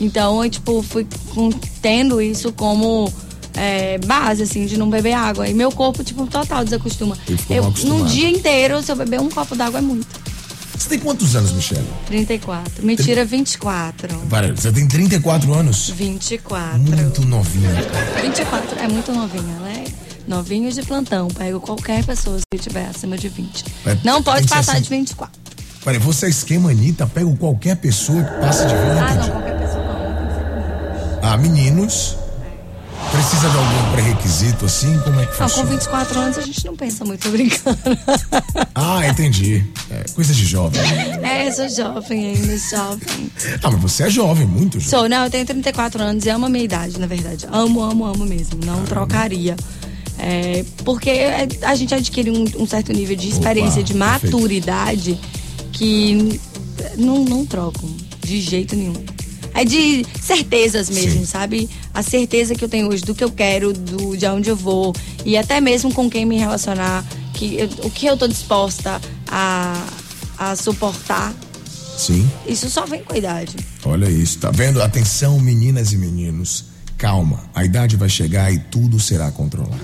Então, 0.00 0.44
eu, 0.44 0.48
tipo, 0.50 0.82
fui 0.82 1.04
tendo 1.82 2.20
isso 2.20 2.52
como 2.52 3.12
é, 3.56 3.98
base, 3.98 4.42
assim, 4.42 4.66
de 4.66 4.76
não 4.76 4.88
beber 4.90 5.12
água. 5.14 5.48
E 5.48 5.54
meu 5.54 5.70
corpo, 5.70 6.02
tipo, 6.04 6.26
total 6.26 6.64
desacostuma. 6.64 7.16
Eu, 7.48 7.72
num 7.84 8.04
dia 8.04 8.28
inteiro, 8.28 8.82
se 8.82 8.90
eu 8.90 8.96
beber 8.96 9.20
um 9.20 9.28
copo 9.28 9.54
d'água 9.54 9.78
é 9.78 9.82
muito. 9.82 10.06
Você 10.76 10.88
tem 10.88 10.98
quantos 10.98 11.34
anos, 11.36 11.52
Michelle? 11.52 11.86
34. 12.06 12.84
Mentira, 12.84 13.24
24. 13.24 14.18
Para, 14.28 14.54
você 14.54 14.72
tem 14.72 14.86
34 14.86 15.54
anos? 15.54 15.88
24. 15.90 16.78
Muito 16.78 17.24
novinha, 17.24 17.70
cara. 17.84 18.22
24 18.22 18.78
é 18.80 18.88
muito 18.88 19.12
novinha, 19.12 19.58
né? 19.60 19.84
Novinho 20.26 20.70
de 20.72 20.82
plantão. 20.82 21.28
Pego 21.28 21.60
qualquer 21.60 22.04
pessoa 22.04 22.38
se 22.38 22.60
tiver 22.60 22.86
acima 22.86 23.16
de 23.16 23.28
20. 23.28 23.64
É, 23.86 23.96
Não 24.04 24.22
pode 24.22 24.48
passar 24.48 24.72
assim. 24.72 24.82
de 24.82 24.88
24. 24.90 25.40
Peraí, 25.84 25.98
você 25.98 26.26
é 26.26 26.28
esquema, 26.30 26.70
Anitta, 26.70 27.06
pega 27.06 27.30
qualquer 27.36 27.76
pessoa 27.76 28.22
que 28.22 28.40
passa 28.40 28.66
de 28.66 28.74
20. 28.74 28.80
Ah, 28.82 29.14
não, 29.14 29.30
qualquer 29.30 29.58
pessoa 29.58 29.84
não. 29.84 31.20
Ah, 31.22 31.36
meninos. 31.36 32.16
Precisa 33.10 33.48
de 33.48 33.56
algum 33.56 33.92
pré-requisito 33.92 34.64
assim? 34.64 34.98
Como 35.00 35.20
é 35.20 35.26
que 35.26 35.32
Não, 35.32 35.38
com 35.38 35.48
funciona? 35.48 35.70
24 35.70 36.18
anos 36.20 36.38
a 36.38 36.40
gente 36.42 36.64
não 36.66 36.74
pensa 36.76 37.04
muito, 37.04 37.28
brincando. 37.30 37.78
Ah, 38.76 39.06
entendi. 39.06 39.64
É, 39.88 40.04
coisa 40.14 40.34
de 40.34 40.44
jovem. 40.44 40.80
É, 41.22 41.50
sou 41.52 41.68
jovem 41.68 42.34
ainda, 42.34 42.58
jovem. 42.58 43.30
Ah, 43.62 43.70
mas 43.70 43.80
você 43.80 44.02
é 44.04 44.10
jovem, 44.10 44.46
muito 44.46 44.80
jovem. 44.80 44.90
Sou, 44.90 45.08
não, 45.08 45.24
eu 45.24 45.30
tenho 45.30 45.46
34 45.46 46.02
anos 46.02 46.24
e 46.26 46.28
amo 46.30 46.46
a 46.46 46.48
minha 46.48 46.64
idade, 46.64 46.98
na 46.98 47.06
verdade. 47.06 47.46
Amo, 47.52 47.80
amo, 47.82 48.04
amo 48.04 48.24
mesmo. 48.26 48.58
Não 48.64 48.82
trocaria. 48.84 49.54
É, 50.18 50.64
porque 50.84 51.10
é, 51.10 51.46
a 51.62 51.74
gente 51.76 51.94
adquire 51.94 52.30
um, 52.32 52.44
um 52.58 52.66
certo 52.66 52.92
nível 52.92 53.14
de 53.16 53.28
experiência, 53.28 53.82
de 53.82 53.94
perfeito. 53.94 54.32
maturidade 54.32 55.18
que 55.72 56.40
não, 56.96 57.24
não 57.24 57.46
trocam 57.46 57.88
de 58.24 58.40
jeito 58.40 58.74
nenhum. 58.74 58.94
É 59.54 59.64
de 59.64 60.04
certezas 60.20 60.90
mesmo, 60.90 61.20
Sim. 61.20 61.26
sabe? 61.26 61.70
A 61.94 62.02
certeza 62.02 62.54
que 62.56 62.64
eu 62.64 62.68
tenho 62.68 62.88
hoje 62.88 63.02
do 63.04 63.14
que 63.14 63.22
eu 63.22 63.30
quero, 63.30 63.72
do, 63.72 64.16
de 64.16 64.26
onde 64.26 64.50
eu 64.50 64.56
vou 64.56 64.92
e 65.24 65.36
até 65.36 65.60
mesmo 65.60 65.94
com 65.94 66.10
quem 66.10 66.26
me 66.26 66.36
relacionar, 66.38 67.04
que 67.32 67.56
eu- 67.56 67.70
o 67.86 67.90
que 67.90 68.04
eu 68.06 68.16
tô 68.16 68.26
disposta 68.26 69.00
a, 69.28 69.80
a 70.36 70.56
suportar. 70.56 71.32
Sim. 71.96 72.28
Isso 72.48 72.68
só 72.68 72.84
vem 72.84 73.04
com 73.04 73.14
a 73.14 73.16
idade. 73.16 73.54
Olha 73.84 74.10
isso, 74.10 74.38
tá 74.40 74.50
vendo? 74.50 74.82
Atenção, 74.82 75.38
meninas 75.38 75.92
e 75.92 75.96
meninos. 75.96 76.64
Calma, 76.98 77.44
a 77.54 77.64
idade 77.64 77.96
vai 77.96 78.08
chegar 78.08 78.52
e 78.52 78.58
tudo 78.58 78.98
será 78.98 79.30
controlado. 79.30 79.78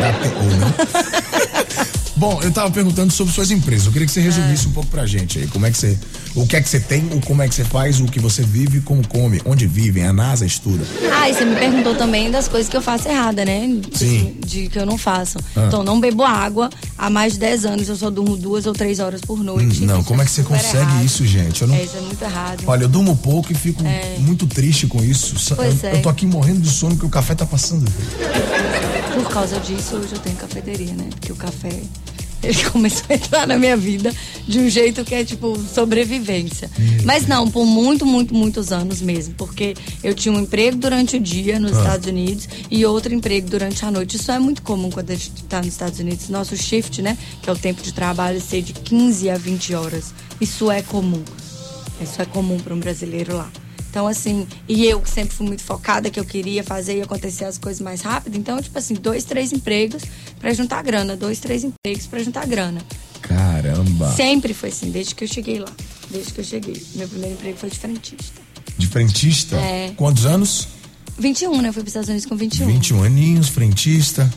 Dá 0.00 0.12
te- 0.12 0.34
Ou 0.36 0.44
não? 0.56 1.97
Bom, 2.18 2.40
eu 2.42 2.50
tava 2.50 2.68
perguntando 2.70 3.12
sobre 3.12 3.32
suas 3.32 3.52
empresas. 3.52 3.86
Eu 3.86 3.92
queria 3.92 4.04
que 4.06 4.12
você 4.12 4.20
resumisse 4.20 4.66
um 4.66 4.72
pouco 4.72 4.90
pra 4.90 5.06
gente 5.06 5.38
aí. 5.38 5.46
Como 5.46 5.64
é 5.64 5.70
que 5.70 5.78
você. 5.78 5.96
O 6.34 6.46
que 6.46 6.56
é 6.56 6.60
que 6.60 6.68
você 6.68 6.80
tem, 6.80 7.06
o 7.12 7.20
como 7.20 7.42
é 7.42 7.48
que 7.48 7.54
você 7.54 7.64
faz, 7.64 8.00
o 8.00 8.06
que 8.06 8.18
você 8.18 8.42
vive, 8.42 8.80
como 8.80 9.06
come, 9.06 9.40
onde 9.44 9.66
vivem, 9.68 10.04
a 10.04 10.12
NASA 10.12 10.44
estuda. 10.44 10.84
Ah, 11.12 11.28
e 11.30 11.34
você 11.34 11.44
me 11.44 11.54
perguntou 11.56 11.94
também 11.94 12.28
das 12.30 12.48
coisas 12.48 12.68
que 12.68 12.76
eu 12.76 12.82
faço 12.82 13.08
errada, 13.08 13.44
né? 13.44 13.80
Sim. 13.92 14.36
De, 14.40 14.62
de 14.64 14.68
que 14.68 14.78
eu 14.78 14.84
não 14.84 14.98
faço. 14.98 15.38
Ah. 15.56 15.64
Então, 15.68 15.82
não 15.84 16.00
bebo 16.00 16.24
água 16.24 16.70
há 16.96 17.08
mais 17.08 17.34
de 17.34 17.38
10 17.38 17.64
anos, 17.66 17.88
eu 17.88 17.94
só 17.96 18.10
durmo 18.10 18.36
duas 18.36 18.66
ou 18.66 18.72
três 18.72 18.98
horas 18.98 19.20
por 19.20 19.42
noite. 19.42 19.84
Hum, 19.84 19.86
não, 19.86 20.02
como 20.02 20.20
é 20.20 20.24
que 20.24 20.30
você 20.32 20.42
super 20.42 20.56
consegue 20.56 20.90
errado. 20.90 21.04
isso, 21.04 21.24
gente? 21.24 21.62
Eu 21.62 21.68
não. 21.68 21.76
É, 21.76 21.84
isso 21.84 21.96
é 21.96 22.00
muito 22.00 22.22
errado. 22.22 22.64
Olha, 22.66 22.82
eu 22.84 22.88
durmo 22.88 23.16
pouco 23.16 23.52
e 23.52 23.54
fico 23.54 23.84
É. 23.86 24.16
muito 24.18 24.44
triste 24.46 24.86
com 24.88 25.02
isso. 25.04 25.36
Pois 25.54 25.82
eu, 25.84 25.90
é. 25.90 25.94
eu 25.94 26.02
tô 26.02 26.08
aqui 26.08 26.26
morrendo 26.26 26.60
de 26.60 26.70
sono 26.70 26.94
porque 26.94 27.06
o 27.06 27.10
café 27.10 27.34
tá 27.36 27.46
passando. 27.46 27.90
Por 29.14 29.28
causa 29.30 29.58
disso, 29.60 29.96
hoje 29.96 30.12
eu 30.12 30.18
tenho 30.18 30.36
cafeteria, 30.36 30.92
né? 30.92 31.06
Porque 31.10 31.32
o 31.32 31.36
café, 31.36 31.72
ele 32.42 32.64
começou 32.70 33.04
a 33.08 33.14
entrar 33.14 33.46
na 33.46 33.56
minha 33.58 33.76
vida 33.76 34.14
de 34.46 34.58
um 34.58 34.68
jeito 34.68 35.04
que 35.04 35.14
é 35.14 35.24
tipo 35.24 35.58
sobrevivência. 35.74 36.70
Mas 37.04 37.26
não, 37.26 37.50
por 37.50 37.64
muito, 37.66 38.06
muito, 38.06 38.34
muitos 38.34 38.72
anos 38.72 39.00
mesmo. 39.00 39.34
Porque 39.34 39.74
eu 40.02 40.14
tinha 40.14 40.32
um 40.34 40.40
emprego 40.40 40.76
durante 40.76 41.16
o 41.16 41.20
dia 41.20 41.58
nos 41.58 41.76
Ah. 41.76 41.80
Estados 41.80 42.06
Unidos 42.08 42.48
e 42.70 42.84
outro 42.86 43.12
emprego 43.12 43.48
durante 43.48 43.84
a 43.84 43.90
noite. 43.90 44.16
Isso 44.16 44.30
é 44.30 44.38
muito 44.38 44.62
comum 44.62 44.90
quando 44.90 45.10
a 45.10 45.14
gente 45.14 45.42
está 45.42 45.58
nos 45.58 45.68
Estados 45.68 45.98
Unidos. 45.98 46.28
Nosso 46.28 46.56
shift, 46.56 47.02
né? 47.02 47.16
Que 47.42 47.50
é 47.50 47.52
o 47.52 47.56
tempo 47.56 47.82
de 47.82 47.92
trabalho, 47.92 48.40
ser 48.40 48.62
de 48.62 48.72
15 48.72 49.28
a 49.30 49.36
20 49.36 49.74
horas. 49.74 50.14
Isso 50.40 50.70
é 50.70 50.82
comum. 50.82 51.22
Isso 52.00 52.20
é 52.22 52.24
comum 52.24 52.58
para 52.58 52.74
um 52.74 52.78
brasileiro 52.78 53.36
lá. 53.36 53.50
Então, 53.90 54.06
assim, 54.06 54.46
e 54.68 54.84
eu 54.84 55.00
que 55.00 55.08
sempre 55.08 55.34
fui 55.34 55.46
muito 55.46 55.62
focada, 55.62 56.10
que 56.10 56.20
eu 56.20 56.24
queria 56.24 56.62
fazer 56.62 56.98
e 56.98 57.02
acontecer 57.02 57.44
as 57.44 57.56
coisas 57.56 57.80
mais 57.80 58.02
rápido. 58.02 58.36
Então, 58.36 58.60
tipo 58.60 58.78
assim, 58.78 58.94
dois, 58.94 59.24
três 59.24 59.52
empregos 59.52 60.02
para 60.38 60.52
juntar 60.52 60.82
grana. 60.82 61.16
Dois, 61.16 61.40
três 61.40 61.64
empregos 61.64 62.06
para 62.06 62.22
juntar 62.22 62.46
grana. 62.46 62.80
Caramba. 63.22 64.12
Sempre 64.14 64.52
foi 64.52 64.68
assim, 64.68 64.90
desde 64.90 65.14
que 65.14 65.24
eu 65.24 65.28
cheguei 65.28 65.58
lá. 65.58 65.72
Desde 66.10 66.32
que 66.32 66.40
eu 66.40 66.44
cheguei. 66.44 66.82
Meu 66.94 67.08
primeiro 67.08 67.34
emprego 67.34 67.56
foi 67.58 67.70
de 67.70 67.78
frentista. 67.78 68.40
De 68.76 68.86
frentista? 68.86 69.56
É. 69.56 69.92
Quantos 69.96 70.26
anos? 70.26 70.68
21, 71.18 71.60
né? 71.60 71.68
Eu 71.68 71.72
fui 71.72 71.82
para 71.82 71.88
os 71.88 71.88
Estados 71.88 72.08
Unidos 72.08 72.26
com 72.26 72.36
21. 72.36 72.66
21 72.66 73.02
aninhos, 73.02 73.48
frentista. 73.48 74.32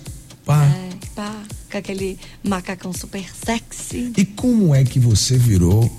Pá. 0.46 0.66
É, 0.66 0.90
pá, 1.14 1.44
com 1.72 1.78
aquele 1.78 2.18
macacão 2.44 2.92
super 2.92 3.24
sexy. 3.34 4.14
E 4.18 4.26
como 4.26 4.74
é 4.74 4.84
que 4.84 5.00
você 5.00 5.38
virou 5.38 5.92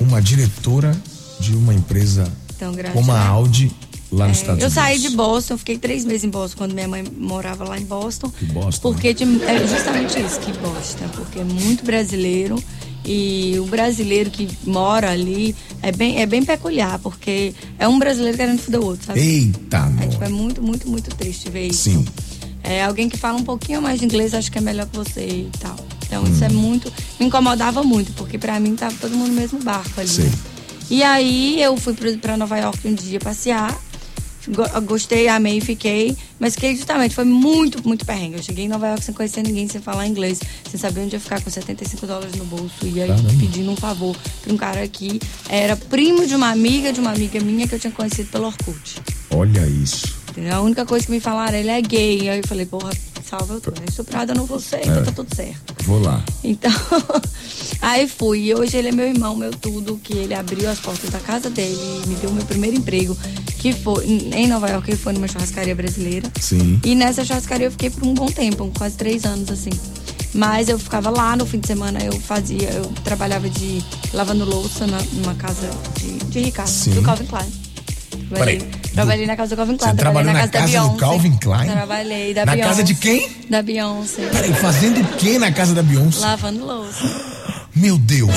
uma 0.00 0.20
diretora 0.20 1.00
de 1.40 1.54
uma 1.54 1.72
empresa 1.72 2.30
Tão 2.64 2.72
grande, 2.72 2.94
como 2.94 3.10
a? 3.10 3.26
Audi 3.26 3.72
lá 4.12 4.28
nos 4.28 4.36
É, 4.36 4.40
Estados 4.40 4.62
eu 4.62 4.68
Unidos? 4.68 4.74
saí 4.74 4.98
de 5.00 5.10
Boston, 5.10 5.58
fiquei 5.58 5.78
três 5.78 6.04
meses 6.04 6.22
em 6.24 6.28
Boston 6.30 6.58
quando 6.58 6.74
minha 6.74 6.86
mãe 6.86 7.02
morava 7.18 7.64
lá 7.64 7.76
em 7.78 7.84
Boston. 7.84 8.30
Que 8.30 8.44
Boston, 8.46 8.88
né? 8.90 8.94
Porque 8.94 9.14
de- 9.14 9.44
é 9.44 9.66
justamente 9.66 10.20
isso, 10.20 10.38
que 10.40 10.52
Boston, 10.58 11.08
porque 11.16 11.40
é 11.40 11.44
muito 11.44 11.84
brasileiro 11.84 12.62
e 13.04 13.56
o 13.58 13.64
brasileiro 13.66 14.30
que 14.30 14.48
mora 14.64 15.10
ali 15.10 15.56
é 15.82 15.90
bem, 15.90 16.20
é 16.20 16.26
bem 16.26 16.44
peculiar, 16.44 16.98
porque 17.00 17.52
é 17.78 17.88
um 17.88 17.98
brasileiro 17.98 18.36
querendo 18.38 18.60
foder 18.60 18.80
o 18.80 18.84
outro, 18.84 19.06
sabe? 19.06 19.18
Eita, 19.20 19.92
É, 20.00 20.06
tipo, 20.06 20.22
é 20.22 20.28
muito, 20.28 20.62
muito, 20.62 20.88
muito 20.88 21.10
triste 21.16 21.50
ver 21.50 21.66
isso. 21.68 21.90
Sim. 21.90 22.04
É, 22.62 22.84
alguém 22.84 23.08
que 23.08 23.16
fala 23.16 23.36
um 23.38 23.42
pouquinho 23.42 23.82
mais 23.82 23.98
de 23.98 24.04
inglês 24.04 24.34
acho 24.34 24.52
que 24.52 24.58
é 24.58 24.60
melhor 24.60 24.86
que 24.86 24.96
você 24.96 25.20
e 25.26 25.50
tal. 25.58 25.74
Então 26.06 26.22
isso 26.28 26.44
é 26.44 26.48
muito. 26.48 26.92
Me 27.18 27.26
incomodava 27.26 27.82
muito, 27.82 28.12
porque 28.12 28.38
pra 28.38 28.60
mim 28.60 28.76
tava 28.76 28.94
todo 29.00 29.16
mundo 29.16 29.28
no 29.30 29.34
mesmo 29.34 29.58
barco 29.60 29.98
ali. 30.00 30.08
Sei. 30.08 30.26
né? 30.26 30.32
E 30.92 31.02
aí 31.02 31.62
eu 31.62 31.74
fui 31.78 31.94
pra 32.20 32.36
Nova 32.36 32.58
York 32.58 32.86
um 32.86 32.92
dia 32.92 33.18
passear. 33.18 33.74
Go- 34.46 34.80
Gostei, 34.82 35.26
amei, 35.26 35.58
fiquei. 35.58 36.14
Mas 36.38 36.52
fiquei 36.54 36.76
justamente, 36.76 37.14
foi 37.14 37.24
muito, 37.24 37.82
muito 37.88 38.04
perrengue. 38.04 38.36
Eu 38.36 38.42
cheguei 38.42 38.66
em 38.66 38.68
Nova 38.68 38.88
York 38.88 39.02
sem 39.02 39.14
conhecer 39.14 39.42
ninguém, 39.42 39.66
sem 39.68 39.80
falar 39.80 40.06
inglês, 40.06 40.38
sem 40.70 40.78
saber 40.78 41.00
onde 41.00 41.14
ia 41.16 41.20
ficar 41.20 41.40
com 41.40 41.48
75 41.48 42.06
dólares 42.06 42.34
no 42.34 42.44
bolso. 42.44 42.74
E 42.82 43.00
aí 43.00 43.08
Caramba. 43.08 43.28
pedindo 43.40 43.70
um 43.70 43.76
favor 43.76 44.14
pra 44.42 44.52
um 44.52 44.56
cara 44.58 44.86
que 44.86 45.18
era 45.48 45.76
primo 45.76 46.26
de 46.26 46.34
uma 46.34 46.50
amiga 46.50 46.92
de 46.92 47.00
uma 47.00 47.12
amiga 47.12 47.40
minha 47.40 47.66
que 47.66 47.74
eu 47.74 47.78
tinha 47.78 47.90
conhecido 47.92 48.28
pelo 48.30 48.46
Orkut. 48.48 48.96
Olha 49.30 49.66
isso. 49.66 50.12
A 50.52 50.60
única 50.60 50.84
coisa 50.84 51.06
que 51.06 51.12
me 51.12 51.20
falaram, 51.20 51.56
ele 51.56 51.70
é 51.70 51.80
gay. 51.80 52.28
Aí 52.28 52.38
eu 52.40 52.46
falei, 52.46 52.66
porra, 52.66 52.90
salva 53.32 53.54
eu 53.54 53.60
tô. 53.62 53.72
Estuprada, 53.88 54.32
eu 54.32 54.36
não 54.36 54.44
vou 54.44 54.60
ser, 54.60 54.80
então 54.82 54.96
É. 54.98 55.02
tá 55.02 55.12
tudo 55.12 55.34
certo. 55.34 55.74
Vou 55.84 56.00
lá. 56.02 56.22
Então, 56.44 56.70
aí 57.80 58.06
fui. 58.06 58.40
E 58.48 58.54
hoje 58.54 58.76
ele 58.76 58.88
é 58.88 58.92
meu 58.92 59.06
irmão, 59.08 59.34
meu 59.34 59.50
tudo, 59.52 59.98
que 60.02 60.12
ele 60.12 60.34
abriu 60.34 60.68
as 60.70 60.78
portas 60.78 61.08
da 61.08 61.18
casa 61.18 61.48
dele 61.48 61.78
e 62.04 62.08
me 62.08 62.14
deu 62.16 62.30
meu 62.30 62.44
primeiro 62.44 62.76
emprego, 62.76 63.16
que 63.58 63.72
foi 63.72 64.04
em 64.06 64.46
Nova 64.46 64.68
York, 64.68 64.90
que 64.90 64.96
foi 64.96 65.14
numa 65.14 65.26
churrascaria 65.28 65.74
brasileira. 65.74 66.30
Sim. 66.38 66.78
E 66.84 66.94
nessa 66.94 67.24
churrascaria 67.24 67.66
eu 67.68 67.70
fiquei 67.70 67.88
por 67.88 68.06
um 68.06 68.12
bom 68.12 68.26
tempo, 68.26 68.70
quase 68.76 68.96
três 68.96 69.24
anos, 69.24 69.50
assim. 69.50 69.70
Mas 70.34 70.68
eu 70.68 70.78
ficava 70.78 71.08
lá 71.10 71.34
no 71.36 71.46
fim 71.46 71.58
de 71.58 71.66
semana, 71.66 72.02
eu 72.02 72.18
fazia, 72.20 72.68
eu 72.70 72.86
trabalhava 73.04 73.48
de 73.48 73.82
lavando 74.12 74.44
louça 74.44 74.86
na- 74.86 75.02
numa 75.12 75.34
casa 75.34 75.68
de, 75.98 76.12
de 76.26 76.40
Ricardo, 76.40 76.68
Sim. 76.70 76.90
do 76.92 77.02
Calvin 77.02 77.26
Klein. 77.26 77.52
Peraí, 78.30 78.58
trabalhei 78.94 79.26
na 79.26 79.36
casa 79.36 79.50
do 79.50 79.56
Calvin 79.56 79.76
Klein. 79.76 79.90
Você 79.90 79.96
trabalhei 79.96 80.32
trabalhou 80.32 80.32
na 80.32 80.46
da 80.46 80.48
casa 80.52 80.66
do 80.66 80.70
Beyoncé. 80.88 80.98
Calvin 81.00 81.36
Klein? 81.38 81.70
Trabalhei 81.70 82.34
da 82.34 82.46
Na 82.46 82.52
Beyoncé. 82.52 82.68
casa 82.70 82.82
de 82.84 82.94
quem? 82.94 83.28
Da 83.50 83.62
Beyoncé. 83.62 84.22
Peraí, 84.32 84.52
fazendo 84.54 85.00
o 85.00 85.04
que 85.16 85.38
na 85.38 85.52
casa 85.52 85.74
da 85.74 85.82
Beyoncé? 85.82 86.20
Lavando 86.20 86.64
louça. 86.64 87.32
Meu 87.74 87.96
Deus. 87.96 88.30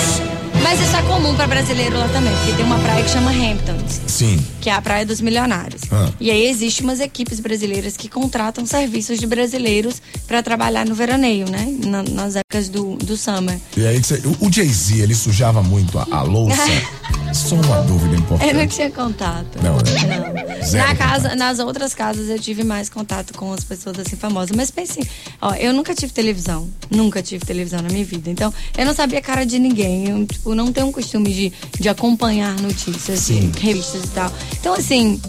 Mas 0.64 0.80
isso 0.80 0.96
é 0.96 1.02
comum 1.04 1.36
pra 1.36 1.46
brasileiro 1.46 1.98
lá 2.00 2.08
também, 2.08 2.34
porque 2.38 2.54
tem 2.54 2.66
uma 2.66 2.80
praia 2.80 3.04
que 3.04 3.10
chama 3.10 3.30
Hamptons, 3.32 4.02
Sim. 4.08 4.44
que 4.62 4.70
é 4.70 4.74
a 4.74 4.82
praia 4.82 5.06
dos 5.06 5.20
milionários. 5.22 5.82
Ah. 5.92 6.10
E 6.20 6.32
aí 6.32 6.48
existe 6.48 6.82
umas 6.82 7.00
equipes 7.02 7.40
brasileiras 7.42 7.96
que 7.98 8.08
contratam 8.10 8.66
serviços 8.66 9.20
de 9.20 9.28
brasileiros 9.28 10.02
pra 10.26 10.42
trabalhar 10.42 10.86
no 10.86 10.96
veraneio, 10.96 11.48
né? 11.52 11.68
Na- 11.86 12.02
nas 12.04 12.36
épocas 12.38 12.70
do, 12.70 12.96
do 12.96 13.16
summer. 13.18 13.58
E 13.78 13.86
aí, 13.86 14.02
o- 14.42 14.48
o 14.48 14.52
Jay-Z, 14.52 15.02
ele 15.02 15.14
sujava 15.14 15.62
muito 15.62 16.00
a, 16.00 16.08
a 16.10 16.22
louça? 16.24 16.64
Só 17.34 17.56
uma 17.56 17.82
dúvida 17.82 18.16
importante. 18.16 18.50
Eu 18.50 18.58
não 18.58 18.68
tinha 18.68 18.90
contato. 18.90 19.60
Não, 19.62 19.76
né? 19.76 20.45
Zero 20.66 20.88
Na 20.88 20.96
casa, 20.96 21.36
nas 21.36 21.60
outras 21.60 21.94
casas 21.94 22.30
eu 22.30 22.40
tive 22.40 22.64
mais 22.64 22.90
contato 22.90 23.34
com 23.34 23.54
as 23.54 23.64
pessoas 23.64 24.00
assim 24.00 24.16
famosas. 24.16 24.56
Mas 24.56 24.72
pense, 24.72 25.00
ó, 25.42 25.54
eu 25.56 25.74
nunca 25.74 25.94
tive 25.94 26.12
televisão. 26.12 26.70
Nunca 26.90 27.22
tive 27.22 27.46
televisão 27.46 27.82
na 27.82 27.90
minha 27.90 28.06
vida. 28.06 28.30
Então, 28.30 28.54
eu 28.78 28.86
não 28.86 28.94
sabia 28.94 29.20
a 29.20 29.22
cara 29.22 29.46
de 29.46 29.60
ninguém. 29.60 30.10
Eu, 30.10 30.26
tipo, 30.26 30.56
não 30.56 30.72
tenho 30.72 30.88
um 30.88 30.92
costume 30.92 31.34
de, 31.34 31.54
de 31.80 31.90
acompanhar 31.90 32.60
notícias, 32.60 33.20
Sim. 33.20 33.52
revistas 33.60 34.04
e 34.04 34.08
tal. 34.08 34.32
Então, 34.60 34.74
assim, 34.74 35.22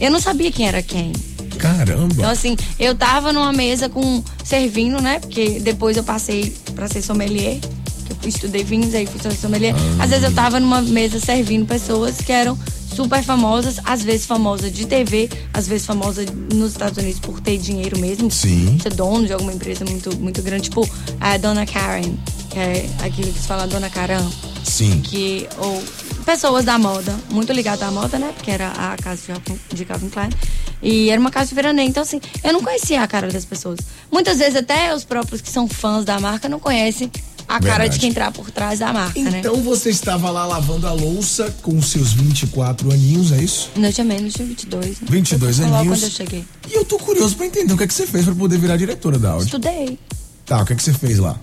eu 0.00 0.10
não 0.10 0.20
sabia 0.20 0.50
quem 0.50 0.66
era 0.66 0.82
quem. 0.82 1.12
Caramba. 1.58 2.14
Então, 2.14 2.30
assim, 2.30 2.56
eu 2.78 2.94
tava 2.94 3.32
numa 3.32 3.52
mesa 3.52 3.88
com 3.88 4.22
servindo, 4.44 5.00
né? 5.02 5.18
Porque 5.18 5.60
depois 5.60 5.96
eu 5.96 6.04
passei 6.04 6.54
pra 6.74 6.88
ser 6.88 7.02
sommelier. 7.02 7.58
que 8.20 8.26
Eu 8.26 8.28
estudei 8.28 8.62
vinhos, 8.62 8.94
aí 8.94 9.06
fui 9.06 9.20
ser 9.20 9.36
sommelier. 9.36 9.74
Ah. 9.98 10.04
Às 10.04 10.10
vezes 10.10 10.24
eu 10.24 10.34
tava 10.34 10.60
numa 10.60 10.80
mesa 10.80 11.18
servindo 11.18 11.66
pessoas 11.66 12.18
que 12.18 12.32
eram 12.32 12.56
super 12.98 13.22
famosas, 13.22 13.76
às 13.84 14.02
vezes 14.02 14.26
famosas 14.26 14.72
de 14.72 14.84
TV, 14.84 15.30
às 15.54 15.68
vezes 15.68 15.86
famosas 15.86 16.26
nos 16.52 16.72
Estados 16.72 16.98
Unidos 16.98 17.20
por 17.20 17.40
ter 17.40 17.56
dinheiro 17.56 17.96
mesmo. 17.96 18.28
Sim. 18.28 18.76
Ser 18.82 18.92
dono 18.92 19.24
de 19.24 19.32
alguma 19.32 19.52
empresa 19.52 19.84
muito, 19.84 20.16
muito 20.18 20.42
grande, 20.42 20.64
tipo 20.64 20.88
a 21.20 21.36
Dona 21.36 21.64
Karen, 21.64 22.16
que 22.50 22.58
é 22.58 22.88
aquilo 23.04 23.32
que 23.32 23.38
se 23.38 23.46
fala 23.46 23.68
Dona 23.68 23.88
Caram. 23.88 24.28
Sim. 24.64 25.00
Que, 25.00 25.48
ou 25.58 25.80
pessoas 26.24 26.64
da 26.64 26.76
moda, 26.76 27.14
muito 27.30 27.52
ligadas 27.52 27.82
à 27.86 27.90
moda, 27.92 28.18
né? 28.18 28.32
Porque 28.34 28.50
era 28.50 28.68
a 28.72 28.96
casa 28.96 29.22
de- 29.32 29.76
de 29.76 29.84
Calvin 29.84 30.08
Klein. 30.08 30.30
E 30.82 31.08
era 31.10 31.20
uma 31.20 31.30
casa 31.30 31.48
de 31.50 31.54
veraneio. 31.54 31.88
Então, 31.88 32.02
assim, 32.02 32.20
eu 32.42 32.52
não 32.52 32.62
conhecia 32.62 33.00
a 33.00 33.06
cara 33.06 33.28
das 33.30 33.44
pessoas. 33.44 33.78
Muitas 34.10 34.38
vezes, 34.38 34.56
até 34.56 34.92
os 34.94 35.04
próprios 35.04 35.40
que 35.40 35.48
são 35.50 35.68
fãs 35.68 36.04
da 36.04 36.18
marca 36.18 36.48
não 36.48 36.58
conhecem 36.58 37.10
a 37.48 37.54
cara 37.60 37.84
Verdade. 37.84 37.94
de 37.94 37.98
quem 38.00 38.12
tá 38.12 38.30
por 38.30 38.50
trás 38.50 38.78
da 38.80 38.92
marca, 38.92 39.18
né? 39.20 39.38
Então 39.38 39.56
você 39.62 39.88
estava 39.88 40.30
lá 40.30 40.44
lavando 40.44 40.86
a 40.86 40.92
louça 40.92 41.50
com 41.62 41.80
seus 41.80 42.12
24 42.12 42.92
aninhos, 42.92 43.32
é 43.32 43.42
isso? 43.42 43.70
Não, 43.74 43.88
eu 43.88 43.92
tinha 43.92 44.04
menos, 44.04 44.34
tinha 44.34 44.46
22. 44.46 45.00
Né? 45.00 45.06
22 45.08 45.56
Foi 45.56 45.64
logo 45.64 45.76
aninhos. 45.78 45.98
quando 45.98 46.04
eu 46.04 46.10
cheguei. 46.10 46.44
E 46.70 46.74
eu 46.74 46.84
tô 46.84 46.98
curioso 46.98 47.34
pra 47.36 47.46
entender 47.46 47.72
o 47.72 47.76
que 47.78 47.84
é 47.84 47.86
que 47.86 47.94
você 47.94 48.06
fez 48.06 48.24
pra 48.26 48.34
poder 48.34 48.58
virar 48.58 48.76
diretora 48.76 49.18
da 49.18 49.30
Audi. 49.30 49.46
Estudei. 49.46 49.98
Tá, 50.44 50.60
o 50.62 50.66
que 50.66 50.74
é 50.74 50.76
que 50.76 50.82
você 50.82 50.92
fez 50.92 51.18
lá? 51.18 51.38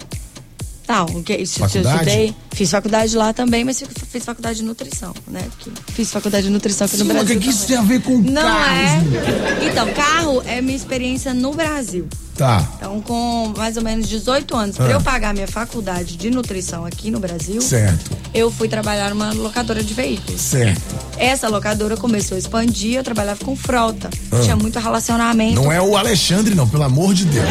Tá, 0.85 1.03
o 1.03 1.23
que 1.23 1.35
isso, 1.35 1.59
eu 1.63 1.67
Faculdade? 1.67 1.97
estudei. 2.09 2.35
Fiz 2.55 2.71
faculdade 2.71 3.15
lá 3.17 3.33
também, 3.33 3.63
mas 3.65 3.83
fiz, 4.11 4.23
faculdade 4.23 4.59
de 4.59 4.63
nutrição, 4.63 5.13
né? 5.27 5.45
Porque 5.57 5.71
fiz 5.91 6.09
faculdade 6.11 6.45
de 6.47 6.51
nutrição 6.53 6.85
aqui 6.85 6.95
Sim, 6.97 7.03
no 7.03 7.13
mas 7.13 7.23
o 7.23 7.25
Brasil. 7.25 7.41
que, 7.41 7.49
isso 7.49 7.67
tem 7.67 7.75
a 7.77 7.81
ver 7.81 8.01
com 8.01 8.17
Não 8.19 8.41
carros? 8.41 8.79
é. 9.61 9.65
Então, 9.69 9.93
carro 9.93 10.41
é 10.45 10.61
minha 10.61 10.75
experiência 10.77 11.33
no 11.33 11.53
Brasil. 11.53 12.07
Tá, 12.37 12.67
Então, 12.77 12.99
com 13.01 13.53
mais 13.57 13.77
ou 13.77 13.83
menos 13.83 14.09
18 14.09 14.55
anos, 14.57 14.75
pra 14.75 14.87
Ah. 14.87 14.91
eu 14.91 15.01
pagar 15.01 15.33
minha 15.33 15.47
faculdade 15.47 16.17
de 16.17 16.29
nutrição 16.29 16.85
aqui 16.85 17.09
no 17.09 17.17
Brasil, 17.19 17.61
certo, 17.61 18.11
eu 18.33 18.51
fui 18.51 18.67
trabalhar 18.67 19.09
numa 19.11 19.31
locadora 19.31 19.81
de 19.83 19.93
veículos. 19.93 20.41
certo. 20.41 20.81
Essa 21.17 21.47
locadora 21.47 21.95
começou 21.95 22.35
a 22.35 22.39
expandir, 22.39 22.95
eu 22.95 23.03
trabalhava 23.03 23.43
com 23.43 23.55
frota. 23.55 24.09
Ah. 24.31 24.39
Tinha 24.41 24.55
muito 24.55 24.77
relacionamento. 24.79 25.61
Não 25.61 25.71
é 25.71 25.81
o 25.81 25.95
Alexandre, 25.95 26.53
não, 26.55 26.67
pelo 26.67 26.83
amor 26.83 27.13
de 27.13 27.23
Deus. 27.25 27.45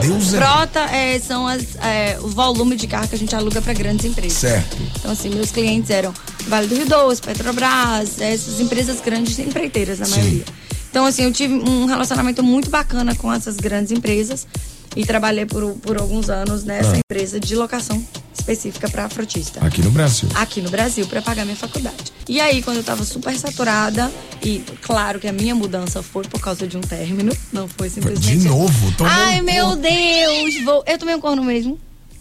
Deus 0.00 0.34
é. 0.34 0.36
Frota 0.38 0.78
é, 0.80 1.18
são 1.18 1.46
as, 1.48 1.62
é, 1.82 2.18
o 2.22 2.28
volume 2.28 2.76
de 2.76 2.86
carro 2.86 3.08
que 3.08 3.14
a 3.14 3.18
gente 3.18 3.34
aluga 3.34 3.60
para 3.60 3.72
grandes 3.72 4.04
empresas. 4.04 4.15
Certo. 4.30 4.76
Então, 4.98 5.10
assim, 5.10 5.28
meus 5.30 5.50
clientes 5.50 5.90
eram 5.90 6.12
Vale 6.48 6.66
do 6.68 6.74
Rio 6.76 6.86
Doce, 6.86 7.20
Petrobras, 7.20 8.20
essas 8.20 8.60
empresas 8.60 9.00
grandes 9.00 9.38
empreiteiras, 9.38 9.98
na 9.98 10.08
maioria. 10.08 10.44
Então, 10.90 11.04
assim, 11.04 11.24
eu 11.24 11.32
tive 11.32 11.54
um 11.54 11.84
relacionamento 11.86 12.42
muito 12.42 12.70
bacana 12.70 13.14
com 13.14 13.32
essas 13.32 13.56
grandes 13.56 13.92
empresas 13.92 14.46
e 14.94 15.04
trabalhei 15.04 15.44
por, 15.44 15.74
por 15.74 15.98
alguns 15.98 16.30
anos 16.30 16.64
nessa 16.64 16.92
Ah. 16.94 16.98
empresa 16.98 17.38
de 17.38 17.54
locação 17.54 18.02
específica 18.32 18.88
para 18.88 19.08
frotista. 19.08 19.62
Aqui 19.64 19.82
no 19.82 19.90
Brasil. 19.90 20.28
Aqui 20.34 20.62
no 20.62 20.70
Brasil, 20.70 21.06
para 21.06 21.20
pagar 21.20 21.44
minha 21.44 21.56
faculdade. 21.56 22.12
E 22.28 22.40
aí, 22.40 22.62
quando 22.62 22.78
eu 22.78 22.84
tava 22.84 23.04
super 23.04 23.36
saturada, 23.38 24.10
e 24.42 24.62
claro 24.82 25.18
que 25.18 25.26
a 25.28 25.32
minha 25.32 25.54
mudança 25.54 26.02
foi 26.02 26.24
por 26.24 26.40
causa 26.40 26.66
de 26.66 26.76
um 26.76 26.80
término, 26.80 27.36
não 27.52 27.68
foi 27.68 27.90
simplesmente. 27.90 28.38
De 28.38 28.48
novo? 28.48 28.92
Tomou 28.96 29.12
Ai, 29.12 29.40
meu. 29.42 29.76
Deus! 29.76 30.64
Vou... 30.64 30.82
Eu 30.86 30.96
tomei 30.98 31.14
um 31.14 31.20
corno 31.20 31.44
mesmo. 31.44 31.78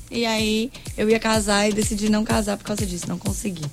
E 0.10 0.26
aí, 0.26 0.72
eu 0.98 1.10
ia 1.10 1.20
casar 1.20 1.70
e 1.70 1.74
decidi 1.74 2.10
não 2.10 2.24
casar 2.24 2.58
por 2.58 2.64
causa 2.66 2.86
disso, 2.86 3.06
não 3.08 3.18
consegui. 3.18 3.66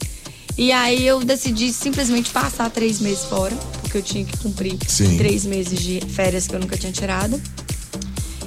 E 0.57 0.73
aí, 0.73 1.07
eu 1.07 1.21
decidi 1.25 1.73
simplesmente 1.73 2.31
passar 2.31 2.71
três 2.71 3.01
meses 3.01 3.25
fora, 3.25 3.55
porque 3.81 3.99
eu 3.99 4.03
tinha 4.03 4.25
que 4.25 4.37
cumprir 4.39 4.77
Sim. 4.87 5.17
três 5.17 5.45
meses 5.45 5.79
de 5.79 6.01
férias 6.09 6.47
que 6.47 6.55
eu 6.55 6.61
nunca 6.61 6.77
tinha 6.77 6.93
tirado. 6.93 7.41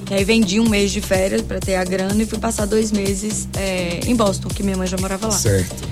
E 0.09 0.13
aí, 0.13 0.23
vendi 0.23 0.59
um 0.59 0.69
mês 0.69 0.91
de 0.91 1.01
férias 1.01 1.41
pra 1.41 1.59
ter 1.59 1.75
a 1.75 1.83
grana 1.83 2.21
e 2.21 2.25
fui 2.25 2.37
passar 2.37 2.65
dois 2.65 2.91
meses 2.91 3.47
é, 3.57 4.01
em 4.05 4.15
Boston, 4.15 4.49
que 4.49 4.61
minha 4.61 4.77
mãe 4.77 4.87
já 4.87 4.97
morava 4.97 5.27
lá. 5.27 5.33
Certo. 5.33 5.83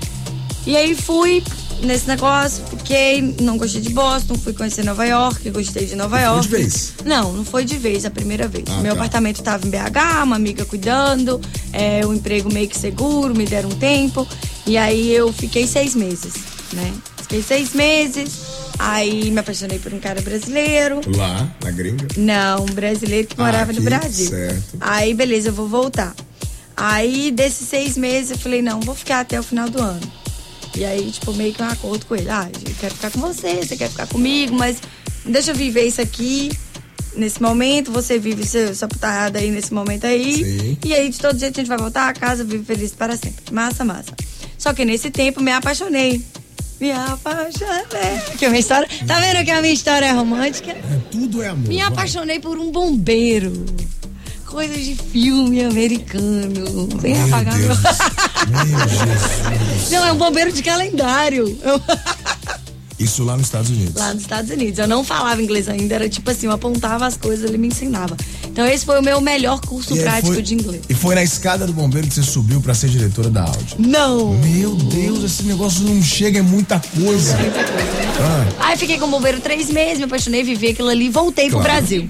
E 0.66 0.78
aí 0.78 0.96
fui 0.96 1.44
nesse 1.86 2.08
negócio, 2.08 2.64
fiquei, 2.66 3.36
não 3.42 3.58
gostei 3.58 3.82
de 3.82 3.90
Boston, 3.90 4.36
fui 4.36 4.54
conhecer 4.54 4.84
Nova 4.84 5.06
York, 5.06 5.50
gostei 5.52 5.86
de 5.86 5.96
Nova 5.96 6.18
Foi 6.18 6.26
York. 6.26 6.42
de 6.44 6.48
vez? 6.50 6.94
Não, 7.06 7.34
não 7.34 7.46
foi 7.46 7.66
de 7.66 7.78
vez, 7.78 8.06
a 8.06 8.10
primeira 8.10 8.48
vez. 8.48 8.66
Ah, 8.70 8.78
Meu 8.82 8.94
tá. 8.94 9.00
apartamento 9.00 9.38
estava 9.40 9.66
em 9.68 9.70
BH, 9.70 10.24
uma 10.24 10.36
amiga 10.36 10.66
cuidando, 10.66 11.40
é, 11.72 12.06
o 12.06 12.14
emprego 12.14 12.52
meio 12.52 12.68
que 12.68 12.78
seguro, 12.78 13.36
me 13.36 13.46
deram 13.46 13.70
um 13.70 13.76
tempo. 13.76 14.28
E 14.66 14.78
aí 14.78 15.14
eu 15.14 15.32
fiquei 15.34 15.68
seis 15.68 15.94
meses, 15.96 16.34
né? 16.74 16.92
Fiquei 17.18 17.42
seis 17.42 17.74
meses, 17.74 18.32
aí 18.78 19.32
me 19.32 19.40
apaixonei 19.40 19.80
por 19.80 19.94
um 19.94 20.00
cara 20.00 20.22
brasileiro. 20.22 21.02
Lá, 21.16 21.50
na 21.64 21.72
gringa. 21.72 22.08
Não, 22.18 22.62
um 22.64 22.74
brasileiro 22.74 23.28
que 23.28 23.36
Ah, 23.38 23.44
morava 23.46 23.72
no 23.72 23.80
aqui, 23.80 23.82
Brasil. 23.86 24.30
certo. 24.30 24.78
Aí, 24.80 25.14
beleza, 25.14 25.50
eu 25.50 25.54
vou 25.54 25.68
voltar. 25.68 26.14
Aí, 26.76 27.32
desses 27.32 27.68
seis 27.68 27.96
meses, 27.98 28.32
eu 28.32 28.38
falei, 28.38 28.62
não, 28.62 28.80
vou 28.82 28.96
ficar 28.96 29.20
até 29.22 29.40
o 29.40 29.44
final 29.44 29.70
do 29.70 29.82
ano. 29.82 30.02
E 30.76 30.84
aí, 30.84 31.12
tipo, 31.12 31.34
meio 31.34 31.54
que 31.54 31.62
um 31.62 31.68
acordo 31.68 32.06
com 32.06 32.16
ele. 32.16 32.30
Ah, 32.30 32.50
eu 32.54 32.76
quero 32.80 32.96
ficar 32.96 33.12
com 33.12 33.20
você, 33.20 33.64
você 33.64 33.78
quer 33.78 33.90
ficar 33.90 34.08
comigo, 34.08 34.56
mas 34.56 34.78
deixa 35.26 35.52
eu 35.52 35.56
viver 35.56 35.84
isso 35.84 36.02
aqui. 36.02 36.52
Nesse 37.16 37.40
momento, 37.40 37.92
você 37.92 38.18
vive 38.18 38.44
seu, 38.44 38.74
sua 38.74 38.88
putada 38.88 39.38
aí 39.38 39.52
nesse 39.52 39.72
momento 39.72 40.06
aí. 40.06 40.44
Sim. 40.44 40.78
E 40.84 40.94
aí, 40.94 41.10
de 41.10 41.20
todo 41.20 41.38
jeito, 41.38 41.60
a 41.60 41.62
gente 41.62 41.70
vai 41.70 41.78
voltar 41.78 42.10
a 42.10 42.14
casa, 42.14 42.44
vive 42.44 42.66
feliz 42.66 42.92
para 42.92 43.16
sempre. 43.16 43.54
Massa, 43.54 43.86
massa. 43.86 44.16
Só 44.58 44.74
que 44.74 44.84
nesse 44.84 45.12
tempo, 45.12 45.40
me 45.40 45.52
apaixonei. 45.52 46.24
Me 46.82 46.92
apaixonei. 46.92 48.20
Que 48.38 48.46
a 48.46 48.50
minha 48.50 48.60
história. 48.60 48.90
Tá 49.06 49.20
vendo 49.20 49.46
que 49.46 49.52
a 49.52 49.62
minha 49.62 49.74
história 49.74 50.08
é 50.08 50.12
romântica? 50.12 50.72
É, 50.72 51.00
tudo 51.12 51.44
é 51.44 51.50
amor. 51.50 51.68
Me 51.68 51.78
vai. 51.78 51.88
apaixonei 51.88 52.40
por 52.40 52.58
um 52.58 52.72
bombeiro. 52.72 53.66
Coisa 54.54 54.76
de 54.76 54.94
filme 54.94 55.64
americano. 55.64 56.88
Vem 57.02 57.16
Meu 57.16 57.26
apagar 57.26 57.58
Deus. 57.58 57.80
meu. 57.80 57.92
Não, 60.00 60.06
é 60.08 60.12
um 60.12 60.16
bombeiro 60.18 60.52
de 60.54 60.62
calendário. 60.62 61.58
Isso 63.00 63.24
lá 63.24 63.36
nos 63.36 63.48
Estados 63.48 63.72
Unidos. 63.72 63.96
Lá 63.96 64.14
nos 64.14 64.22
Estados 64.22 64.52
Unidos. 64.52 64.78
Eu 64.78 64.88
não 64.88 65.04
falava 65.04 65.42
inglês 65.42 65.68
ainda, 65.68 65.96
era 65.96 66.08
tipo 66.08 66.30
assim, 66.30 66.46
eu 66.46 66.52
apontava 66.52 67.08
as 67.08 67.18
coisas, 67.18 67.50
ele 67.50 67.58
me 67.58 67.70
ensinava. 67.70 68.16
Então 68.46 68.64
esse 68.68 68.86
foi 68.86 69.00
o 69.00 69.02
meu 69.02 69.20
melhor 69.20 69.60
curso 69.60 69.98
E 69.98 70.02
prático 70.04 70.34
foi- 70.34 70.44
de 70.44 70.54
inglês. 70.54 70.84
E 70.88 70.94
foi 70.94 71.16
na 71.16 71.24
escada 71.24 71.66
do 71.66 71.74
bombeiro 71.74 72.08
que 72.08 72.14
você 72.14 72.22
subiu 72.22 72.62
pra 72.62 72.76
ser 72.76 72.90
diretora 72.90 73.32
da 73.32 73.46
Audi. 73.46 73.76
Não! 73.80 74.36
Meu 74.36 74.76
Deus, 74.76 75.24
esse 75.24 75.42
negócio 75.44 75.82
não 75.84 76.00
chega, 76.04 76.38
é 76.38 76.42
muita 76.44 76.80
coisa. 76.96 77.36
Ah, 78.22 78.46
Aí 78.68 78.78
fiquei 78.78 79.00
com 79.00 79.08
o 79.08 79.10
bombeiro 79.10 79.42
três 79.42 79.72
meses, 79.72 79.98
me 79.98 80.04
apaixonei, 80.04 80.44
vivi 80.44 80.68
aquilo 80.68 80.90
ali, 80.90 81.10
voltei 81.10 81.50
pro 81.50 81.58
Claro. 81.60 81.74
Brasil. 81.74 82.08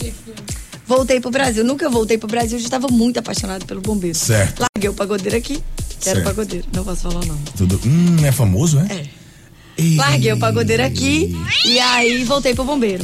Voltei 0.96 1.20
pro 1.20 1.32
Brasil. 1.32 1.64
Nunca 1.64 1.90
voltei 1.90 2.18
pro 2.20 2.28
Brasil, 2.28 2.58
eu 2.58 2.62
já 2.62 2.68
estava 2.68 2.88
muito 2.88 3.18
apaixonado 3.18 3.66
pelo 3.66 3.82
bombeiro. 3.82 4.16
Certo. 4.16 4.60
Larguei 4.62 4.90
o 4.90 4.94
pagodeiro 4.94 5.36
aqui, 5.36 5.56
que 6.00 6.10
era 6.10 6.20
Certo. 6.20 6.24
pagodeiro. 6.24 6.68
Não 6.72 6.84
posso 6.84 7.02
falar 7.02 7.22
o 7.24 7.26
nome. 7.26 7.40
tudo. 7.58 7.80
Hum, 7.84 8.24
é 8.24 8.32
famoso, 8.32 8.80
é? 8.80 8.94
É. 8.96 9.96
Larguei 9.96 10.32
o 10.32 10.38
pagodeiro 10.38 10.84
aqui 10.84 11.36
e 11.66 11.80
aí 11.80 12.24
voltei 12.24 12.54
pro 12.54 12.64
bombeiro. 12.64 13.04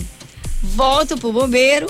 Volto 0.62 1.18
pro 1.18 1.34
bombeiro, 1.34 1.88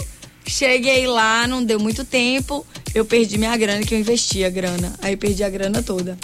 cheguei 0.47 1.06
lá, 1.06 1.45
não 1.47 1.62
deu 1.64 1.78
muito 1.80 2.06
tempo, 2.06 2.66
eu 2.95 3.04
perdi 3.04 3.38
minha 3.38 3.56
grana, 3.58 3.84
que 3.84 3.93
eu 3.93 4.00
investi 4.00 4.45
a 4.45 4.50
grana. 4.50 4.93
Aí 5.02 5.18
perdi 5.18 5.43
a 5.43 5.50
grana 5.50 5.84
toda. 5.84 6.18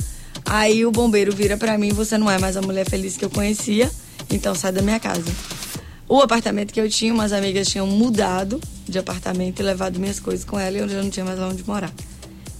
Aí 0.45 0.85
o 0.85 0.91
bombeiro 0.91 1.35
vira 1.35 1.57
pra 1.57 1.77
mim, 1.77 1.89
você 1.89 2.17
não 2.17 2.31
é 2.31 2.39
mais 2.39 2.55
a 2.55 2.61
mulher 2.61 2.89
feliz 2.89 3.17
que 3.17 3.25
eu 3.25 3.29
conhecia, 3.29 3.91
então 4.31 4.55
sai 4.55 4.71
da 4.71 4.81
minha 4.81 4.99
casa. 5.01 5.25
O 6.07 6.21
apartamento 6.21 6.71
que 6.71 6.79
eu 6.79 6.89
tinha, 6.89 7.13
umas 7.13 7.33
amigas 7.33 7.67
tinham 7.67 7.87
mudado 7.87 8.61
de 8.87 8.97
apartamento 8.99 9.59
e 9.59 9.63
levado 9.63 9.99
minhas 9.99 10.19
coisas 10.19 10.45
com 10.45 10.59
ela 10.59 10.77
e 10.77 10.79
eu 10.81 10.87
já 10.89 11.01
não 11.01 11.09
tinha 11.09 11.25
mais 11.25 11.39
onde 11.39 11.65
morar. 11.67 11.91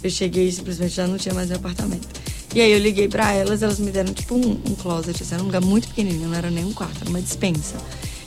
Eu 0.04 0.10
cheguei 0.10 0.48
e 0.48 0.52
simplesmente 0.52 0.94
já 0.96 1.08
não 1.08 1.18
tinha 1.18 1.34
mais 1.34 1.48
meu 1.50 1.58
apartamento. 1.58 2.08
E 2.54 2.62
aí 2.62 2.72
eu 2.72 2.80
liguei 2.80 3.08
pra 3.08 3.34
elas, 3.34 3.62
elas 3.62 3.80
me 3.80 3.92
deram 3.92 4.14
tipo 4.14 4.34
um, 4.36 4.52
um 4.52 4.76
closet, 4.76 5.22
assim, 5.22 5.34
era 5.34 5.44
um 5.44 5.48
lugar 5.48 5.62
muito 5.62 5.88
pequenininho, 5.90 6.30
não 6.30 6.36
era 6.38 6.50
nem 6.50 6.64
um 6.64 6.74
quarto, 6.74 6.98
era 7.02 7.10
uma 7.10 7.22
dispensa. 7.22 7.76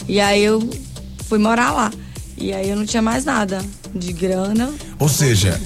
E 0.06 0.20
aí 0.20 0.42
eu 0.42 0.68
fui 1.24 1.38
morar 1.38 1.72
lá. 1.72 1.92
E 2.36 2.52
aí 2.52 2.68
eu 2.68 2.76
não 2.76 2.84
tinha 2.86 3.02
mais 3.02 3.24
nada 3.24 3.64
de 3.94 4.12
grana, 4.12 4.72
Ou 4.98 5.08
seja, 5.08 5.60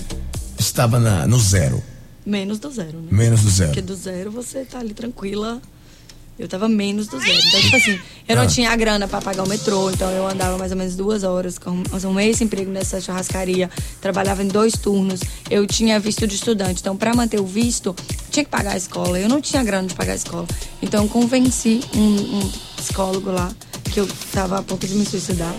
estava 0.59 0.99
na- 1.01 1.27
no 1.27 1.39
zero. 1.39 1.83
menos 2.25 2.59
do 2.61 2.71
zero, 2.71 2.99
né? 3.01 3.09
Menos 3.11 3.43
do 3.43 3.51
zero. 3.51 3.71
Porque 3.71 3.83
do 3.83 3.95
zero 3.97 4.31
você 4.31 4.65
tá 4.65 4.79
ali 4.79 4.95
tranquila. 4.95 5.61
Eu 6.39 6.49
tava 6.49 6.69
menos 6.69 7.07
do 7.07 7.21
zero. 7.21 7.39
Então, 7.49 7.61
tipo 7.61 7.77
assim, 7.77 8.01
eu 8.29 8.35
não 8.37 8.43
Ah. 8.45 8.47
tinha 8.47 8.71
a 8.71 8.77
grana 8.77 9.07
pra 9.07 9.21
pagar 9.21 9.45
o 9.45 9.49
metrô, 9.49 9.91
então 9.91 10.11
eu 10.11 10.27
andava 10.27 10.57
mais 10.59 10.73
ou 10.73 10.79
menos 10.79 10.97
duas 10.97 11.23
horas. 11.23 11.59
com- 11.59 11.83
Arrumei 11.93 12.31
esse 12.31 12.43
emprego 12.43 12.71
nessa 12.71 13.01
churrascaria, 13.01 13.71
trabalhava 14.01 14.43
em 14.43 14.49
dois 14.49 14.73
turnos. 14.73 15.21
Eu 15.51 15.67
tinha 15.67 16.01
visto 16.01 16.27
de 16.27 16.35
estudante, 16.35 16.81
então 16.81 16.97
pra 16.97 17.15
manter 17.15 17.39
o 17.39 17.47
visto, 17.47 17.95
tinha 18.31 18.45
que 18.45 18.51
pagar 18.51 18.73
a 18.73 18.77
escola. 18.77 19.21
Eu 19.21 19.29
não 19.29 19.41
tinha 19.41 19.63
grana 19.63 19.87
de 19.87 19.95
pagar 19.95 20.13
a 20.13 20.17
escola. 20.17 20.47
Então 20.81 21.05
eu 21.05 21.09
convenci 21.09 21.81
um, 21.95 22.39
um 22.39 22.53
psicólogo 22.77 23.31
lá, 23.31 23.53
que 23.93 24.01
eu 24.01 24.09
tava 24.33 24.59
a 24.59 24.63
ponto 24.63 24.87
de 24.87 24.95
me 24.95 25.05
suicidar. 25.07 25.55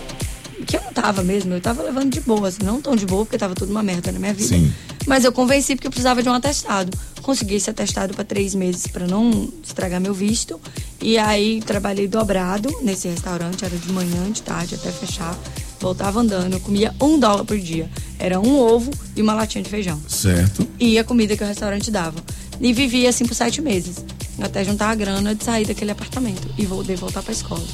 Que 0.66 0.76
eu 0.76 0.82
não 0.82 0.92
tava 0.92 1.22
mesmo, 1.22 1.52
eu 1.52 1.60
tava 1.60 1.82
levando 1.82 2.10
de 2.10 2.20
boa, 2.20 2.48
assim, 2.48 2.62
não 2.62 2.80
tão 2.80 2.94
de 2.94 3.04
boa, 3.04 3.24
porque 3.24 3.36
tava 3.36 3.54
tudo 3.54 3.70
uma 3.70 3.82
merda 3.82 4.12
na 4.12 4.18
minha 4.18 4.32
vida. 4.32 4.48
Sim. 4.48 4.72
Mas 5.06 5.24
eu 5.24 5.32
convenci 5.32 5.74
porque 5.74 5.86
eu 5.86 5.90
precisava 5.90 6.22
de 6.22 6.28
um 6.28 6.32
atestado. 6.32 6.96
Consegui 7.22 7.54
esse 7.54 7.68
atestado 7.70 8.14
para 8.14 8.24
três 8.24 8.54
meses 8.54 8.86
para 8.86 9.06
não 9.06 9.48
estragar 9.62 10.00
meu 10.00 10.14
visto. 10.14 10.60
E 11.00 11.18
aí 11.18 11.60
trabalhei 11.62 12.08
dobrado 12.08 12.70
nesse 12.82 13.08
restaurante, 13.08 13.64
era 13.64 13.76
de 13.76 13.92
manhã, 13.92 14.30
de 14.30 14.42
tarde, 14.42 14.74
até 14.74 14.90
fechar. 14.90 15.38
Voltava 15.80 16.20
andando, 16.20 16.54
eu 16.54 16.60
comia 16.60 16.94
um 17.00 17.18
dólar 17.18 17.44
por 17.44 17.58
dia. 17.58 17.90
Era 18.18 18.40
um 18.40 18.58
ovo 18.58 18.90
e 19.14 19.20
uma 19.20 19.34
latinha 19.34 19.62
de 19.62 19.68
feijão. 19.68 20.00
Certo. 20.08 20.66
E 20.78 20.98
a 20.98 21.04
comida 21.04 21.36
que 21.36 21.44
o 21.44 21.46
restaurante 21.46 21.90
dava. 21.90 22.22
E 22.60 22.72
vivia 22.72 23.10
assim 23.10 23.26
por 23.26 23.34
sete 23.34 23.60
meses. 23.60 24.04
Até 24.40 24.64
juntar 24.64 24.90
a 24.90 24.94
grana 24.94 25.34
de 25.34 25.44
sair 25.44 25.66
daquele 25.66 25.90
apartamento. 25.90 26.48
E 26.56 26.64
voltei 26.64 26.96
voltar 26.96 27.22
pra 27.22 27.32
escola. 27.32 27.64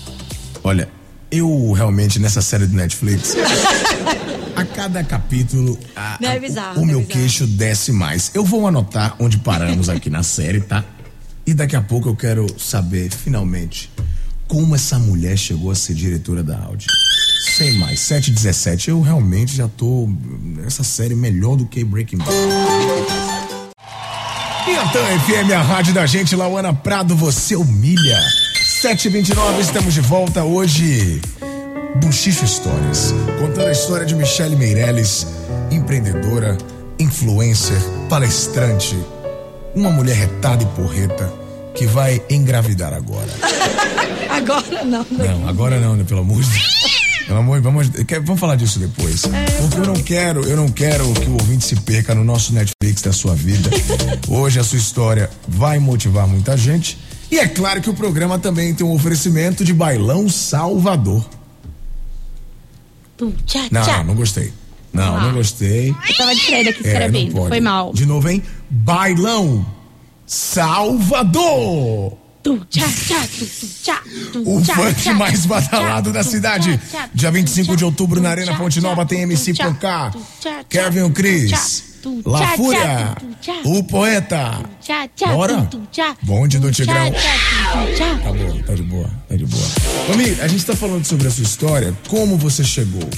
Olha, 0.64 0.90
eu 1.30 1.72
realmente 1.72 2.18
nessa 2.18 2.42
série 2.42 2.66
do 2.66 2.74
Netflix. 2.76 3.34
A 4.56 4.64
cada 4.64 5.02
capítulo, 5.04 5.78
a- 5.96 6.18
Não, 6.20 6.28
é 6.30 6.36
a- 6.36 6.40
bizarro, 6.40 6.80
o 6.80 6.82
é 6.82 6.86
meu 6.86 7.04
queixo 7.04 7.46
desce 7.46 7.92
mais. 7.92 8.30
Eu 8.34 8.44
vou 8.44 8.66
anotar 8.66 9.14
onde 9.18 9.38
paramos 9.38 9.88
aqui 9.88 10.10
na 10.10 10.22
série, 10.22 10.60
tá? 10.60 10.84
E 11.46 11.54
daqui 11.54 11.74
a 11.76 11.80
pouco 11.80 12.08
eu 12.08 12.16
quero 12.16 12.46
saber, 12.58 13.10
finalmente, 13.10 13.90
como 14.46 14.74
essa 14.74 14.98
mulher 14.98 15.36
chegou 15.38 15.70
a 15.70 15.74
ser 15.74 15.94
diretora 15.94 16.42
da 16.42 16.58
Audi. 16.58 16.86
Sem 17.56 17.78
mais, 17.78 18.00
717. 18.00 18.90
Eu 18.90 19.00
realmente 19.00 19.56
já 19.56 19.66
tô 19.68 20.08
nessa 20.42 20.82
série 20.84 21.14
melhor 21.14 21.56
do 21.56 21.64
que 21.66 21.82
Breaking 21.84 22.18
Bad. 22.18 22.30
Piantã 24.64 25.00
FM, 25.20 25.52
a 25.52 25.62
rádio 25.62 25.94
da 25.94 26.04
gente, 26.06 26.36
Lauana 26.36 26.72
Prado, 26.74 27.16
você 27.16 27.56
humilha. 27.56 28.18
729, 28.84 29.60
estamos 29.60 29.92
de 29.92 30.00
volta 30.00 30.42
hoje. 30.42 31.20
Buchicho 32.02 32.46
Histórias, 32.46 33.12
contando 33.38 33.66
a 33.68 33.72
história 33.72 34.06
de 34.06 34.14
Michele 34.14 34.56
Meirelles, 34.56 35.26
empreendedora, 35.70 36.56
influencer, 36.98 37.76
palestrante, 38.08 38.96
uma 39.74 39.90
mulher 39.90 40.16
retada 40.16 40.62
e 40.62 40.66
porreta 40.68 41.30
que 41.74 41.86
vai 41.86 42.22
engravidar 42.30 42.94
agora. 42.94 43.28
Agora 44.30 44.84
não. 44.84 45.04
Não, 45.10 45.48
agora 45.48 45.78
não, 45.80 45.96
né? 45.96 46.04
Pelo 46.04 46.20
amor 46.20 46.40
de 46.42 46.48
Deus. 46.48 46.64
Pelo 47.26 47.38
amor, 47.40 47.60
vamos, 47.60 47.88
quer- 48.06 48.20
vamos 48.20 48.40
falar 48.40 48.54
disso 48.56 48.78
depois. 48.78 49.22
Porque 49.60 49.76
eu 49.80 49.84
não 49.86 49.94
quero, 49.96 50.40
eu 50.48 50.56
não 50.56 50.68
quero 50.68 51.12
que 51.14 51.28
o 51.28 51.32
ouvinte 51.32 51.64
se 51.66 51.76
perca 51.76 52.14
no 52.14 52.24
nosso 52.24 52.54
Netflix 52.54 53.02
da 53.02 53.12
sua 53.12 53.34
vida. 53.34 53.68
Hoje 54.30 54.58
a 54.60 54.64
sua 54.64 54.78
história 54.78 55.28
vai 55.48 55.78
motivar 55.80 56.26
muita 56.28 56.56
gente. 56.56 56.96
E 57.30 57.38
é 57.38 57.46
claro 57.48 57.80
que 57.80 57.88
o 57.88 57.94
programa 57.94 58.38
também 58.38 58.74
tem 58.74 58.84
um 58.86 58.92
oferecimento 58.92 59.64
de 59.64 59.72
Bailão 59.72 60.28
Salvador. 60.28 61.24
Tum, 63.16 63.32
tchá, 63.46 63.66
Não, 63.70 63.82
tchá. 63.82 64.02
não, 64.04 64.14
gostei. 64.14 64.52
Não, 64.92 65.16
Ah. 65.16 65.20
não 65.20 65.32
gostei. 65.34 65.90
Eu 66.08 66.16
tava 66.16 66.34
distraída 66.34 66.70
aqui 66.70 66.86
É, 66.88 66.92
pode. 66.92 67.48
Foi 67.48 67.60
mal. 67.60 67.92
De 67.92 68.04
novo, 68.06 68.28
hein? 68.28 68.42
Bailão 68.68 69.64
Salvador. 70.26 72.18
O 74.44 74.64
funk 74.64 75.12
mais 75.14 75.44
badalado 75.44 76.10
da 76.12 76.24
cidade. 76.24 76.80
Dia 77.14 77.28
tum, 77.28 77.32
25 77.34 77.76
de 77.76 77.84
outubro 77.84 78.20
na 78.20 78.30
Arena 78.30 78.56
Fonte 78.56 78.80
Nova 78.80 79.04
tem 79.04 79.20
MC 79.22 79.52
Poncá, 79.54 80.10
Kevin 80.68 81.10
Cris, 81.10 81.84
tchá, 82.00 82.02
tum, 82.02 82.22
La 82.24 82.38
tchá, 82.40 82.56
Fúria, 82.56 83.16
o 83.64 83.84
Poeta. 83.84 84.60
Bora? 85.28 85.68
Bonde 86.22 86.58
do 86.58 86.70
Tigrão. 86.70 87.12
Tá 87.12 88.32
bom, 88.32 88.62
tá 88.62 88.74
de 88.74 88.82
boa, 88.82 89.10
tá 89.28 89.36
de 89.36 89.46
boa. 89.46 89.66
Mami, 90.08 90.40
a 90.40 90.48
gente 90.48 90.64
tá 90.64 90.74
falando 90.74 91.04
sobre 91.04 91.28
a 91.28 91.30
sua 91.30 91.44
história, 91.44 91.96
como 92.08 92.36
você 92.36 92.64
chegou 92.64 93.08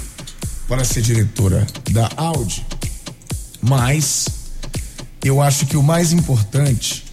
para 0.68 0.84
ser 0.84 1.02
diretora 1.02 1.66
da 1.90 2.10
Audi, 2.16 2.64
mas 3.60 4.26
eu 5.24 5.40
acho 5.40 5.66
que 5.66 5.76
o 5.76 5.82
mais 5.82 6.12
importante 6.12 7.04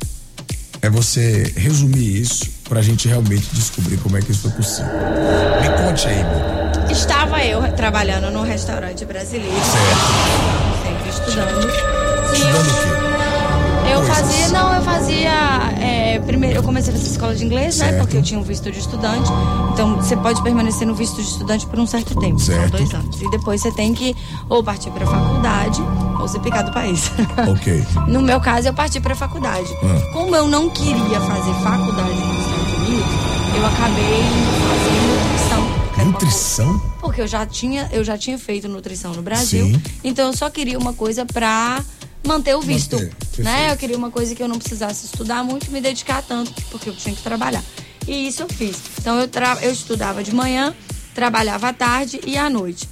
é 0.81 0.89
você 0.89 1.53
resumir 1.55 2.21
isso 2.21 2.49
pra 2.67 2.81
gente 2.81 3.07
realmente 3.07 3.47
descobrir 3.53 3.97
como 3.97 4.17
é 4.17 4.21
que 4.21 4.31
isso 4.31 4.41
foi 4.41 4.51
possível. 4.51 4.91
Me 5.61 5.69
conte 5.83 6.07
aí, 6.07 6.23
meu. 6.23 6.91
Estava 6.91 7.43
eu 7.43 7.71
trabalhando 7.73 8.31
num 8.31 8.43
restaurante 8.43 9.05
brasileiro. 9.05 9.55
Sempre 10.89 11.09
estudando. 11.09 11.69
Estudando 12.33 12.69
o 12.69 12.81
quê? 12.81 12.99
Eu 13.91 13.97
Coisas. 14.01 14.17
fazia, 14.17 14.47
não, 14.49 14.75
eu 14.75 14.81
fazia. 14.83 15.31
é, 15.81 16.19
primeiro, 16.19 16.57
eu 16.59 16.63
comecei 16.63 16.93
a 16.93 16.97
fazer 16.97 17.09
escola 17.09 17.35
de 17.35 17.43
inglês, 17.43 17.77
né? 17.79 17.85
Certo. 17.89 17.99
Porque 18.01 18.17
eu 18.17 18.21
tinha 18.21 18.39
um 18.39 18.43
visto 18.43 18.71
de 18.71 18.79
estudante. 18.79 19.29
Então, 19.73 19.95
você 19.95 20.15
pode 20.15 20.41
permanecer 20.43 20.85
no 20.87 20.93
visto 20.93 21.15
de 21.15 21.23
estudante 21.27 21.65
por 21.65 21.79
um 21.79 21.87
certo 21.87 22.13
tempo 22.19 22.39
Certo. 22.39 22.71
dois 22.77 22.93
anos. 22.93 23.19
E 23.21 23.29
depois 23.31 23.61
você 23.61 23.71
tem 23.71 23.93
que 23.93 24.15
ou 24.47 24.63
partir 24.63 24.91
para 24.91 25.05
faculdade 25.07 25.81
ou 26.19 26.27
se 26.27 26.39
picar 26.39 26.63
do 26.65 26.71
país. 26.71 27.11
Ok. 27.51 27.83
no 28.07 28.21
meu 28.21 28.39
caso, 28.39 28.67
eu 28.67 28.73
parti 28.73 28.99
para 28.99 29.15
faculdade. 29.15 29.73
Ah. 29.83 30.11
Como 30.13 30.35
eu 30.35 30.47
não 30.47 30.69
queria 30.69 31.19
fazer 31.21 31.53
faculdade 31.63 32.13
nos 32.13 32.45
Estados 32.45 32.73
Unidos, 32.87 33.13
eu 33.57 33.65
acabei 33.65 34.23
fazer 34.69 34.88
nutrição. 36.03 36.73
Nutrição? 36.73 36.99
Porque 37.01 37.21
eu 37.21 37.27
já 37.27 37.45
tinha, 37.45 37.89
eu 37.91 38.03
já 38.03 38.17
tinha 38.17 38.37
feito 38.37 38.67
nutrição 38.67 39.13
no 39.13 39.21
Brasil. 39.21 39.65
Sim. 39.65 39.81
Então 40.03 40.27
eu 40.27 40.33
só 40.35 40.49
queria 40.49 40.77
uma 40.77 40.93
coisa 40.93 41.25
pra 41.25 41.83
manter 42.25 42.55
o 42.55 42.61
visto. 42.61 42.95
Manter, 42.95 43.43
né? 43.43 43.71
Eu 43.71 43.77
queria 43.77 43.97
uma 43.97 44.11
coisa 44.11 44.35
que 44.35 44.41
eu 44.41 44.47
não 44.47 44.57
precisasse 44.57 45.05
estudar 45.05 45.43
muito 45.43 45.67
e 45.67 45.69
me 45.71 45.81
dedicar 45.81 46.21
tanto, 46.21 46.53
porque 46.69 46.89
eu 46.89 46.95
tinha 46.95 47.15
que 47.15 47.21
trabalhar. 47.21 47.63
E 48.07 48.27
isso 48.27 48.43
eu 48.43 48.49
fiz. 48.49 48.77
Então 48.99 49.19
eu, 49.19 49.27
tra 49.27 49.57
eu 49.61 49.71
estudava 49.71 50.23
de 50.23 50.33
manhã, 50.33 50.73
trabalhava 51.13 51.69
à 51.69 51.73
tarde 51.73 52.19
e 52.25 52.37
à 52.37 52.49
noite. 52.49 52.87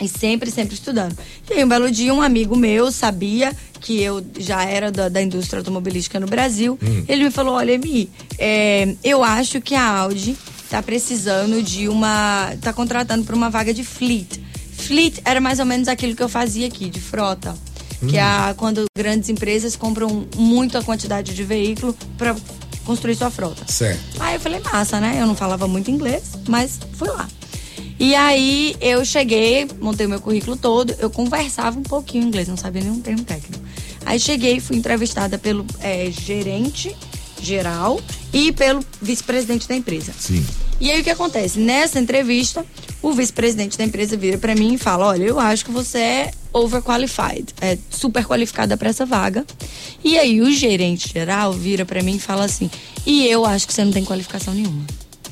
E 0.00 0.08
sempre, 0.08 0.50
sempre 0.50 0.74
estudando. 0.74 1.16
E 1.48 1.54
aí, 1.54 1.64
um 1.64 1.68
belo 1.68 1.90
dia, 1.90 2.12
um 2.12 2.20
amigo 2.20 2.54
meu 2.54 2.92
sabia 2.92 3.56
que 3.80 4.02
eu 4.02 4.24
já 4.38 4.62
era 4.64 4.92
da, 4.92 5.08
da 5.08 5.22
indústria 5.22 5.60
automobilística 5.60 6.20
no 6.20 6.26
Brasil. 6.26 6.78
Hum. 6.82 7.04
Ele 7.08 7.24
me 7.24 7.30
falou: 7.30 7.54
Olha, 7.54 7.72
Emi, 7.72 8.10
é, 8.38 8.94
eu 9.02 9.24
acho 9.24 9.60
que 9.60 9.74
a 9.74 9.86
Audi 9.86 10.36
tá 10.68 10.82
precisando 10.82 11.62
de 11.62 11.88
uma. 11.88 12.52
tá 12.60 12.72
contratando 12.72 13.24
para 13.24 13.34
uma 13.34 13.50
vaga 13.50 13.72
de 13.72 13.84
fleet. 13.84 14.40
Fleet 14.72 15.20
era 15.24 15.40
mais 15.40 15.58
ou 15.58 15.66
menos 15.66 15.88
aquilo 15.88 16.14
que 16.14 16.22
eu 16.22 16.28
fazia 16.28 16.66
aqui, 16.66 16.88
de 16.88 17.00
frota. 17.00 17.56
Que 18.08 18.18
é 18.18 18.22
a, 18.22 18.54
quando 18.56 18.84
grandes 18.96 19.30
empresas 19.30 19.74
compram 19.74 20.26
muita 20.36 20.82
quantidade 20.82 21.34
de 21.34 21.42
veículo 21.42 21.96
para 22.18 22.36
construir 22.84 23.16
sua 23.16 23.30
frota. 23.30 23.64
Certo. 23.66 24.20
Aí 24.20 24.34
eu 24.34 24.40
falei, 24.40 24.60
massa, 24.60 25.00
né? 25.00 25.16
Eu 25.18 25.26
não 25.26 25.34
falava 25.34 25.66
muito 25.66 25.90
inglês, 25.90 26.32
mas 26.46 26.78
fui 26.92 27.08
lá. 27.08 27.26
E 27.98 28.14
aí 28.14 28.76
eu 28.80 29.04
cheguei, 29.04 29.66
montei 29.80 30.06
o 30.06 30.08
meu 30.08 30.20
currículo 30.20 30.56
todo, 30.56 30.94
eu 30.98 31.08
conversava 31.08 31.78
um 31.78 31.82
pouquinho 31.82 32.24
inglês, 32.24 32.46
não 32.46 32.56
sabia 32.56 32.82
nenhum 32.82 33.00
termo 33.00 33.24
técnico. 33.24 33.64
Aí 34.04 34.20
cheguei, 34.20 34.60
fui 34.60 34.76
entrevistada 34.76 35.38
pelo 35.38 35.66
é, 35.80 36.10
gerente 36.10 36.94
geral 37.40 38.00
e 38.32 38.52
pelo 38.52 38.84
vice-presidente 39.00 39.68
da 39.68 39.74
empresa. 39.74 40.12
Sim. 40.18 40.44
E 40.80 40.90
aí 40.90 41.00
o 41.00 41.04
que 41.04 41.10
acontece? 41.10 41.58
Nessa 41.58 41.98
entrevista, 41.98 42.64
o 43.02 43.12
vice-presidente 43.12 43.78
da 43.78 43.84
empresa 43.84 44.16
vira 44.16 44.36
pra 44.38 44.54
mim 44.54 44.74
e 44.74 44.78
fala: 44.78 45.06
Olha, 45.06 45.24
eu 45.24 45.38
acho 45.40 45.64
que 45.64 45.70
você 45.70 45.98
é 45.98 46.30
overqualified, 46.52 47.46
é 47.60 47.78
super 47.90 48.24
qualificada 48.26 48.76
pra 48.76 48.88
essa 48.90 49.06
vaga. 49.06 49.44
E 50.04 50.18
aí 50.18 50.40
o 50.40 50.50
gerente 50.52 51.10
geral 51.12 51.52
vira 51.52 51.84
pra 51.84 52.02
mim 52.02 52.16
e 52.16 52.18
fala 52.20 52.44
assim: 52.44 52.70
E 53.06 53.26
eu 53.26 53.44
acho 53.46 53.66
que 53.66 53.72
você 53.72 53.84
não 53.84 53.92
tem 53.92 54.04
qualificação 54.04 54.52
nenhuma. 54.52 54.84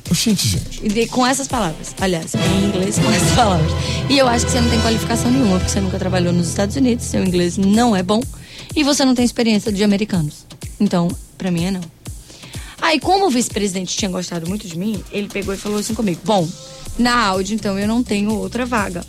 Oxente, 0.09 0.47
gente. 0.47 0.81
E 0.85 0.89
de- 0.89 1.07
com 1.07 1.25
essas 1.25 1.47
palavras, 1.47 1.95
aliás, 1.99 2.33
em 2.35 2.65
inglês 2.65 2.97
com 2.99 3.09
essas 3.11 3.31
palavras. 3.35 3.71
E 4.09 4.17
eu 4.17 4.27
acho 4.27 4.45
que 4.45 4.51
você 4.51 4.61
não 4.61 4.69
tem 4.69 4.79
qualificação 4.81 5.31
nenhuma, 5.31 5.57
porque 5.57 5.71
você 5.71 5.81
nunca 5.81 5.97
trabalhou 5.99 6.31
nos 6.33 6.47
Estados 6.47 6.75
Unidos, 6.75 7.05
seu 7.05 7.23
inglês 7.23 7.57
não 7.57 7.95
é 7.95 8.03
bom 8.03 8.21
e 8.75 8.83
você 8.83 9.03
não 9.05 9.15
tem 9.15 9.25
experiência 9.25 9.71
de 9.71 9.83
americanos. 9.83 10.45
Então, 10.79 11.07
pra 11.37 11.49
mim 11.51 11.65
é 11.65 11.71
não. 11.71 11.81
Aí, 12.85 12.99
como 12.99 13.25
o 13.25 13.29
vice-presidente 13.31 13.97
tinha 13.97 14.11
gostado 14.11 14.47
muito 14.47 14.67
de 14.67 14.77
mim, 14.77 15.03
ele 15.11 15.27
pegou 15.27 15.55
e 15.55 15.57
falou 15.57 15.79
assim 15.79 15.95
comigo: 15.95 16.21
Bom, 16.23 16.47
na 16.99 17.25
Audi, 17.25 17.55
então, 17.55 17.79
eu 17.79 17.87
não 17.87 18.03
tenho 18.03 18.31
outra 18.35 18.63
vaga. 18.63 19.03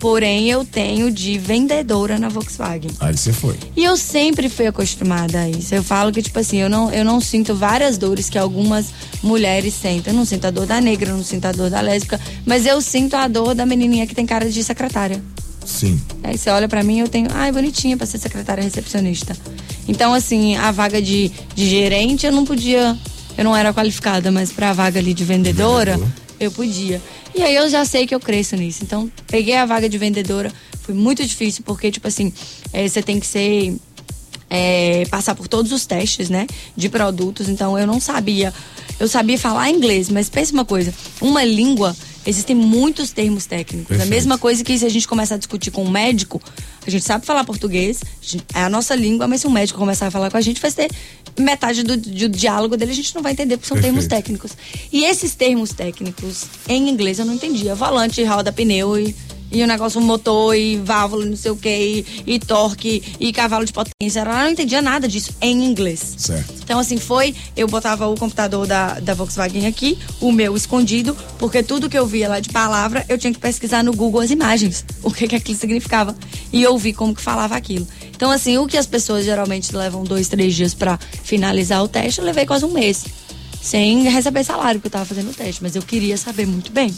Porém, 0.00 0.48
eu 0.50 0.64
tenho 0.64 1.12
de 1.12 1.38
vendedora 1.38 2.18
na 2.18 2.30
Volkswagen. 2.30 2.90
Aí 2.98 3.14
você 3.14 3.30
foi. 3.30 3.56
E 3.76 3.84
eu 3.84 3.98
sempre 3.98 4.48
fui 4.48 4.66
acostumada 4.66 5.42
a 5.42 5.48
isso. 5.48 5.74
Eu 5.74 5.82
falo 5.82 6.10
que, 6.10 6.22
tipo 6.22 6.38
assim, 6.38 6.56
eu 6.56 6.70
não, 6.70 6.90
eu 6.90 7.04
não 7.04 7.20
sinto 7.20 7.54
várias 7.54 7.98
dores 7.98 8.30
que 8.30 8.38
algumas 8.38 8.86
mulheres 9.22 9.74
sentem. 9.74 10.10
Eu 10.12 10.16
não 10.16 10.24
sinto 10.24 10.46
a 10.46 10.50
dor 10.50 10.64
da 10.64 10.80
negra, 10.80 11.10
eu 11.10 11.16
não 11.16 11.22
sinto 11.22 11.44
a 11.44 11.52
dor 11.52 11.68
da 11.68 11.82
lésbica, 11.82 12.18
mas 12.46 12.64
eu 12.64 12.80
sinto 12.80 13.14
a 13.14 13.28
dor 13.28 13.54
da 13.54 13.66
menininha 13.66 14.06
que 14.06 14.14
tem 14.14 14.24
cara 14.24 14.50
de 14.50 14.64
secretária. 14.64 15.22
Sim. 15.66 16.00
Aí 16.24 16.36
você 16.36 16.50
olha 16.50 16.68
pra 16.68 16.82
mim 16.82 16.98
eu 16.98 17.08
tenho, 17.08 17.28
ai, 17.30 17.52
bonitinha 17.52 17.96
pra 17.96 18.06
ser 18.06 18.18
secretária 18.18 18.64
recepcionista. 18.64 19.36
Então, 19.88 20.14
assim, 20.14 20.56
a 20.56 20.70
vaga 20.70 21.00
de, 21.02 21.30
de 21.54 21.68
gerente 21.68 22.24
eu 22.26 22.32
não 22.32 22.44
podia, 22.44 22.96
eu 23.36 23.44
não 23.44 23.56
era 23.56 23.72
qualificada, 23.74 24.30
mas 24.30 24.52
pra 24.52 24.72
vaga 24.72 24.98
ali 24.98 25.12
de 25.12 25.24
vendedora, 25.24 25.98
eu 26.38 26.50
podia. 26.50 27.00
E 27.34 27.42
aí 27.42 27.54
eu 27.54 27.68
já 27.68 27.84
sei 27.84 28.06
que 28.06 28.14
eu 28.14 28.20
cresço 28.20 28.56
nisso. 28.56 28.80
Então, 28.84 29.10
peguei 29.26 29.56
a 29.56 29.66
vaga 29.66 29.88
de 29.88 29.98
vendedora, 29.98 30.52
foi 30.82 30.94
muito 30.94 31.24
difícil, 31.26 31.62
porque, 31.64 31.90
tipo 31.90 32.06
assim, 32.08 32.32
eh, 32.72 32.86
você 32.88 33.02
tem 33.02 33.18
que 33.18 33.26
ser. 33.26 33.74
é, 34.50 35.04
passar 35.10 35.34
por 35.34 35.48
todos 35.48 35.72
os 35.72 35.86
testes, 35.86 36.28
né? 36.28 36.46
De 36.76 36.88
produtos. 36.88 37.48
Então 37.48 37.78
eu 37.78 37.86
não 37.86 37.98
sabia. 37.98 38.52
Eu 39.00 39.08
sabia 39.08 39.38
falar 39.38 39.70
inglês, 39.70 40.08
mas 40.10 40.28
pensa 40.28 40.52
uma 40.52 40.64
coisa: 40.64 40.92
uma 41.20 41.42
língua, 41.42 41.96
existem 42.26 42.54
muitos 42.54 43.12
termos 43.12 43.46
técnicos. 43.46 43.86
A 43.96 43.98
Perfeito. 43.98 44.10
mesma 44.10 44.38
coisa 44.38 44.62
que 44.62 44.78
se 44.78 44.84
a 44.84 44.88
gente 44.88 45.06
começar 45.06 45.36
a 45.36 45.38
discutir 45.38 45.70
com 45.70 45.84
um 45.84 45.90
médico, 45.90 46.40
a 46.86 46.90
gente 46.90 47.04
sabe 47.04 47.24
falar 47.24 47.44
português, 47.44 48.00
a 48.54 48.60
é 48.60 48.64
a 48.64 48.68
nossa 48.68 48.94
língua, 48.94 49.26
mas 49.26 49.40
se 49.40 49.46
um 49.46 49.50
médico 49.50 49.78
começar 49.78 50.06
a 50.06 50.10
falar 50.10 50.30
com 50.30 50.36
a 50.36 50.40
gente, 50.40 50.60
vai 50.60 50.70
ter 50.70 50.90
metade 51.38 51.82
do, 51.82 51.96
do 51.96 52.28
diálogo 52.28 52.76
dele, 52.76 52.92
a 52.92 52.94
gente 52.94 53.14
não 53.14 53.22
vai 53.22 53.32
entender, 53.32 53.56
porque 53.56 53.68
são 53.68 53.80
termos 53.80 54.06
Perfeito. 54.06 54.24
técnicos. 54.24 54.52
E 54.92 55.04
esses 55.04 55.34
termos 55.34 55.72
técnicos, 55.72 56.44
em 56.68 56.88
inglês, 56.88 57.18
eu 57.18 57.24
não 57.24 57.34
entendia. 57.34 57.74
Volante, 57.74 58.22
roda, 58.24 58.52
pneu 58.52 58.98
e, 58.98 59.14
E 59.52 59.62
o 59.62 59.66
negócio, 59.66 60.00
motor 60.00 60.56
e 60.56 60.78
válvula, 60.78 61.26
não 61.26 61.36
sei 61.36 61.50
o 61.50 61.56
que, 61.56 61.68
e, 62.26 62.34
e 62.34 62.38
torque, 62.38 63.02
e 63.20 63.32
cavalo 63.32 63.66
de 63.66 63.72
potência. 63.72 64.20
Eu 64.20 64.24
não 64.24 64.50
entendia 64.50 64.80
nada 64.80 65.06
disso 65.06 65.32
em 65.42 65.64
inglês. 65.64 66.14
Certo. 66.16 66.54
Então, 66.64 66.78
assim, 66.78 66.96
foi. 66.96 67.34
Eu 67.54 67.68
botava 67.68 68.08
o 68.08 68.16
computador 68.16 68.66
da, 68.66 68.98
da 68.98 69.12
Volkswagen 69.12 69.66
aqui, 69.66 69.98
o 70.20 70.32
meu 70.32 70.56
escondido, 70.56 71.14
porque 71.38 71.62
tudo 71.62 71.90
que 71.90 71.98
eu 71.98 72.06
via 72.06 72.30
lá 72.30 72.40
de 72.40 72.48
palavra, 72.48 73.04
eu 73.10 73.18
tinha 73.18 73.32
que 73.32 73.38
pesquisar 73.38 73.84
no 73.84 73.92
Google 73.92 74.22
as 74.22 74.30
imagens, 74.30 74.86
o 75.04 75.10
que, 75.10 75.28
que 75.28 75.36
aquilo 75.36 75.58
significava. 75.58 76.16
E 76.50 76.66
ouvir 76.66 76.94
como 76.94 77.14
que 77.14 77.20
falava 77.20 77.54
aquilo. 77.54 77.86
Então, 78.14 78.30
assim, 78.30 78.56
o 78.56 78.66
que 78.66 78.78
as 78.78 78.86
pessoas 78.86 79.24
geralmente 79.24 79.74
levam 79.76 80.02
dois, 80.02 80.28
três 80.28 80.54
dias 80.54 80.72
para 80.72 80.98
finalizar 81.24 81.82
o 81.82 81.88
teste, 81.88 82.20
eu 82.20 82.24
levei 82.24 82.46
quase 82.46 82.64
um 82.64 82.72
mês. 82.72 83.04
Sem 83.60 84.04
receber 84.08 84.44
salário, 84.44 84.80
porque 84.80 84.88
eu 84.88 84.92
tava 84.92 85.04
fazendo 85.04 85.30
o 85.30 85.34
teste. 85.34 85.62
Mas 85.62 85.76
eu 85.76 85.82
queria 85.82 86.16
saber 86.16 86.46
muito 86.46 86.72
bem. 86.72 86.92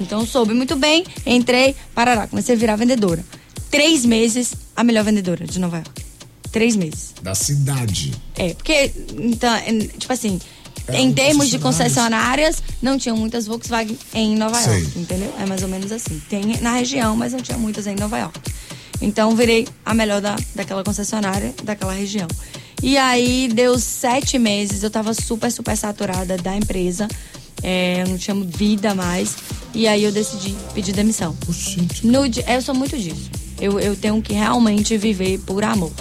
Então, 0.00 0.24
soube 0.26 0.54
muito 0.54 0.76
bem, 0.76 1.04
entrei, 1.26 1.74
parará, 1.94 2.26
comecei 2.26 2.54
a 2.54 2.58
virar 2.58 2.76
vendedora. 2.76 3.24
Três 3.70 4.04
meses, 4.04 4.52
a 4.76 4.82
melhor 4.84 5.04
vendedora 5.04 5.44
de 5.46 5.58
Nova 5.58 5.76
York. 5.78 6.02
Três 6.50 6.76
meses. 6.76 7.12
Da 7.22 7.34
cidade. 7.34 8.12
É, 8.36 8.54
porque, 8.54 8.90
então, 9.18 9.54
é, 9.54 9.72
tipo 9.98 10.12
assim, 10.12 10.40
É, 10.86 10.98
em 11.00 11.12
termos 11.12 11.50
de 11.50 11.58
concessionárias. 11.58 12.56
concessionárias, 12.56 12.62
não 12.80 12.96
tinham 12.96 13.16
muitas 13.16 13.46
Volkswagen 13.46 13.98
em 14.14 14.34
Nova 14.36 14.58
Sei. 14.62 14.80
York, 14.80 14.98
entendeu? 14.98 15.34
É 15.38 15.44
mais 15.44 15.62
ou 15.62 15.68
menos 15.68 15.92
assim. 15.92 16.20
Tem 16.30 16.42
na 16.62 16.72
região, 16.72 17.14
mas 17.14 17.32
não 17.34 17.40
tinha 17.40 17.58
muitas 17.58 17.86
em 17.86 17.94
Nova 17.94 18.16
York. 18.18 18.40
Então, 19.02 19.36
virei 19.36 19.68
a 19.84 19.92
melhor 19.92 20.20
da, 20.22 20.36
daquela 20.54 20.82
concessionária, 20.82 21.54
daquela 21.62 21.92
região. 21.92 22.26
E 22.82 22.96
aí, 22.96 23.48
deu 23.52 23.78
sete 23.78 24.38
meses, 24.38 24.82
eu 24.82 24.90
tava 24.90 25.12
super, 25.12 25.52
super 25.52 25.76
saturada 25.76 26.36
da 26.38 26.56
empresa. 26.56 27.06
É, 27.62 28.02
eu 28.02 28.08
não 28.08 28.18
tinha 28.18 28.34
vida 28.44 28.94
mais. 28.94 29.36
E 29.74 29.86
aí, 29.86 30.02
eu 30.04 30.12
decidi 30.12 30.54
pedir 30.74 30.92
demissão. 30.92 31.36
No, 32.02 32.28
di- 32.28 32.44
eu 32.46 32.62
sou 32.62 32.74
muito 32.74 32.96
disso. 32.98 33.30
Eu, 33.60 33.78
eu 33.80 33.94
tenho 33.96 34.20
que 34.22 34.32
realmente 34.32 34.96
viver 34.96 35.38
por 35.40 35.62
amor. 35.64 35.92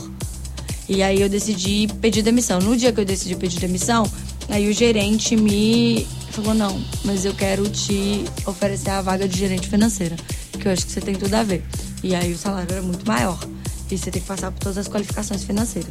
E 0.88 1.03
aí 1.03 1.20
eu 1.22 1.28
decidi 1.28 1.88
pedir 2.01 2.22
demissão. 2.22 2.60
No 2.60 2.78
dia 2.78 2.93
que 2.93 2.99
eu 3.01 3.05
decidi 3.05 3.36
pedir 3.36 3.60
demissão, 3.60 4.10
aí 4.47 4.70
o 4.70 4.74
gerente 4.74 5.36
me 5.36 6.08
falou: 6.32 6.53
não, 6.53 6.80
mas 7.03 7.26
eu 7.26 7.34
quero 7.34 7.68
te 7.70 8.24
oferecer 8.45 8.91
a 8.91 9.01
vaga 9.01 9.28
de 9.28 9.38
gerente 9.38 9.68
financeira, 9.68 10.16
que 10.58 10.66
eu 10.68 10.72
acho 10.72 10.86
que 10.86 10.91
você 10.93 11.01
tem 11.01 11.16
tudo 11.16 11.34
a 11.34 11.43
ver. 11.43 11.62
E 12.03 12.16
aí 12.16 12.32
o 12.32 12.38
salário 12.38 12.72
era 12.72 12.82
muito 12.82 13.05
maior. 13.05 13.38
E 13.91 13.97
você 13.97 14.12
tem 14.12 14.22
que 14.22 14.28
passar 14.28 14.51
por 14.51 14.60
todas 14.60 14.78
as 14.78 14.88
qualificações 14.88 15.43
financeiras. 15.43 15.89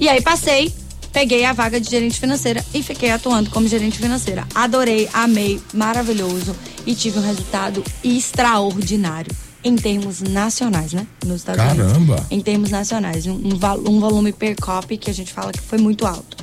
E 0.00 0.08
aí 0.08 0.20
passei, 0.20 0.74
peguei 1.14 1.44
a 1.44 1.52
vaga 1.52 1.80
de 1.80 1.88
gerente 1.88 2.18
financeira 2.18 2.62
e 2.74 2.82
fiquei 2.82 3.12
atuando 3.12 3.48
como 3.48 3.68
gerente 3.68 3.98
financeira. 3.98 4.46
Adorei, 4.52 5.08
amei, 5.12 5.60
maravilhoso 5.72 6.54
e 6.84 6.92
tive 6.94 7.20
um 7.20 7.22
resultado 7.22 7.82
extraordinário 8.02 9.32
em 9.62 9.76
termos 9.76 10.20
nacionais, 10.20 10.92
né? 10.92 11.06
Nos 11.24 11.36
Estados 11.36 11.64
Unidos. 11.64 11.92
Caramba! 11.92 12.26
Em 12.30 12.40
termos 12.40 12.70
nacionais, 12.70 13.26
um, 13.26 13.40
um 13.88 14.00
volume 14.00 14.32
per 14.32 14.56
copy 14.60 14.98
que 14.98 15.08
a 15.08 15.14
gente 15.14 15.32
fala 15.32 15.52
que 15.52 15.60
foi 15.60 15.78
muito 15.78 16.04
alto. 16.04 16.36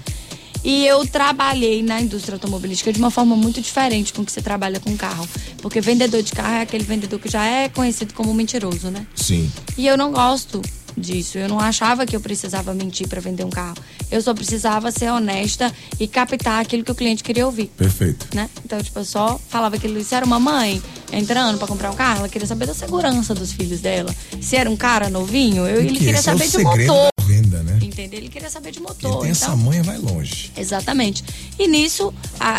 E 0.63 0.86
eu 0.86 1.05
trabalhei 1.05 1.84
na 1.84 1.99
indústria 1.99 2.36
automobilística 2.36 2.93
de 2.93 2.99
uma 2.99 3.11
forma 3.11 3.36
muito 3.36 3.59
diferente 3.61 4.13
com 4.13 4.24
que 4.24 4.32
você 4.32 4.41
trabalha 4.41 4.80
com 4.80 4.95
carro. 4.95 5.28
Porque 5.61 5.82
vendedor 5.82 6.22
de 6.22 6.32
carro 6.32 6.53
é 6.53 6.61
aquele 6.61 6.84
vendedor 6.84 7.19
que 7.19 7.30
já 7.30 7.43
é 7.43 7.67
conhecido 7.67 8.13
como 8.13 8.34
mentiroso, 8.34 8.89
né? 8.89 9.05
Sim. 9.15 9.51
E 9.78 9.86
eu 9.86 9.97
não 9.97 10.11
gosto 10.11 10.61
disso. 10.97 11.37
Eu 11.37 11.47
não 11.47 11.59
achava 11.59 12.05
que 12.05 12.15
eu 12.15 12.19
precisava 12.21 12.73
mentir 12.73 13.07
para 13.07 13.19
vender 13.21 13.43
um 13.43 13.49
carro. 13.49 13.75
Eu 14.09 14.21
só 14.21 14.33
precisava 14.33 14.91
ser 14.91 15.11
honesta 15.11 15.73
e 15.99 16.07
captar 16.07 16.61
aquilo 16.61 16.83
que 16.83 16.91
o 16.91 16.95
cliente 16.95 17.23
queria 17.23 17.45
ouvir. 17.45 17.67
Perfeito. 17.77 18.27
Né? 18.35 18.49
Então, 18.65 18.81
tipo, 18.81 18.99
eu 18.99 19.05
só 19.05 19.39
falava 19.49 19.77
que 19.77 20.03
se 20.03 20.15
era 20.15 20.25
uma 20.25 20.39
mãe 20.39 20.81
entrando 21.11 21.57
para 21.57 21.67
comprar 21.67 21.91
um 21.91 21.95
carro, 21.95 22.19
ela 22.19 22.29
queria 22.29 22.47
saber 22.47 22.65
da 22.65 22.73
segurança 22.73 23.33
dos 23.33 23.51
filhos 23.51 23.79
dela. 23.81 24.13
Se 24.41 24.55
era 24.55 24.69
um 24.69 24.77
cara 24.77 25.09
novinho, 25.09 25.67
eu, 25.67 25.81
ele 25.81 25.93
Que 25.93 25.99
queria 25.99 26.19
é 26.19 26.21
saber 26.21 26.45
de 26.45 26.51
segredo 26.51 26.93
motor. 26.93 27.09
da 27.17 27.23
venda, 27.25 27.63
né? 27.63 27.79
Entendeu? 27.81 28.19
Ele 28.19 28.29
queria 28.29 28.49
saber 28.49 28.71
de 28.71 28.79
Quem 28.79 28.87
motor. 28.87 29.21
tem 29.21 29.31
essa 29.31 29.45
então, 29.45 29.57
manha 29.57 29.83
vai 29.83 29.97
longe. 29.97 30.51
Exatamente. 30.57 31.23
E 31.59 31.67
nisso, 31.67 32.13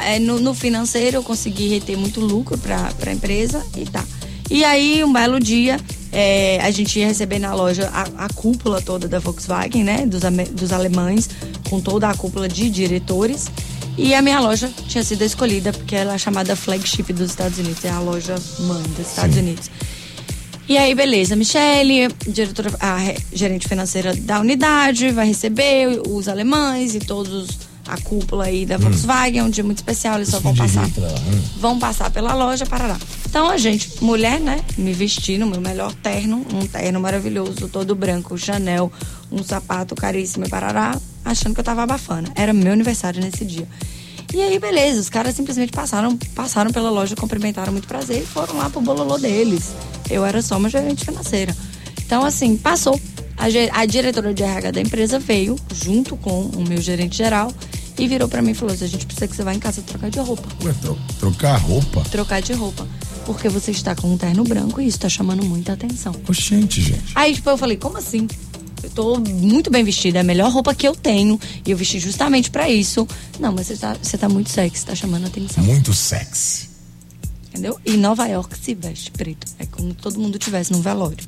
é, 0.06 0.18
no, 0.18 0.38
no 0.40 0.54
financeiro, 0.54 1.18
eu 1.18 1.22
consegui 1.22 1.68
reter 1.68 1.96
muito 1.96 2.20
lucro 2.20 2.58
para 2.58 2.92
a 3.06 3.12
empresa 3.12 3.64
e 3.76 3.84
tá. 3.84 4.04
E 4.50 4.64
aí, 4.64 5.02
um 5.02 5.12
belo 5.12 5.40
dia, 5.40 5.80
é, 6.12 6.60
a 6.60 6.70
gente 6.70 6.98
ia 6.98 7.06
receber 7.06 7.38
na 7.38 7.54
loja 7.54 7.88
a, 7.92 8.26
a 8.26 8.28
cúpula 8.28 8.80
toda 8.82 9.08
da 9.08 9.18
Volkswagen, 9.18 9.82
né? 9.82 10.06
Dos, 10.06 10.20
dos 10.52 10.72
alemães, 10.72 11.28
com 11.68 11.80
toda 11.80 12.08
a 12.10 12.14
cúpula 12.14 12.48
de 12.48 12.68
diretores. 12.70 13.46
E 13.96 14.14
a 14.14 14.22
minha 14.22 14.40
loja 14.40 14.70
tinha 14.88 15.02
sido 15.02 15.22
escolhida 15.22 15.72
porque 15.72 15.94
ela 15.96 16.14
é 16.14 16.18
chamada 16.18 16.54
flagship 16.56 17.12
dos 17.12 17.30
Estados 17.30 17.58
Unidos, 17.58 17.84
é 17.84 17.90
a 17.90 17.98
loja 18.00 18.36
mãe 18.60 18.82
dos 18.96 19.06
Estados 19.08 19.36
Unidos. 19.36 19.70
E 20.68 20.78
aí, 20.78 20.94
beleza, 20.94 21.34
Michele, 21.36 22.08
diretora, 22.26 22.70
a 22.80 22.96
re- 22.96 23.18
gerente 23.32 23.68
financeira 23.68 24.14
da 24.14 24.40
unidade, 24.40 25.10
vai 25.10 25.26
receber 25.26 26.00
os 26.08 26.28
alemães 26.28 26.94
e 26.94 27.00
todos 27.00 27.58
a 27.92 28.00
cúpula 28.00 28.44
aí 28.44 28.64
da 28.64 28.78
Volkswagen, 28.78 29.40
é 29.40 29.44
um 29.44 29.50
dia 29.50 29.62
muito 29.62 29.78
especial, 29.78 30.16
eles 30.16 30.28
só 30.28 30.40
vão 30.40 30.54
passar. 30.54 30.88
Vão 31.58 31.78
passar 31.78 32.10
pela 32.10 32.34
loja, 32.34 32.64
parará. 32.64 32.96
Então 33.28 33.50
a 33.50 33.58
gente, 33.58 34.02
mulher, 34.02 34.40
né, 34.40 34.64
me 34.78 34.94
vesti 34.94 35.36
no 35.36 35.46
meu 35.46 35.60
melhor 35.60 35.92
terno, 35.94 36.46
um 36.54 36.66
terno 36.66 36.98
maravilhoso, 37.00 37.68
todo 37.68 37.94
branco, 37.94 38.36
Chanel, 38.38 38.90
um 39.30 39.42
sapato 39.42 39.94
caríssimo 39.94 40.46
e 40.46 40.48
parará, 40.48 40.98
achando 41.22 41.52
que 41.52 41.60
eu 41.60 41.64
tava 41.64 41.82
abafando. 41.82 42.32
Era 42.34 42.54
meu 42.54 42.72
aniversário 42.72 43.22
nesse 43.22 43.44
dia. 43.44 43.68
E 44.32 44.40
aí, 44.40 44.58
beleza, 44.58 44.98
os 44.98 45.10
caras 45.10 45.36
simplesmente 45.36 45.72
passaram, 45.72 46.16
passaram 46.34 46.72
pela 46.72 46.88
loja, 46.88 47.14
cumprimentaram 47.14 47.72
muito 47.72 47.86
prazer 47.86 48.22
e 48.22 48.26
foram 48.26 48.56
lá 48.56 48.70
pro 48.70 48.80
bololô 48.80 49.18
deles. 49.18 49.72
Eu 50.08 50.24
era 50.24 50.40
só 50.40 50.56
uma 50.56 50.70
gerente 50.70 51.04
financeira. 51.04 51.54
Então, 52.06 52.24
assim, 52.24 52.56
passou. 52.56 52.98
A, 53.36 53.80
a 53.80 53.86
diretora 53.86 54.32
de 54.32 54.42
RH 54.42 54.70
da 54.70 54.80
empresa 54.80 55.18
veio 55.18 55.56
junto 55.74 56.16
com 56.16 56.46
o 56.46 56.66
meu 56.66 56.80
gerente 56.80 57.16
geral 57.16 57.52
e 57.98 58.08
virou 58.08 58.28
pra 58.28 58.42
mim 58.42 58.50
e 58.52 58.54
falou: 58.54 58.74
a 58.74 58.76
gente 58.76 59.04
precisa 59.06 59.26
que 59.28 59.36
você 59.36 59.42
vá 59.42 59.54
em 59.54 59.58
casa 59.58 59.82
trocar 59.82 60.10
de 60.10 60.18
roupa. 60.18 60.48
Ué, 60.64 60.72
tro- 60.80 60.98
trocar 61.18 61.56
roupa? 61.56 62.00
Trocar 62.10 62.40
de 62.42 62.52
roupa. 62.52 62.86
Porque 63.24 63.48
você 63.48 63.70
está 63.70 63.94
com 63.94 64.12
um 64.12 64.16
terno 64.18 64.42
branco 64.44 64.80
e 64.80 64.86
isso 64.86 64.98
tá 64.98 65.08
chamando 65.08 65.44
muita 65.44 65.72
atenção. 65.74 66.14
Oxente, 66.28 66.80
gente. 66.82 67.12
Aí, 67.14 67.34
tipo, 67.34 67.48
eu 67.50 67.56
falei, 67.56 67.76
como 67.76 67.96
assim? 67.96 68.26
Eu 68.82 68.90
tô 68.90 69.16
muito 69.20 69.70
bem 69.70 69.84
vestida, 69.84 70.18
é 70.18 70.22
a 70.22 70.24
melhor 70.24 70.50
roupa 70.50 70.74
que 70.74 70.86
eu 70.88 70.94
tenho. 70.96 71.38
E 71.64 71.70
eu 71.70 71.76
vesti 71.76 72.00
justamente 72.00 72.50
pra 72.50 72.68
isso. 72.68 73.06
Não, 73.38 73.52
mas 73.52 73.68
você 73.68 73.76
tá, 73.76 73.96
você 74.02 74.18
tá 74.18 74.28
muito 74.28 74.50
sexy, 74.50 74.84
tá 74.84 74.94
chamando 74.94 75.26
atenção. 75.26 75.62
Muito 75.62 75.94
sexy. 75.94 76.71
Entendeu? 77.52 77.78
E 77.84 77.98
Nova 77.98 78.26
York 78.26 78.56
se 78.58 78.74
veste 78.74 79.10
preto. 79.10 79.46
É 79.58 79.66
como 79.66 79.90
se 79.90 79.96
todo 79.96 80.18
mundo 80.18 80.38
tivesse 80.38 80.72
num 80.72 80.80
velório. 80.80 81.18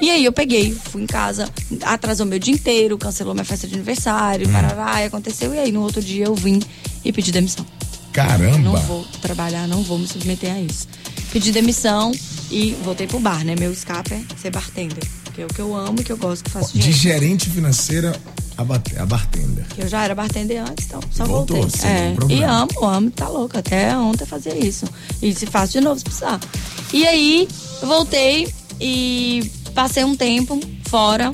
E 0.00 0.10
aí 0.10 0.24
eu 0.24 0.32
peguei, 0.32 0.72
fui 0.72 1.02
em 1.02 1.06
casa, 1.06 1.50
atrasou 1.82 2.24
meu 2.24 2.38
dia 2.38 2.54
inteiro, 2.54 2.96
cancelou 2.96 3.34
minha 3.34 3.44
festa 3.44 3.68
de 3.68 3.74
aniversário, 3.74 4.48
parará, 4.48 5.02
e 5.02 5.04
aconteceu. 5.04 5.54
E 5.54 5.58
aí 5.58 5.70
no 5.70 5.82
outro 5.82 6.00
dia 6.00 6.24
eu 6.24 6.34
vim 6.34 6.62
e 7.04 7.12
pedi 7.12 7.30
demissão. 7.30 7.66
Caramba! 8.10 8.56
Não 8.58 8.76
vou 8.76 9.04
trabalhar, 9.20 9.68
não 9.68 9.82
vou 9.82 9.98
me 9.98 10.08
submeter 10.08 10.50
a 10.50 10.60
isso. 10.60 10.88
Pedi 11.30 11.52
demissão 11.52 12.10
e 12.50 12.72
voltei 12.82 13.06
pro 13.06 13.20
bar, 13.20 13.44
né? 13.44 13.54
Meu 13.54 13.70
escape 13.70 14.14
é 14.14 14.22
ser 14.40 14.50
bartender. 14.50 15.04
Que 15.34 15.42
é 15.42 15.44
o 15.44 15.48
que 15.48 15.60
eu 15.60 15.74
amo 15.74 16.00
e 16.00 16.04
que 16.04 16.12
eu 16.12 16.16
gosto 16.16 16.44
que 16.44 16.50
faço 16.50 16.78
De 16.78 16.92
gerente 16.92 17.50
financeira 17.50 18.14
a, 18.56 18.62
bartender. 18.64 19.66
Eu 19.76 19.88
já 19.88 20.04
era 20.04 20.14
bartender 20.14 20.62
antes, 20.62 20.86
então 20.86 21.00
só 21.10 21.24
Voltou, 21.24 21.62
voltei. 21.62 21.80
sem 21.80 21.90
É, 21.90 22.12
problema. 22.14 22.40
e 22.40 22.44
amo, 22.44 22.84
amo, 22.88 23.10
tá 23.10 23.28
louca. 23.28 23.58
Até 23.58 23.96
ontem 23.98 24.24
fazia 24.24 24.56
isso. 24.56 24.86
E 25.20 25.34
se 25.34 25.44
faço 25.46 25.72
de 25.72 25.80
novo 25.80 25.98
se 25.98 26.04
precisar. 26.04 26.38
E 26.92 27.04
aí, 27.06 27.48
voltei 27.82 28.48
e 28.80 29.50
passei 29.74 30.04
um 30.04 30.14
tempo 30.14 30.60
fora. 30.86 31.32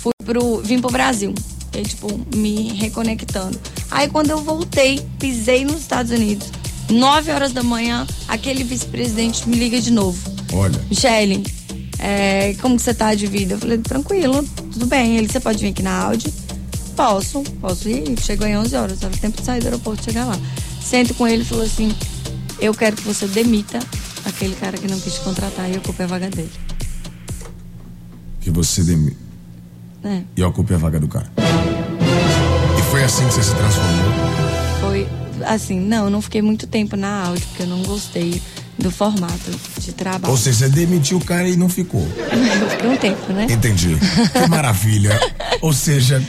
Fui 0.00 0.12
pro, 0.24 0.58
vim 0.62 0.80
pro 0.80 0.90
Brasil. 0.92 1.34
E, 1.76 1.82
tipo, 1.82 2.08
me 2.36 2.74
reconectando. 2.74 3.58
Aí 3.90 4.08
quando 4.08 4.30
eu 4.30 4.38
voltei, 4.40 5.04
pisei 5.18 5.64
nos 5.64 5.80
Estados 5.80 6.12
Unidos. 6.12 6.48
9 6.88 7.32
horas 7.32 7.52
da 7.52 7.62
manhã, 7.64 8.06
aquele 8.28 8.62
vice-presidente 8.62 9.48
me 9.48 9.56
liga 9.56 9.80
de 9.80 9.90
novo. 9.90 10.16
Olha. 10.52 10.78
Michele, 10.88 11.42
é, 11.98 12.54
como 12.60 12.76
que 12.76 12.82
você 12.82 12.94
tá 12.94 13.14
de 13.14 13.26
vida? 13.26 13.54
Eu 13.54 13.58
falei, 13.58 13.78
tranquilo, 13.78 14.42
tudo 14.72 14.86
bem. 14.86 15.16
Ele, 15.16 15.28
você 15.28 15.40
pode 15.40 15.58
vir 15.58 15.70
aqui 15.70 15.82
na 15.82 16.04
Audi? 16.04 16.32
Posso, 16.96 17.42
posso 17.60 17.88
ir. 17.88 18.18
Chegou 18.20 18.46
em 18.46 18.56
11 18.56 18.76
horas, 18.76 19.02
era 19.02 19.16
tempo 19.16 19.40
de 19.40 19.44
sair 19.46 19.60
do 19.60 19.66
aeroporto 19.66 20.04
chegar 20.04 20.24
lá. 20.24 20.38
Sento 20.82 21.14
com 21.14 21.26
ele 21.26 21.42
e 21.42 21.44
falou 21.44 21.64
assim: 21.64 21.94
Eu 22.60 22.74
quero 22.74 22.96
que 22.96 23.02
você 23.02 23.26
demita 23.26 23.78
aquele 24.24 24.54
cara 24.54 24.76
que 24.76 24.88
não 24.88 24.98
quis 24.98 25.14
te 25.14 25.20
contratar 25.20 25.70
e 25.70 25.76
ocupe 25.76 26.02
a 26.02 26.06
vaga 26.06 26.30
dele. 26.30 26.50
Que 28.40 28.50
você 28.50 28.82
demi... 28.82 29.16
É, 30.02 30.22
e 30.36 30.42
ocupe 30.42 30.74
a 30.74 30.76
vaga 30.76 31.00
do 31.00 31.08
cara. 31.08 31.32
E 32.78 32.82
foi 32.90 33.02
assim 33.02 33.26
que 33.26 33.34
você 33.34 33.42
se 33.42 33.54
transformou? 33.54 34.44
foi 34.80 35.08
assim, 35.46 35.80
não, 35.80 36.04
eu 36.04 36.10
não 36.10 36.20
fiquei 36.20 36.42
muito 36.42 36.66
tempo 36.66 36.96
na 36.96 37.26
Audi, 37.26 37.44
porque 37.46 37.62
eu 37.62 37.66
não 37.66 37.82
gostei 37.82 38.40
do 38.78 38.90
formato 38.90 39.50
de 39.78 39.92
trabalho. 39.92 40.30
Ou 40.32 40.36
seja, 40.38 40.66
você 40.66 40.68
demitiu 40.68 41.18
o 41.18 41.24
cara 41.24 41.48
e 41.48 41.56
não 41.56 41.68
ficou. 41.68 42.06
Fiquei 42.70 42.88
um 42.88 42.96
tempo, 42.96 43.32
né? 43.32 43.46
Entendi. 43.50 43.96
Que 44.32 44.46
maravilha. 44.50 45.18
Ou 45.62 45.72
seja, 45.72 46.22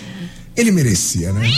Ele 0.56 0.72
merecia, 0.72 1.34
né? 1.34 1.50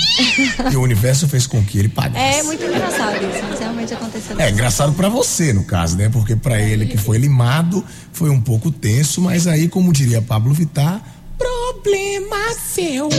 e 0.72 0.76
o 0.76 0.82
universo 0.82 1.28
fez 1.28 1.46
com 1.46 1.64
que 1.64 1.78
ele 1.78 1.90
pagasse. 1.90 2.40
É 2.40 2.44
muito 2.44 2.64
engraçado 2.64 3.16
isso, 3.18 3.60
realmente 3.60 3.94
aconteceu. 3.94 4.40
É 4.40 4.50
engraçado 4.50 4.94
pra 4.94 5.08
você, 5.10 5.54
no 5.54 5.64
caso, 5.64 5.96
né? 5.98 6.10
Porque 6.10 6.36
pra 6.36 6.60
ele 6.60 6.86
que 6.88 6.98
foi 6.98 7.18
limado, 7.18 7.84
foi 8.12 8.30
um 8.32 8.42
pouco 8.42 8.72
tenso, 8.72 9.22
mas 9.22 9.46
aí, 9.46 9.68
como 9.68 9.94
diria 9.94 10.22
Pablo 10.22 10.54
Vittar, 10.54 11.02
problema 11.38 12.38
seu. 12.60 13.10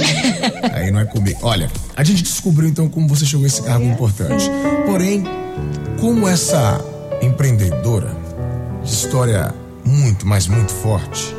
aí 0.75 0.91
não 0.91 0.99
é 1.01 1.05
comigo. 1.05 1.39
Olha, 1.43 1.71
a 1.97 2.03
gente 2.03 2.23
descobriu 2.23 2.69
então 2.69 2.89
como 2.89 3.07
você 3.09 3.25
chegou 3.25 3.45
a 3.45 3.47
esse 3.47 3.63
cargo 3.63 3.85
importante. 3.85 4.51
Porém, 4.87 5.23
como 6.01 6.27
essa 6.27 6.85
empreendedora, 7.23 8.15
de 8.83 8.93
história 8.93 9.55
muito, 9.85 10.27
mas 10.27 10.47
muito 10.47 10.73
forte, 10.73 11.35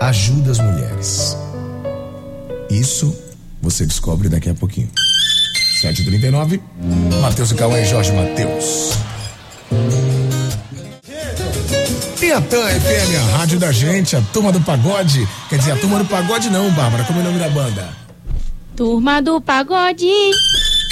ajuda 0.00 0.50
as 0.50 0.58
mulheres. 0.58 1.36
Isso 2.70 3.16
você 3.60 3.86
descobre 3.86 4.28
daqui 4.28 4.50
a 4.50 4.54
pouquinho. 4.54 4.90
7h39, 5.82 6.60
Matheus 7.20 7.50
e 7.50 7.54
Cauã 7.54 7.78
e 7.78 7.84
Jorge 7.84 8.12
Matheus. 8.12 8.92
Piatã 12.18 12.66
FM, 12.68 13.16
a 13.16 13.36
rádio 13.36 13.58
da 13.58 13.70
gente, 13.70 14.16
a 14.16 14.22
turma 14.32 14.50
do 14.50 14.60
pagode. 14.60 15.28
Quer 15.48 15.58
dizer, 15.58 15.72
a 15.72 15.76
turma 15.76 15.98
do 15.98 16.04
pagode 16.06 16.48
não, 16.48 16.70
Bárbara, 16.70 17.04
como 17.04 17.18
é 17.18 17.22
o 17.22 17.26
nome 17.26 17.38
da 17.38 17.50
banda? 17.50 17.88
Turma 18.74 19.20
do 19.20 19.40
pagode. 19.40 20.08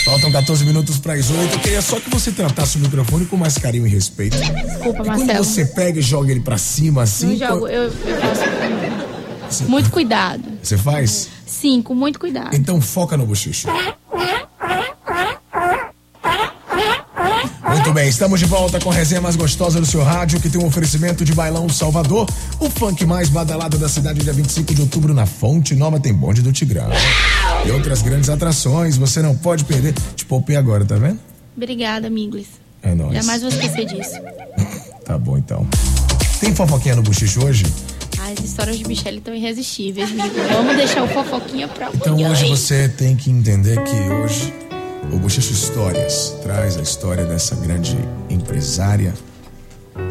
Faltam 0.05 0.33
14 0.33 0.65
minutos 0.65 0.99
para 0.99 1.15
as 1.15 1.31
8. 1.31 1.53
Eu 1.55 1.59
queria 1.61 1.81
só 1.83 2.01
que 2.01 2.11
você 2.11 2.33
tratasse 2.33 2.77
o 2.77 2.81
microfone 2.81 3.25
com 3.27 3.37
mais 3.37 3.57
carinho 3.57 3.87
e 3.87 3.91
respeito. 3.91 4.37
Desculpa, 4.37 5.03
E 5.03 5.07
quando 5.07 5.07
Marcelo. 5.07 5.45
você 5.45 5.65
pega 5.65 5.99
e 6.01 6.03
joga 6.03 6.31
ele 6.33 6.41
para 6.41 6.59
cima 6.59 7.03
assim. 7.03 7.37
Não 7.39 7.49
jogo, 7.49 7.69
eu, 7.69 7.85
eu 7.85 7.93
faço 9.49 9.65
muito 9.69 9.91
cuidado. 9.91 10.43
Você 10.63 10.77
faz? 10.77 11.29
Sim, 11.47 11.83
com 11.83 11.95
muito 11.95 12.19
cuidado. 12.19 12.55
Então 12.57 12.81
foca 12.81 13.17
no 13.17 13.25
bochicho. 13.27 13.69
Muito 17.69 17.93
bem, 17.93 18.09
estamos 18.09 18.39
de 18.39 18.47
volta 18.47 18.79
com 18.81 18.91
a 18.91 18.95
resenha 18.95 19.21
mais 19.21 19.35
gostosa 19.35 19.81
do 19.81 19.87
seu 19.87 20.03
rádio, 20.03 20.41
que 20.41 20.49
tem 20.51 20.61
um 20.61 20.67
oferecimento 20.67 21.25
de 21.25 21.33
Bailão 21.35 21.69
Salvador, 21.69 22.29
o 22.61 22.69
funk 22.71 23.05
mais 23.07 23.29
badalado 23.29 23.79
da 23.79 23.89
cidade, 23.89 24.21
dia 24.23 24.33
25 24.33 24.75
de 24.75 24.83
outubro 24.83 25.15
na 25.15 25.27
Fonte 25.27 25.75
Nova 25.75 25.99
tem 25.99 26.13
bonde 26.13 26.43
do 26.43 26.53
Tigrão. 26.53 26.89
E 27.65 27.71
outras 27.71 28.03
grandes 28.03 28.29
atrações, 28.29 28.97
você 28.97 29.23
não 29.23 29.37
pode 29.37 29.65
perder. 29.65 29.95
Te 30.17 30.25
poupei 30.25 30.57
agora, 30.57 30.85
tá 30.85 30.97
vendo? 30.97 31.19
Obrigada, 31.57 32.11
Minglis. 32.11 32.49
É 32.83 32.95
nóis. 32.95 33.15
Jamais 33.15 33.41
vou 33.43 33.51
esquecer 33.51 33.87
disso. 33.87 34.17
Tá 35.05 35.19
bom 35.19 35.37
então. 35.37 35.67
Tem 36.41 36.55
fofoquinha 36.55 36.95
no 36.95 37.03
bochicho 37.03 37.45
hoje? 37.45 37.65
As 38.21 38.39
histórias 38.45 38.79
de 38.79 38.87
Michelle 38.87 39.19
estão 39.19 39.35
irresistíveis. 39.35 40.11
Vamos 40.53 40.77
deixar 40.77 41.03
o 41.03 41.09
fofoquinha 41.09 41.67
pra 41.67 41.91
Então 41.93 42.13
amanhã, 42.13 42.31
hoje 42.31 42.45
hein? 42.45 42.51
você 42.57 42.89
tem 42.89 43.17
que 43.17 43.29
entender 43.29 43.83
que 43.83 43.97
hoje 43.97 44.55
o 45.13 45.19
Bochecho 45.19 45.53
Histórias 45.53 46.37
traz 46.41 46.79
a 46.79 46.83
história 46.83 47.25
dessa 47.25 47.57
grande 47.57 47.99
empresária, 48.31 49.13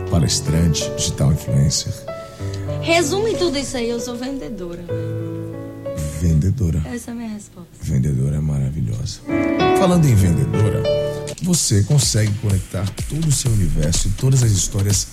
palestrante, 0.10 0.92
digital 0.98 1.32
influencer, 1.32 1.94
Resume 2.82 3.36
tudo 3.36 3.58
isso 3.58 3.78
aí, 3.78 3.90
eu 3.90 4.00
sou 4.00 4.16
vendedora. 4.18 4.84
Vendedora. 6.22 6.82
Essa 6.86 7.10
é 7.10 7.14
a 7.14 7.16
minha 7.16 7.30
resposta. 7.30 7.70
Vendedora 7.82 8.36
é 8.36 8.40
maravilhosa. 8.40 9.22
Falando 9.80 10.06
em 10.06 10.14
vendedora, 10.14 10.84
você 11.42 11.82
consegue 11.84 12.32
conectar 12.36 12.88
todo 13.10 13.28
o 13.28 13.32
seu 13.32 13.52
universo 13.52 14.08
e 14.08 14.12
todas 14.12 14.44
as 14.44 14.52
histórias 14.52 15.08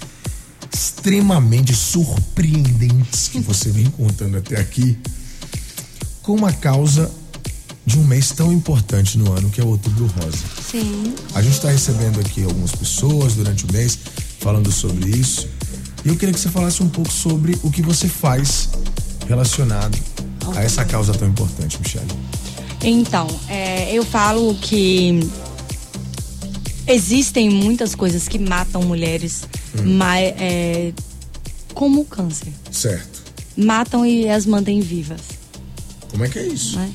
extremamente 0.72 1.74
surpreendentes 1.74 3.28
que 3.28 3.40
você 3.40 3.70
vem 3.70 3.86
contando 3.86 4.36
até 4.36 4.60
aqui 4.60 4.98
com 6.22 6.34
uma 6.34 6.52
causa 6.52 7.10
de 7.86 7.98
um 7.98 8.04
mês 8.04 8.32
tão 8.32 8.52
importante 8.52 9.16
no 9.16 9.32
ano 9.32 9.48
que 9.48 9.62
é 9.62 9.64
o 9.64 9.68
Outubro 9.68 10.06
Rosa. 10.08 10.44
Sim. 10.70 11.14
A 11.34 11.40
gente 11.40 11.54
está 11.54 11.70
recebendo 11.70 12.20
aqui 12.20 12.44
algumas 12.44 12.72
pessoas 12.72 13.32
durante 13.34 13.64
o 13.64 13.72
mês 13.72 13.98
falando 14.40 14.70
sobre 14.70 15.08
isso. 15.08 15.48
E 16.04 16.08
eu 16.08 16.16
queria 16.16 16.34
que 16.34 16.40
você 16.40 16.50
falasse 16.50 16.82
um 16.82 16.88
pouco 16.88 17.10
sobre 17.10 17.58
o 17.62 17.70
que 17.70 17.80
você 17.80 18.06
faz 18.06 18.68
relacionado 19.26 19.96
a 20.54 20.62
essa 20.62 20.84
causa 20.84 21.12
tão 21.12 21.28
importante, 21.28 21.78
Michelle. 21.80 22.08
Então, 22.82 23.26
é, 23.48 23.92
eu 23.92 24.04
falo 24.04 24.54
que 24.54 25.20
existem 26.86 27.50
muitas 27.50 27.94
coisas 27.94 28.28
que 28.28 28.38
matam 28.38 28.82
mulheres, 28.82 29.42
mas, 29.84 30.34
é, 30.38 30.92
como 31.74 32.00
o 32.00 32.04
câncer. 32.04 32.52
Certo. 32.70 33.22
Matam 33.56 34.06
e 34.06 34.28
as 34.28 34.46
mantêm 34.46 34.80
vivas. 34.80 35.20
Como 36.10 36.24
é 36.24 36.28
que 36.28 36.38
é 36.38 36.46
isso? 36.46 36.76
né? 36.76 36.90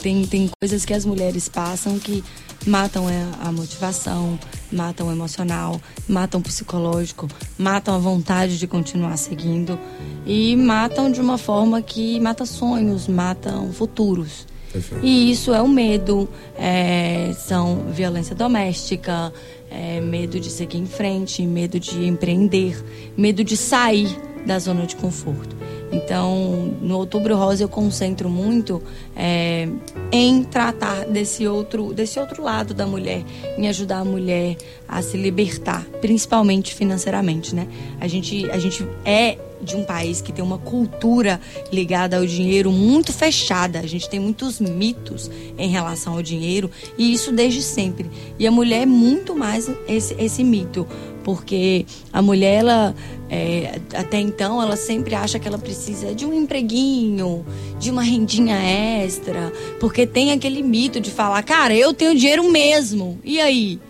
Tem, 0.00 0.26
tem 0.26 0.50
coisas 0.60 0.84
que 0.84 0.92
as 0.92 1.04
mulheres 1.04 1.48
passam 1.48 1.98
que 1.98 2.22
matam 2.66 3.06
a, 3.08 3.48
a 3.48 3.52
motivação, 3.52 4.38
matam 4.72 5.08
o 5.08 5.12
emocional, 5.12 5.80
matam 6.08 6.40
o 6.40 6.42
psicológico, 6.42 7.28
matam 7.58 7.94
a 7.94 7.98
vontade 7.98 8.58
de 8.58 8.66
continuar 8.66 9.16
seguindo 9.16 9.78
e 10.26 10.56
matam 10.56 11.10
de 11.10 11.20
uma 11.20 11.38
forma 11.38 11.82
que 11.82 12.18
mata 12.20 12.46
sonhos, 12.46 13.06
matam 13.06 13.72
futuros. 13.72 14.46
Perfeito. 14.72 15.04
E 15.04 15.30
isso 15.30 15.52
é 15.52 15.60
o 15.60 15.68
medo, 15.68 16.28
é, 16.56 17.32
são 17.36 17.90
violência 17.90 18.34
doméstica, 18.34 19.32
é, 19.70 20.00
medo 20.00 20.40
de 20.40 20.50
seguir 20.50 20.78
em 20.78 20.86
frente, 20.86 21.42
medo 21.46 21.78
de 21.78 22.06
empreender, 22.06 22.82
medo 23.16 23.44
de 23.44 23.56
sair 23.56 24.08
da 24.46 24.58
zona 24.58 24.86
de 24.86 24.96
conforto. 24.96 25.54
Então, 25.92 26.74
no 26.80 26.96
Outubro 26.96 27.36
Rosa 27.36 27.62
eu 27.62 27.68
concentro 27.68 28.28
muito 28.30 28.82
é, 29.14 29.68
em 30.10 30.42
tratar 30.42 31.04
desse 31.04 31.46
outro, 31.46 31.92
desse 31.92 32.18
outro 32.18 32.42
lado 32.42 32.72
da 32.72 32.86
mulher, 32.86 33.22
em 33.58 33.68
ajudar 33.68 33.98
a 33.98 34.04
mulher 34.04 34.56
a 34.88 35.02
se 35.02 35.18
libertar, 35.18 35.84
principalmente 36.00 36.74
financeiramente, 36.74 37.54
né? 37.54 37.68
A 38.00 38.08
gente, 38.08 38.50
a 38.50 38.58
gente 38.58 38.86
é 39.04 39.36
de 39.62 39.76
um 39.76 39.84
país 39.84 40.20
que 40.20 40.32
tem 40.32 40.44
uma 40.44 40.58
cultura 40.58 41.40
ligada 41.72 42.16
ao 42.16 42.26
dinheiro 42.26 42.72
muito 42.72 43.12
fechada. 43.12 43.78
A 43.78 43.86
gente 43.86 44.08
tem 44.08 44.18
muitos 44.18 44.58
mitos 44.58 45.30
em 45.56 45.68
relação 45.68 46.14
ao 46.14 46.22
dinheiro 46.22 46.70
e 46.98 47.12
isso 47.12 47.30
desde 47.30 47.62
sempre. 47.62 48.10
E 48.38 48.46
a 48.46 48.50
mulher 48.50 48.82
é 48.82 48.86
muito 48.86 49.34
mais 49.34 49.70
esse, 49.86 50.14
esse 50.18 50.42
mito, 50.42 50.86
porque 51.24 51.86
a 52.12 52.20
mulher, 52.20 52.60
ela, 52.60 52.94
é, 53.30 53.80
até 53.94 54.20
então, 54.20 54.60
ela 54.60 54.76
sempre 54.76 55.14
acha 55.14 55.38
que 55.38 55.48
ela 55.48 55.58
precisa 55.58 56.14
de 56.14 56.26
um 56.26 56.32
empreguinho, 56.32 57.44
de 57.78 57.90
uma 57.90 58.02
rendinha 58.02 58.56
extra, 59.02 59.52
porque 59.80 60.06
tem 60.06 60.32
aquele 60.32 60.62
mito 60.62 61.00
de 61.00 61.10
falar, 61.10 61.42
cara, 61.42 61.74
eu 61.74 61.94
tenho 61.94 62.14
dinheiro 62.14 62.50
mesmo. 62.50 63.18
E 63.24 63.40
aí? 63.40 63.80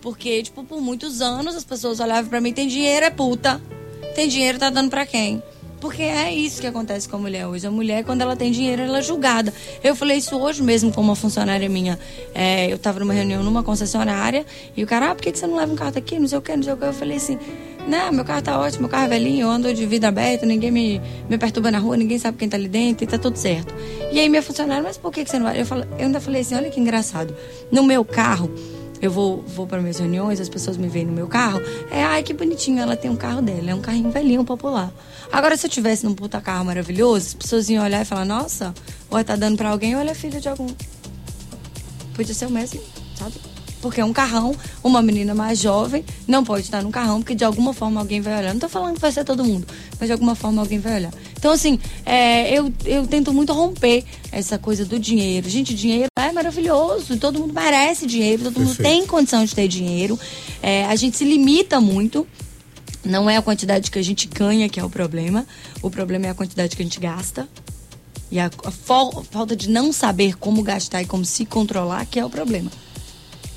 Porque, 0.00 0.42
tipo, 0.42 0.62
por 0.64 0.80
muitos 0.80 1.20
anos 1.20 1.56
as 1.56 1.64
pessoas 1.64 2.00
olhavam 2.00 2.30
pra 2.30 2.40
mim, 2.40 2.52
tem 2.52 2.68
dinheiro, 2.68 3.06
é 3.06 3.10
puta. 3.10 3.60
Tem 4.14 4.28
dinheiro, 4.28 4.58
tá 4.58 4.70
dando 4.70 4.90
pra 4.90 5.04
quem? 5.06 5.42
Porque 5.80 6.02
é 6.02 6.34
isso 6.34 6.60
que 6.60 6.66
acontece 6.66 7.08
com 7.08 7.16
a 7.16 7.18
mulher 7.18 7.46
hoje. 7.46 7.66
A 7.66 7.70
mulher, 7.70 8.04
quando 8.04 8.22
ela 8.22 8.34
tem 8.34 8.50
dinheiro, 8.50 8.82
ela 8.82 8.98
é 8.98 9.02
julgada. 9.02 9.52
Eu 9.82 9.94
falei 9.94 10.18
isso 10.18 10.36
hoje 10.36 10.62
mesmo 10.62 10.92
com 10.92 11.00
uma 11.00 11.14
funcionária 11.14 11.68
minha. 11.68 11.98
É, 12.34 12.72
eu 12.72 12.78
tava 12.78 12.98
numa 13.00 13.14
reunião 13.14 13.42
numa 13.42 13.62
concessionária 13.62 14.44
e 14.76 14.82
o 14.82 14.86
cara, 14.86 15.10
ah, 15.10 15.14
por 15.14 15.22
que 15.22 15.32
que 15.32 15.38
você 15.38 15.46
não 15.46 15.56
leva 15.56 15.72
um 15.72 15.76
carro 15.76 15.92
aqui? 15.96 16.18
Não 16.18 16.26
sei 16.26 16.38
o 16.38 16.42
que, 16.42 16.56
não 16.56 16.62
sei 16.62 16.72
o 16.72 16.76
que. 16.76 16.84
Eu 16.84 16.92
falei 16.92 17.16
assim, 17.16 17.38
não, 17.88 18.12
meu 18.12 18.24
carro 18.24 18.42
tá 18.42 18.58
ótimo, 18.60 18.82
meu 18.82 18.90
carro 18.90 19.06
é 19.06 19.08
velhinho, 19.08 19.46
eu 19.46 19.50
ando 19.50 19.72
de 19.72 19.86
vidro 19.86 20.08
aberto, 20.08 20.44
ninguém 20.44 20.70
me, 20.70 21.00
me 21.26 21.38
perturba 21.38 21.70
na 21.70 21.78
rua, 21.78 21.96
ninguém 21.96 22.18
sabe 22.18 22.36
quem 22.36 22.46
tá 22.46 22.56
ali 22.56 22.68
dentro 22.68 23.04
e 23.04 23.06
tá 23.06 23.16
tudo 23.16 23.36
certo. 23.36 23.74
E 24.12 24.20
aí 24.20 24.28
minha 24.28 24.42
funcionária, 24.42 24.82
mas 24.82 24.98
por 24.98 25.10
que 25.10 25.24
que 25.24 25.30
você 25.30 25.38
não 25.38 25.46
vai? 25.46 25.58
Eu, 25.58 25.64
falo, 25.64 25.86
eu 25.98 26.06
ainda 26.06 26.20
falei 26.20 26.42
assim, 26.42 26.54
olha 26.54 26.68
que 26.68 26.78
engraçado. 26.78 27.34
No 27.72 27.82
meu 27.82 28.04
carro, 28.04 28.50
eu 29.00 29.10
vou, 29.10 29.42
vou 29.42 29.66
para 29.66 29.80
minhas 29.80 29.98
reuniões, 29.98 30.40
as 30.40 30.48
pessoas 30.48 30.76
me 30.76 30.88
veem 30.88 31.06
no 31.06 31.12
meu 31.12 31.26
carro. 31.26 31.60
É, 31.90 32.02
ai, 32.02 32.22
que 32.22 32.32
bonitinho, 32.32 32.80
ela 32.80 32.96
tem 32.96 33.10
um 33.10 33.16
carro 33.16 33.40
dela. 33.40 33.70
É 33.70 33.74
um 33.74 33.80
carrinho 33.80 34.10
velhinho, 34.10 34.44
popular. 34.44 34.92
Agora, 35.32 35.56
se 35.56 35.66
eu 35.66 35.70
tivesse 35.70 36.04
num 36.04 36.14
puta 36.14 36.40
carro 36.40 36.64
maravilhoso, 36.64 37.28
as 37.28 37.34
pessoas 37.34 37.68
iam 37.68 37.84
olhar 37.84 38.02
e 38.02 38.04
falar, 38.04 38.24
nossa, 38.24 38.74
ou 39.10 39.22
tá 39.22 39.36
dando 39.36 39.56
pra 39.56 39.70
alguém, 39.70 39.94
ou 39.94 40.00
ela 40.00 40.10
é 40.10 40.14
filha 40.14 40.40
de 40.40 40.48
algum. 40.48 40.68
Podia 42.14 42.34
ser 42.34 42.46
o 42.46 42.50
mesmo, 42.50 42.80
sabe? 43.16 43.34
Porque 43.80 44.00
é 44.00 44.04
um 44.04 44.12
carrão, 44.12 44.54
uma 44.82 45.00
menina 45.00 45.34
mais 45.34 45.58
jovem 45.60 46.04
não 46.26 46.42
pode 46.44 46.64
estar 46.64 46.82
num 46.82 46.90
carrão, 46.90 47.20
porque 47.20 47.34
de 47.34 47.44
alguma 47.44 47.72
forma 47.72 48.00
alguém 48.00 48.20
vai 48.20 48.36
olhar. 48.38 48.52
Não 48.52 48.60
tô 48.60 48.68
falando 48.68 48.94
que 48.96 49.00
vai 49.00 49.12
ser 49.12 49.24
todo 49.24 49.44
mundo, 49.44 49.66
mas 49.98 50.08
de 50.08 50.12
alguma 50.12 50.34
forma 50.34 50.60
alguém 50.60 50.78
vai 50.78 50.96
olhar. 50.96 51.12
Então, 51.36 51.52
assim, 51.52 51.78
é, 52.04 52.52
eu, 52.58 52.72
eu 52.84 53.06
tento 53.06 53.32
muito 53.32 53.52
romper 53.52 54.04
essa 54.32 54.58
coisa 54.58 54.84
do 54.84 54.98
dinheiro. 54.98 55.48
Gente, 55.48 55.74
dinheiro 55.74 56.08
é 56.18 56.32
maravilhoso, 56.32 57.16
todo 57.18 57.38
mundo 57.38 57.54
merece 57.54 58.06
dinheiro, 58.06 58.44
todo 58.44 58.58
mundo 58.58 58.74
Perfeito. 58.74 58.88
tem 58.88 59.06
condição 59.06 59.44
de 59.44 59.54
ter 59.54 59.68
dinheiro. 59.68 60.18
É, 60.62 60.84
a 60.86 60.96
gente 60.96 61.16
se 61.16 61.24
limita 61.24 61.80
muito. 61.80 62.26
Não 63.04 63.30
é 63.30 63.36
a 63.36 63.42
quantidade 63.42 63.90
que 63.90 63.98
a 63.98 64.02
gente 64.02 64.26
ganha 64.26 64.68
que 64.68 64.80
é 64.80 64.84
o 64.84 64.90
problema. 64.90 65.46
O 65.80 65.88
problema 65.88 66.26
é 66.26 66.30
a 66.30 66.34
quantidade 66.34 66.74
que 66.74 66.82
a 66.82 66.84
gente 66.84 66.98
gasta. 66.98 67.48
E 68.30 68.38
a, 68.38 68.50
a 68.64 68.70
fal- 68.70 69.24
falta 69.30 69.56
de 69.56 69.70
não 69.70 69.92
saber 69.92 70.36
como 70.36 70.62
gastar 70.62 71.00
e 71.00 71.06
como 71.06 71.24
se 71.24 71.46
controlar 71.46 72.04
que 72.04 72.18
é 72.18 72.24
o 72.24 72.28
problema. 72.28 72.70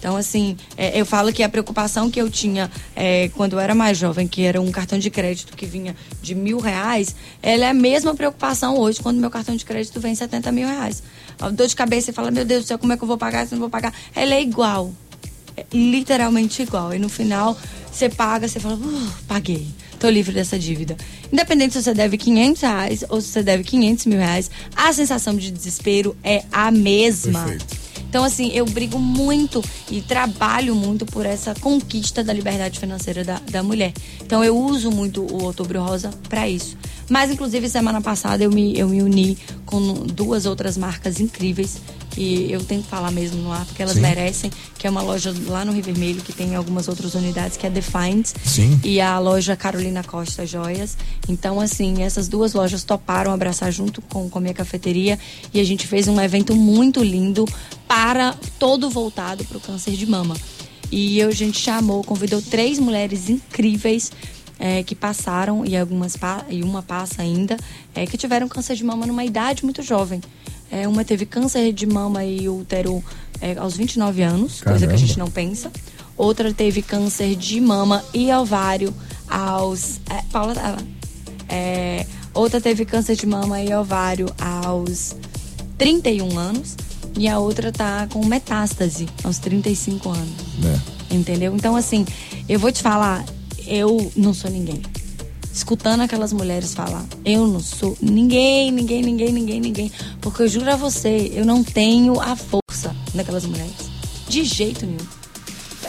Então, 0.01 0.17
assim, 0.17 0.57
é, 0.75 0.99
eu 0.99 1.05
falo 1.05 1.31
que 1.31 1.43
a 1.43 1.47
preocupação 1.47 2.09
que 2.09 2.19
eu 2.19 2.27
tinha 2.27 2.71
é, 2.95 3.29
quando 3.35 3.53
eu 3.53 3.59
era 3.59 3.75
mais 3.75 3.99
jovem, 3.99 4.27
que 4.27 4.41
era 4.41 4.59
um 4.59 4.71
cartão 4.71 4.97
de 4.97 5.11
crédito 5.11 5.55
que 5.55 5.63
vinha 5.63 5.95
de 6.19 6.33
mil 6.33 6.59
reais, 6.59 7.15
ela 7.39 7.65
é 7.65 7.69
a 7.69 7.73
mesma 7.73 8.15
preocupação 8.15 8.79
hoje 8.79 8.99
quando 8.99 9.19
meu 9.19 9.29
cartão 9.29 9.55
de 9.55 9.63
crédito 9.63 9.99
vem 9.99 10.15
70 10.15 10.51
mil 10.51 10.67
reais. 10.67 11.03
A 11.39 11.49
dor 11.49 11.67
de 11.67 11.75
cabeça 11.75 12.09
e 12.09 12.13
fala, 12.15 12.31
meu 12.31 12.43
Deus 12.43 12.63
do 12.63 12.67
céu, 12.67 12.79
como 12.79 12.91
é 12.93 12.97
que 12.97 13.03
eu 13.03 13.07
vou 13.07 13.15
pagar 13.15 13.45
se 13.45 13.53
não 13.53 13.59
vou 13.59 13.69
pagar? 13.69 13.93
Ela 14.15 14.33
é 14.33 14.41
igual. 14.41 14.91
É 15.55 15.65
literalmente 15.71 16.63
igual. 16.63 16.95
E 16.95 16.97
no 16.97 17.07
final, 17.07 17.55
você 17.91 18.09
paga, 18.09 18.47
você 18.47 18.59
fala, 18.59 18.77
uh, 18.77 19.11
paguei. 19.27 19.67
Tô 19.99 20.09
livre 20.09 20.33
dessa 20.33 20.57
dívida. 20.57 20.97
Independente 21.31 21.73
se 21.73 21.83
você 21.83 21.93
deve 21.93 22.17
500 22.17 22.61
reais 22.63 23.03
ou 23.07 23.21
se 23.21 23.27
você 23.27 23.43
deve 23.43 23.63
500 23.63 24.07
mil 24.07 24.17
reais, 24.17 24.49
a 24.75 24.91
sensação 24.93 25.35
de 25.35 25.51
desespero 25.51 26.17
é 26.23 26.43
a 26.51 26.71
mesma. 26.71 27.43
Perfeito. 27.43 27.80
Então, 28.11 28.25
assim, 28.25 28.51
eu 28.53 28.65
brigo 28.65 28.99
muito 28.99 29.63
e 29.89 30.01
trabalho 30.01 30.75
muito 30.75 31.05
por 31.05 31.25
essa 31.25 31.55
conquista 31.55 32.21
da 32.21 32.33
liberdade 32.33 32.77
financeira 32.77 33.23
da, 33.23 33.39
da 33.49 33.63
mulher. 33.63 33.93
Então, 34.21 34.43
eu 34.43 34.57
uso 34.57 34.91
muito 34.91 35.21
o 35.21 35.45
Outubro 35.45 35.81
Rosa 35.81 36.09
para 36.27 36.45
isso. 36.45 36.75
Mas, 37.09 37.31
inclusive, 37.31 37.69
semana 37.69 38.01
passada 38.01 38.43
eu 38.43 38.51
me, 38.51 38.77
eu 38.77 38.87
me 38.87 39.01
uni 39.01 39.37
com 39.65 39.93
duas 40.05 40.45
outras 40.45 40.77
marcas 40.77 41.19
incríveis 41.19 41.79
que 42.11 42.51
eu 42.51 42.63
tenho 42.63 42.83
que 42.83 42.89
falar 42.89 43.09
mesmo 43.09 43.41
no 43.41 43.51
ar, 43.51 43.65
porque 43.65 43.81
elas 43.81 43.95
Sim. 43.95 44.01
merecem, 44.01 44.51
que 44.77 44.85
é 44.85 44.89
uma 44.89 45.01
loja 45.01 45.33
lá 45.47 45.63
no 45.63 45.71
Rio 45.71 45.83
Vermelho, 45.83 46.21
que 46.21 46.33
tem 46.33 46.55
algumas 46.55 46.87
outras 46.87 47.15
unidades, 47.15 47.57
que 47.57 47.65
é 47.65 47.69
Defined. 47.69 48.27
Sim. 48.43 48.79
E 48.83 48.99
a 48.99 49.17
loja 49.17 49.55
Carolina 49.55 50.03
Costa 50.03 50.45
Joias. 50.45 50.97
Então, 51.27 51.59
assim, 51.59 52.03
essas 52.03 52.27
duas 52.27 52.53
lojas 52.53 52.83
toparam 52.83 53.31
abraçar 53.31 53.71
junto 53.71 54.01
com, 54.01 54.29
com 54.29 54.39
a 54.39 54.41
minha 54.41 54.53
cafeteria 54.53 55.17
e 55.53 55.59
a 55.59 55.63
gente 55.63 55.87
fez 55.87 56.07
um 56.07 56.19
evento 56.19 56.55
muito 56.55 57.01
lindo 57.03 57.45
para 57.87 58.35
todo 58.59 58.89
voltado 58.89 59.43
para 59.45 59.57
o 59.57 59.61
câncer 59.61 59.91
de 59.91 60.05
mama. 60.05 60.35
E 60.91 61.21
a 61.21 61.31
gente 61.31 61.57
chamou, 61.57 62.03
convidou 62.03 62.41
três 62.41 62.77
mulheres 62.77 63.29
incríveis 63.29 64.11
é, 64.61 64.83
que 64.83 64.93
passaram 64.95 65.65
e 65.65 65.75
algumas 65.75 66.15
pa- 66.15 66.45
e 66.47 66.61
uma 66.63 66.81
passa 66.83 67.23
ainda, 67.23 67.57
é, 67.95 68.05
que 68.05 68.15
tiveram 68.17 68.47
câncer 68.47 68.75
de 68.75 68.83
mama 68.85 69.05
numa 69.07 69.25
idade 69.25 69.63
muito 69.65 69.81
jovem. 69.81 70.21
É, 70.71 70.87
uma 70.87 71.03
teve 71.03 71.25
câncer 71.25 71.73
de 71.73 71.85
mama 71.87 72.23
e 72.23 72.47
útero 72.47 73.03
é, 73.41 73.57
aos 73.57 73.75
29 73.75 74.21
anos, 74.21 74.61
coisa 74.61 74.77
que 74.79 74.85
a 74.85 74.87
Caramba. 74.87 74.97
gente 74.97 75.17
não 75.19 75.29
pensa. 75.31 75.71
Outra 76.15 76.53
teve 76.53 76.81
câncer 76.83 77.35
de 77.35 77.59
mama 77.59 78.05
e 78.13 78.31
ovário 78.31 78.93
aos. 79.27 79.99
É, 80.09 80.21
Paula 80.31 80.53
tava. 80.53 80.77
É, 81.49 82.05
outra 82.33 82.61
teve 82.61 82.85
câncer 82.85 83.15
de 83.15 83.25
mama 83.25 83.59
e 83.61 83.73
ovário 83.73 84.27
aos 84.39 85.15
31 85.77 86.37
anos. 86.37 86.75
E 87.17 87.27
a 87.27 87.39
outra 87.39 87.71
tá 87.73 88.07
com 88.13 88.23
metástase 88.25 89.07
aos 89.23 89.37
35 89.39 90.09
anos. 90.09 90.29
É. 91.09 91.13
Entendeu? 91.15 91.53
Então, 91.55 91.75
assim, 91.75 92.05
eu 92.47 92.57
vou 92.57 92.71
te 92.71 92.81
falar, 92.81 93.25
eu 93.71 94.11
não 94.17 94.33
sou 94.33 94.51
ninguém. 94.51 94.81
Escutando 95.53 96.01
aquelas 96.01 96.33
mulheres 96.33 96.73
falar, 96.73 97.05
eu 97.23 97.47
não 97.47 97.61
sou 97.61 97.97
ninguém, 98.01 98.69
ninguém, 98.69 99.01
ninguém, 99.01 99.31
ninguém, 99.31 99.61
ninguém. 99.61 99.91
Porque 100.19 100.43
eu 100.43 100.47
juro 100.49 100.69
a 100.69 100.75
você, 100.75 101.31
eu 101.33 101.45
não 101.45 101.63
tenho 101.63 102.19
a 102.19 102.35
força 102.35 102.93
daquelas 103.15 103.45
mulheres. 103.45 103.89
De 104.27 104.43
jeito 104.43 104.85
nenhum. 104.85 105.07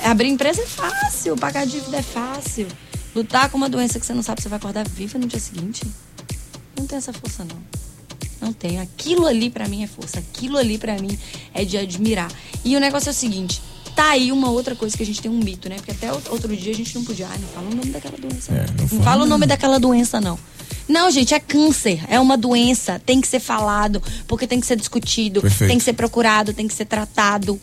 Abrir 0.04 0.28
empresa 0.28 0.62
é 0.62 0.66
fácil, 0.66 1.36
pagar 1.36 1.66
dívida 1.66 1.96
é 1.96 2.02
fácil. 2.02 2.68
Lutar 3.14 3.50
com 3.50 3.56
uma 3.56 3.68
doença 3.68 3.98
que 3.98 4.06
você 4.06 4.14
não 4.14 4.22
sabe 4.22 4.40
se 4.40 4.48
vai 4.48 4.58
acordar 4.58 4.88
viva 4.88 5.18
no 5.18 5.26
dia 5.26 5.40
seguinte. 5.40 5.84
Não 6.78 6.86
tem 6.86 6.98
essa 6.98 7.12
força, 7.12 7.44
não. 7.44 7.58
Não 8.40 8.52
tem. 8.52 8.78
Aquilo 8.80 9.26
ali 9.26 9.50
pra 9.50 9.68
mim 9.68 9.82
é 9.82 9.86
força. 9.88 10.20
Aquilo 10.20 10.56
ali 10.56 10.78
pra 10.78 10.98
mim 10.98 11.18
é 11.52 11.64
de 11.64 11.76
admirar. 11.76 12.30
E 12.64 12.76
o 12.76 12.80
negócio 12.80 13.08
é 13.08 13.12
o 13.12 13.14
seguinte: 13.14 13.60
tá 13.94 14.10
aí 14.10 14.32
uma 14.32 14.50
outra 14.50 14.74
coisa 14.74 14.96
que 14.96 15.02
a 15.02 15.06
gente 15.06 15.20
tem 15.20 15.30
um 15.30 15.38
mito, 15.38 15.68
né? 15.68 15.76
Porque 15.76 15.90
até 15.92 16.12
outro 16.12 16.54
dia 16.56 16.72
a 16.72 16.76
gente 16.76 16.94
não 16.94 17.04
podia. 17.04 17.26
Ah, 17.26 17.38
não 17.38 17.48
fala 17.48 17.66
o 17.70 17.74
nome 17.74 17.90
daquela 17.90 18.16
doença. 18.16 18.52
É, 18.52 18.66
não 18.66 18.96
não 18.98 19.04
fala 19.04 19.22
o 19.24 19.26
nome 19.26 19.46
daquela 19.46 19.78
doença, 19.78 20.20
não. 20.20 20.38
Não, 20.88 21.10
gente, 21.10 21.32
é 21.34 21.40
câncer. 21.40 22.02
É 22.08 22.18
uma 22.18 22.36
doença. 22.36 23.00
Tem 23.04 23.20
que 23.20 23.28
ser 23.28 23.40
falado, 23.40 24.02
porque 24.26 24.46
tem 24.46 24.60
que 24.60 24.66
ser 24.66 24.76
discutido, 24.76 25.40
Perfeito. 25.40 25.68
tem 25.70 25.78
que 25.78 25.84
ser 25.84 25.92
procurado, 25.92 26.52
tem 26.52 26.66
que 26.66 26.74
ser 26.74 26.84
tratado. 26.86 27.60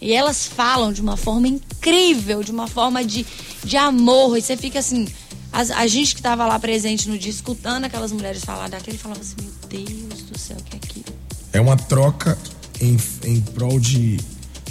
E 0.00 0.12
elas 0.12 0.46
falam 0.46 0.92
de 0.92 1.00
uma 1.00 1.16
forma 1.16 1.46
incrível, 1.48 2.42
de 2.42 2.50
uma 2.50 2.66
forma 2.66 3.04
de, 3.04 3.26
de 3.64 3.76
amor. 3.76 4.36
E 4.38 4.42
você 4.42 4.56
fica 4.56 4.78
assim. 4.78 5.06
as- 5.52 5.70
a 5.70 5.86
gente 5.86 6.14
que 6.14 6.22
tava 6.22 6.46
lá 6.46 6.58
presente 6.58 7.08
no 7.08 7.18
dia, 7.18 7.30
escutando 7.30 7.84
aquelas 7.84 8.12
mulheres 8.12 8.42
falar 8.44 8.68
daquele, 8.68 8.96
falava 8.96 9.20
assim: 9.20 9.36
Meu 9.42 9.52
Deus 9.68 10.22
do 10.22 10.38
céu, 10.38 10.56
o 10.58 10.62
que 10.64 10.76
é 10.76 10.78
aquilo? 10.78 11.04
É 11.52 11.60
uma 11.60 11.76
troca 11.76 12.38
em, 12.80 12.96
em 13.24 13.40
prol 13.40 13.78
de 13.80 14.18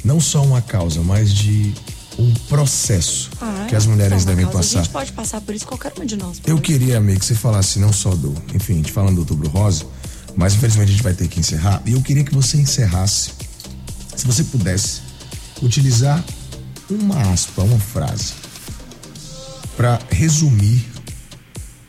não 0.03 0.19
só 0.19 0.43
uma 0.43 0.61
causa, 0.61 1.01
mas 1.01 1.33
de 1.33 1.73
um 2.17 2.33
processo 2.49 3.29
Ah, 3.39 3.65
que 3.69 3.75
as 3.75 3.85
mulheres 3.85 4.25
devem 4.25 4.45
causa. 4.45 4.59
A 4.59 4.61
passar. 4.61 4.79
gente 4.83 4.91
pode 4.91 5.11
passar 5.13 5.41
por 5.41 5.55
isso, 5.55 5.65
qualquer 5.65 5.93
uma 5.95 6.05
de 6.05 6.17
nós. 6.17 6.41
Eu 6.45 6.59
queria, 6.59 6.97
amigo, 6.97 7.19
que 7.19 7.25
você 7.25 7.35
falasse 7.35 7.79
não 7.79 7.93
só 7.93 8.13
do, 8.15 8.35
enfim, 8.53 8.73
a 8.73 8.75
gente 8.77 8.91
falando 8.91 9.15
do 9.15 9.19
Outubro 9.21 9.47
Rosa, 9.49 9.85
mas 10.35 10.53
infelizmente 10.53 10.89
a 10.89 10.91
gente 10.91 11.03
vai 11.03 11.13
ter 11.13 11.27
que 11.27 11.39
encerrar. 11.39 11.81
E 11.85 11.93
eu 11.93 12.01
queria 12.01 12.23
que 12.23 12.33
você 12.33 12.57
encerrasse, 12.57 13.31
se 14.15 14.25
você 14.25 14.43
pudesse, 14.43 15.01
utilizar 15.61 16.23
uma 16.89 17.21
aspa, 17.31 17.61
uma 17.63 17.79
frase, 17.79 18.33
para 19.77 19.99
resumir 20.09 20.85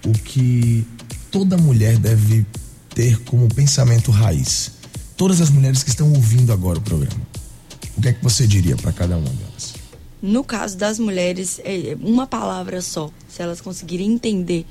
o 0.06 0.12
que 0.12 0.86
toda 1.30 1.56
mulher 1.56 1.98
deve 1.98 2.46
ter 2.94 3.18
como 3.22 3.48
pensamento 3.48 4.10
raiz. 4.10 4.72
Todas 5.16 5.40
as 5.40 5.50
mulheres 5.50 5.82
que 5.82 5.90
estão 5.90 6.08
ouvindo 6.12 6.52
agora 6.52 6.78
o 6.78 6.82
programa. 6.82 7.20
O 8.00 8.02
que 8.02 8.08
é 8.08 8.12
que 8.14 8.24
você 8.24 8.46
diria 8.46 8.74
para 8.78 8.92
cada 8.92 9.14
uma 9.18 9.28
delas? 9.28 9.74
No 10.22 10.42
caso 10.42 10.74
das 10.78 10.98
mulheres, 10.98 11.60
é 11.62 11.94
uma 12.00 12.26
palavra 12.26 12.80
só. 12.80 13.10
Se 13.28 13.42
elas 13.42 13.60
conseguirem 13.60 14.10
entender 14.10 14.64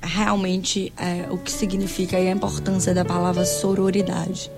realmente 0.00 0.92
é, 0.96 1.26
o 1.28 1.36
que 1.36 1.50
significa 1.50 2.16
e 2.16 2.28
a 2.28 2.30
importância 2.30 2.94
da 2.94 3.04
palavra 3.04 3.44
sororidade, 3.44 4.52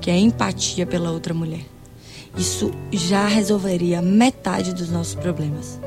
que 0.00 0.12
é 0.12 0.16
empatia 0.16 0.86
pela 0.86 1.10
outra 1.10 1.34
mulher. 1.34 1.64
Isso 2.38 2.70
já 2.92 3.26
resolveria 3.26 4.00
metade 4.00 4.72
dos 4.72 4.88
nossos 4.88 5.16
problemas. 5.16 5.80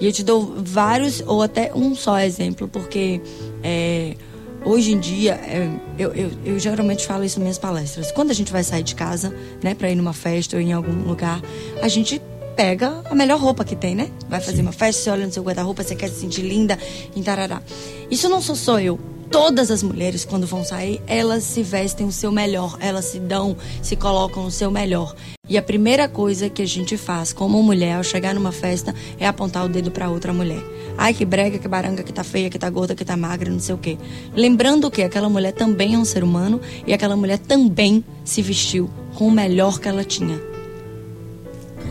E 0.00 0.06
eu 0.06 0.12
te 0.12 0.24
dou 0.24 0.54
vários, 0.64 1.22
ou 1.26 1.42
até 1.42 1.74
um 1.74 1.94
só 1.94 2.18
exemplo, 2.20 2.66
porque 2.68 3.20
é, 3.62 4.16
hoje 4.64 4.92
em 4.92 4.98
dia, 4.98 5.34
é, 5.34 5.68
eu, 5.98 6.12
eu, 6.14 6.30
eu 6.44 6.58
geralmente 6.58 7.06
falo 7.06 7.24
isso 7.24 7.38
nas 7.38 7.42
minhas 7.42 7.58
palestras. 7.58 8.12
Quando 8.12 8.30
a 8.30 8.34
gente 8.34 8.52
vai 8.52 8.64
sair 8.64 8.82
de 8.82 8.94
casa, 8.94 9.34
né, 9.62 9.74
pra 9.74 9.90
ir 9.90 9.94
numa 9.94 10.12
festa 10.12 10.56
ou 10.56 10.62
em 10.62 10.72
algum 10.72 11.02
lugar, 11.02 11.40
a 11.82 11.88
gente 11.88 12.20
pega 12.56 13.02
a 13.08 13.14
melhor 13.14 13.38
roupa 13.38 13.64
que 13.64 13.76
tem, 13.76 13.94
né? 13.94 14.10
Vai 14.28 14.40
fazer 14.40 14.62
uma 14.62 14.72
festa, 14.72 15.02
você 15.02 15.10
olha 15.10 15.26
no 15.26 15.32
seu 15.32 15.44
guarda-roupa, 15.44 15.84
você 15.84 15.94
quer 15.94 16.08
se 16.08 16.20
sentir 16.20 16.42
linda, 16.42 16.76
em 17.14 17.22
tarará. 17.22 17.62
Isso 18.10 18.28
não 18.28 18.42
sou 18.42 18.56
só 18.56 18.80
eu. 18.80 18.98
Todas 19.30 19.70
as 19.70 19.82
mulheres, 19.82 20.24
quando 20.24 20.46
vão 20.46 20.64
sair, 20.64 21.02
elas 21.06 21.44
se 21.44 21.62
vestem 21.62 22.06
o 22.06 22.12
seu 22.12 22.32
melhor, 22.32 22.76
elas 22.80 23.04
se 23.04 23.20
dão, 23.20 23.56
se 23.82 23.94
colocam 23.94 24.44
o 24.44 24.50
seu 24.50 24.70
melhor. 24.70 25.14
E 25.48 25.56
a 25.56 25.62
primeira 25.62 26.08
coisa 26.08 26.48
que 26.48 26.62
a 26.62 26.66
gente 26.66 26.96
faz 26.96 27.32
como 27.32 27.62
mulher 27.62 27.96
ao 27.96 28.02
chegar 28.02 28.34
numa 28.34 28.52
festa 28.52 28.94
é 29.20 29.26
apontar 29.26 29.64
o 29.64 29.68
dedo 29.68 29.90
pra 29.90 30.08
outra 30.10 30.32
mulher. 30.32 30.62
Ai, 31.00 31.14
que 31.14 31.24
brega, 31.24 31.58
que 31.58 31.68
baranga, 31.68 32.02
que 32.02 32.12
tá 32.12 32.24
feia, 32.24 32.50
que 32.50 32.58
tá 32.58 32.68
gorda, 32.68 32.92
que 32.92 33.04
tá 33.04 33.16
magra, 33.16 33.48
não 33.48 33.60
sei 33.60 33.72
o 33.72 33.78
quê. 33.78 33.96
Lembrando 34.34 34.90
que 34.90 35.00
aquela 35.00 35.28
mulher 35.28 35.52
também 35.52 35.94
é 35.94 35.98
um 35.98 36.04
ser 36.04 36.24
humano 36.24 36.60
e 36.84 36.92
aquela 36.92 37.14
mulher 37.14 37.38
também 37.38 38.04
se 38.24 38.42
vestiu 38.42 38.90
com 39.14 39.28
o 39.28 39.30
melhor 39.30 39.78
que 39.78 39.86
ela 39.86 40.02
tinha. 40.02 40.40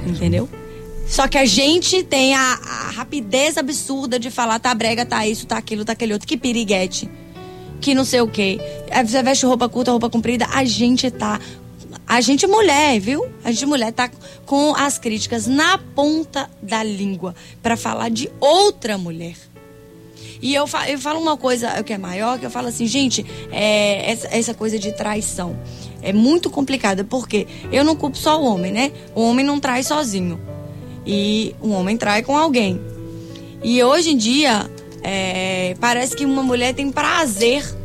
Entendeu? 0.06 0.50
Só 1.08 1.26
que 1.26 1.38
a 1.38 1.46
gente 1.46 2.04
tem 2.04 2.36
a, 2.36 2.60
a 2.62 2.92
rapidez 2.92 3.58
absurda 3.58 4.20
de 4.20 4.30
falar 4.30 4.60
tá 4.60 4.76
brega, 4.76 5.06
tá 5.06 5.26
isso, 5.26 5.48
tá 5.48 5.58
aquilo, 5.58 5.86
tá 5.86 5.94
aquele 5.94 6.12
outro. 6.12 6.28
Que 6.28 6.36
piriguete. 6.36 7.10
Que 7.80 7.96
não 7.96 8.04
sei 8.04 8.20
o 8.20 8.28
quê. 8.28 8.60
Você 9.06 9.24
veste 9.24 9.46
roupa 9.46 9.70
curta, 9.70 9.92
roupa 9.92 10.10
comprida. 10.10 10.48
A 10.52 10.66
gente 10.66 11.10
tá. 11.10 11.40
A 12.08 12.22
gente 12.22 12.48
mulher, 12.48 13.00
viu? 13.02 13.28
A 13.44 13.52
gente 13.52 13.66
mulher 13.66 13.92
tá 13.92 14.10
com 14.46 14.74
as 14.74 14.98
críticas 14.98 15.46
na 15.46 15.78
ponta 15.78 16.50
da 16.62 16.82
língua 16.82 17.36
pra 17.62 17.76
falar 17.76 18.10
de 18.10 18.32
outra 18.40 18.98
mulher. 18.98 19.36
E 20.42 20.54
eu, 20.54 20.66
eu 20.88 21.00
falo 21.00 21.20
uma 21.20 21.36
coisa 21.36 21.84
que 21.84 21.92
é 21.92 21.98
maior, 21.98 22.40
que 22.40 22.46
eu 22.46 22.50
falo 22.50 22.68
assim, 22.68 22.88
gente, 22.88 23.26
é, 23.52 24.10
essa, 24.10 24.28
essa 24.28 24.54
coisa 24.54 24.80
de 24.80 24.94
traição 24.94 25.60
é 26.02 26.14
muito 26.14 26.50
complicada, 26.50 27.04
porque 27.04 27.46
eu 27.72 27.84
não 27.84 27.96
culpo 27.96 28.18
só 28.18 28.42
o 28.42 28.46
homem, 28.46 28.72
né? 28.72 28.92
O 29.14 29.24
homem 29.24 29.46
não 29.46 29.60
trai 29.60 29.84
sozinho. 29.84 30.40
E 31.06 31.56
o 31.62 31.72
homem 31.72 31.98
trai 31.98 32.22
com 32.22 32.38
alguém. 32.38 32.80
E 33.62 33.84
hoje 33.84 34.12
em 34.12 34.18
dia, 34.18 34.70
é, 35.04 35.76
parece 35.80 36.16
que 36.16 36.24
uma 36.24 36.44
mulher 36.44 36.74
tem 36.74 36.92
prazer 36.92 37.77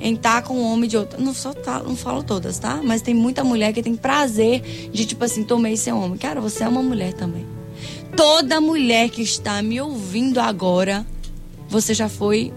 em 0.00 0.14
estar 0.14 0.42
com 0.42 0.54
um 0.54 0.72
homem 0.72 0.88
de 0.88 0.96
outra. 0.96 1.20
Não, 1.20 1.34
só 1.34 1.52
tá, 1.52 1.80
não 1.80 1.94
falo 1.94 2.22
todas, 2.22 2.58
tá? 2.58 2.80
Mas 2.82 3.02
tem 3.02 3.14
muita 3.14 3.44
mulher 3.44 3.72
que 3.72 3.82
tem 3.82 3.94
prazer 3.94 4.90
de, 4.92 5.04
tipo 5.04 5.24
assim, 5.24 5.44
tomei 5.44 5.76
seu 5.76 5.96
homem. 5.96 6.16
Cara, 6.16 6.40
você 6.40 6.64
é 6.64 6.68
uma 6.68 6.82
mulher 6.82 7.12
também. 7.12 7.46
Toda 8.16 8.60
mulher 8.60 9.08
que 9.10 9.22
está 9.22 9.62
me 9.62 9.80
ouvindo 9.80 10.40
agora, 10.40 11.06
você 11.68 11.94
já 11.94 12.08
foi 12.08 12.52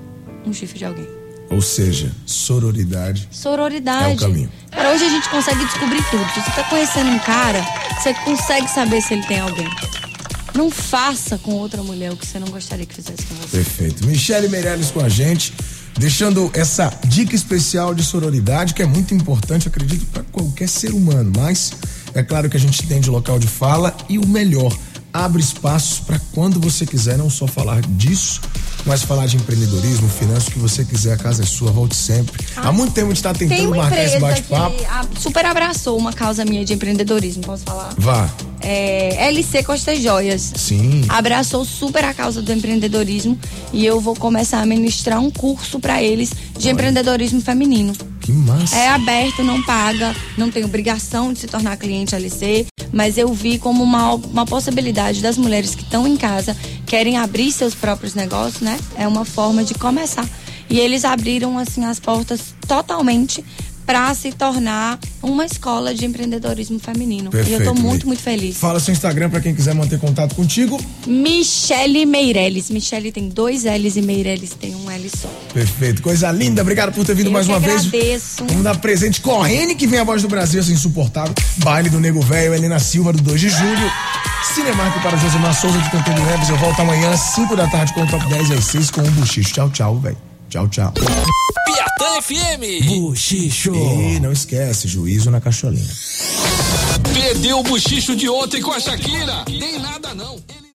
um 0.45 0.53
chifre 0.53 0.79
de 0.79 0.85
alguém. 0.85 1.07
Ou 1.49 1.61
seja, 1.61 2.11
sororidade. 2.25 3.27
Sororidade. 3.31 4.11
É 4.11 4.15
o 4.15 4.17
caminho. 4.17 4.51
Cara, 4.71 4.91
hoje 4.91 5.05
a 5.05 5.09
gente 5.09 5.29
consegue 5.29 5.63
descobrir 5.65 6.03
tudo. 6.09 6.25
Se 6.33 6.41
você 6.41 6.51
tá 6.51 6.63
conhecendo 6.69 7.11
um 7.11 7.19
cara, 7.19 7.63
você 8.01 8.13
consegue 8.25 8.67
saber 8.69 9.01
se 9.01 9.13
ele 9.13 9.23
tem 9.27 9.39
alguém. 9.39 9.69
Não 10.55 10.69
faça 10.69 11.37
com 11.37 11.53
outra 11.53 11.81
mulher 11.83 12.11
o 12.11 12.17
que 12.17 12.25
você 12.25 12.39
não 12.39 12.47
gostaria 12.47 12.85
que 12.85 12.93
fizesse 12.93 13.23
com 13.25 13.35
você. 13.35 13.57
Perfeito. 13.57 14.05
Michele 14.05 14.47
Meirelles 14.47 14.91
com 14.91 15.01
a 15.01 15.09
gente, 15.09 15.53
deixando 15.97 16.49
essa 16.53 16.91
dica 17.05 17.35
especial 17.35 17.93
de 17.93 18.03
sororidade, 18.03 18.73
que 18.73 18.81
é 18.81 18.85
muito 18.85 19.13
importante, 19.13 19.67
acredito, 19.67 20.05
para 20.07 20.23
qualquer 20.23 20.67
ser 20.67 20.91
humano. 20.91 21.31
Mas 21.35 21.73
é 22.13 22.23
claro 22.23 22.49
que 22.49 22.57
a 22.57 22.59
gente 22.59 22.85
tem 22.87 22.99
de 22.99 23.09
local 23.09 23.39
de 23.39 23.47
fala 23.47 23.95
e 24.09 24.17
o 24.17 24.27
melhor, 24.27 24.75
abre 25.11 25.41
espaços 25.41 25.99
para 25.99 26.19
quando 26.31 26.59
você 26.59 26.85
quiser 26.85 27.17
não 27.17 27.29
só 27.29 27.47
falar 27.47 27.81
disso, 27.81 28.41
mas 28.85 29.03
falar 29.03 29.27
de 29.27 29.37
empreendedorismo, 29.37 30.09
finanças, 30.09 30.47
o 30.47 30.51
que 30.51 30.59
você 30.59 30.83
quiser, 30.83 31.13
a 31.13 31.17
casa 31.17 31.43
é 31.43 31.45
sua, 31.45 31.71
volte 31.71 31.95
sempre. 31.95 32.45
Há 32.55 32.71
muito 32.71 32.93
tempo 32.93 33.07
a 33.07 33.09
gente 33.09 33.17
está 33.17 33.33
tentando 33.33 33.69
marcar 33.69 34.03
esse 34.03 34.19
bate-papo. 34.19 34.75
super 35.19 35.45
abraçou 35.45 35.97
uma 35.97 36.13
causa 36.13 36.43
minha 36.45 36.65
de 36.65 36.73
empreendedorismo, 36.73 37.43
posso 37.43 37.63
falar? 37.63 37.93
Vá. 37.97 38.29
É, 38.61 39.27
LC 39.27 39.63
Costa 39.63 39.93
Joias. 39.95 40.53
Sim. 40.55 41.03
Abraçou 41.09 41.65
super 41.65 42.05
a 42.05 42.13
causa 42.13 42.41
do 42.41 42.51
empreendedorismo 42.51 43.37
e 43.73 43.85
eu 43.85 43.99
vou 43.99 44.15
começar 44.15 44.61
a 44.61 44.65
ministrar 44.65 45.19
um 45.19 45.29
curso 45.29 45.79
para 45.79 46.01
eles 46.01 46.31
de 46.57 46.69
empreendedorismo 46.69 47.41
feminino. 47.41 47.93
Que 48.21 48.31
massa. 48.31 48.75
É 48.77 48.87
aberto, 48.87 49.43
não 49.43 49.61
paga, 49.63 50.15
não 50.37 50.49
tem 50.49 50.63
obrigação 50.63 51.33
de 51.33 51.39
se 51.39 51.47
tornar 51.47 51.75
cliente 51.75 52.15
LC, 52.15 52.65
mas 52.93 53.17
eu 53.17 53.33
vi 53.33 53.59
como 53.59 53.83
uma, 53.83 54.13
uma 54.13 54.45
possibilidade 54.45 55.21
das 55.21 55.37
mulheres 55.37 55.75
que 55.75 55.83
estão 55.83 56.07
em 56.07 56.15
casa, 56.15 56.55
querem 56.85 57.17
abrir 57.17 57.51
seus 57.51 57.75
próprios 57.75 58.13
negócios, 58.13 58.61
né? 58.61 58.72
É 58.95 59.07
uma 59.07 59.25
forma 59.25 59.63
de 59.63 59.73
começar. 59.73 60.27
E 60.69 60.79
eles 60.79 61.05
abriram 61.05 61.57
assim 61.57 61.85
as 61.85 61.99
portas 61.99 62.55
totalmente 62.67 63.43
para 63.85 64.13
se 64.15 64.31
tornar 64.31 64.99
uma 65.21 65.45
escola 65.45 65.93
de 65.93 66.05
empreendedorismo 66.05 66.79
feminino. 66.79 67.29
e 67.33 67.37
eu 67.37 67.43
tô 67.43 67.49
Perfeito, 67.49 67.75
muito, 67.75 68.07
muito 68.07 68.21
feliz. 68.21 68.57
Fala 68.57 68.79
seu 68.79 68.91
Instagram 68.93 69.29
para 69.29 69.41
quem 69.41 69.53
quiser 69.53 69.73
manter 69.73 69.99
contato 69.99 70.35
contigo. 70.35 70.79
Michele 71.05 72.05
Meirelles. 72.05 72.69
Michele 72.69 73.11
tem 73.11 73.29
dois 73.29 73.63
L's 73.63 73.95
e 73.95 74.01
Meirelles 74.01 74.51
tem 74.59 74.75
um 74.75 74.89
L 74.89 75.09
só. 75.09 75.29
Perfeito, 75.53 76.01
coisa 76.01 76.31
linda. 76.31 76.61
Obrigado 76.61 76.93
por 76.93 77.05
ter 77.05 77.15
vindo 77.15 77.27
Eu 77.27 77.31
mais 77.33 77.47
uma 77.47 77.59
vez. 77.59 77.85
agradeço. 77.87 78.45
Vamos 78.47 78.63
dar 78.63 78.77
presente 78.77 79.21
correndo 79.21 79.75
que 79.75 79.87
vem 79.87 79.99
a 79.99 80.03
voz 80.03 80.21
do 80.21 80.27
Brasil, 80.27 80.59
essa 80.59 80.71
insuportável. 80.71 81.33
Baile 81.57 81.89
do 81.89 81.99
Nego 81.99 82.21
Velho, 82.21 82.53
Helena 82.53 82.79
Silva, 82.79 83.11
do 83.13 83.21
2 83.21 83.39
de 83.41 83.49
julho. 83.49 83.91
Cinemark 84.53 85.01
para 85.01 85.17
Josemar 85.17 85.53
Souza 85.59 85.79
de 85.79 85.89
Cantando 85.89 86.21
Neves. 86.23 86.49
Eu 86.49 86.57
volto 86.57 86.79
amanhã 86.81 87.11
às 87.11 87.19
5 87.35 87.55
da 87.55 87.67
tarde 87.67 87.93
com 87.93 88.03
o 88.03 88.07
Top 88.07 88.25
10 88.27 88.51
às 88.51 88.65
6 88.65 88.91
com 88.91 89.01
o 89.01 89.11
Buchicho. 89.11 89.53
Tchau, 89.53 89.69
tchau, 89.69 89.99
velho. 89.99 90.32
Tchau, 90.53 90.67
tchau. 90.67 90.93
Piatã 91.65 92.21
FM. 92.21 92.85
Buchicho. 92.85 93.73
E 93.73 94.19
não 94.19 94.31
esquece, 94.31 94.87
juízo 94.87 95.31
na 95.31 95.41
cacholinha. 95.41 95.91
Perdeu 97.11 97.57
o 97.57 97.63
bochicho 97.63 98.15
de 98.15 98.29
ontem 98.29 98.61
com 98.61 98.71
a 98.71 98.79
Shakira? 98.79 99.45
Tem 99.45 99.79
nada 99.79 100.13
não. 100.13 100.39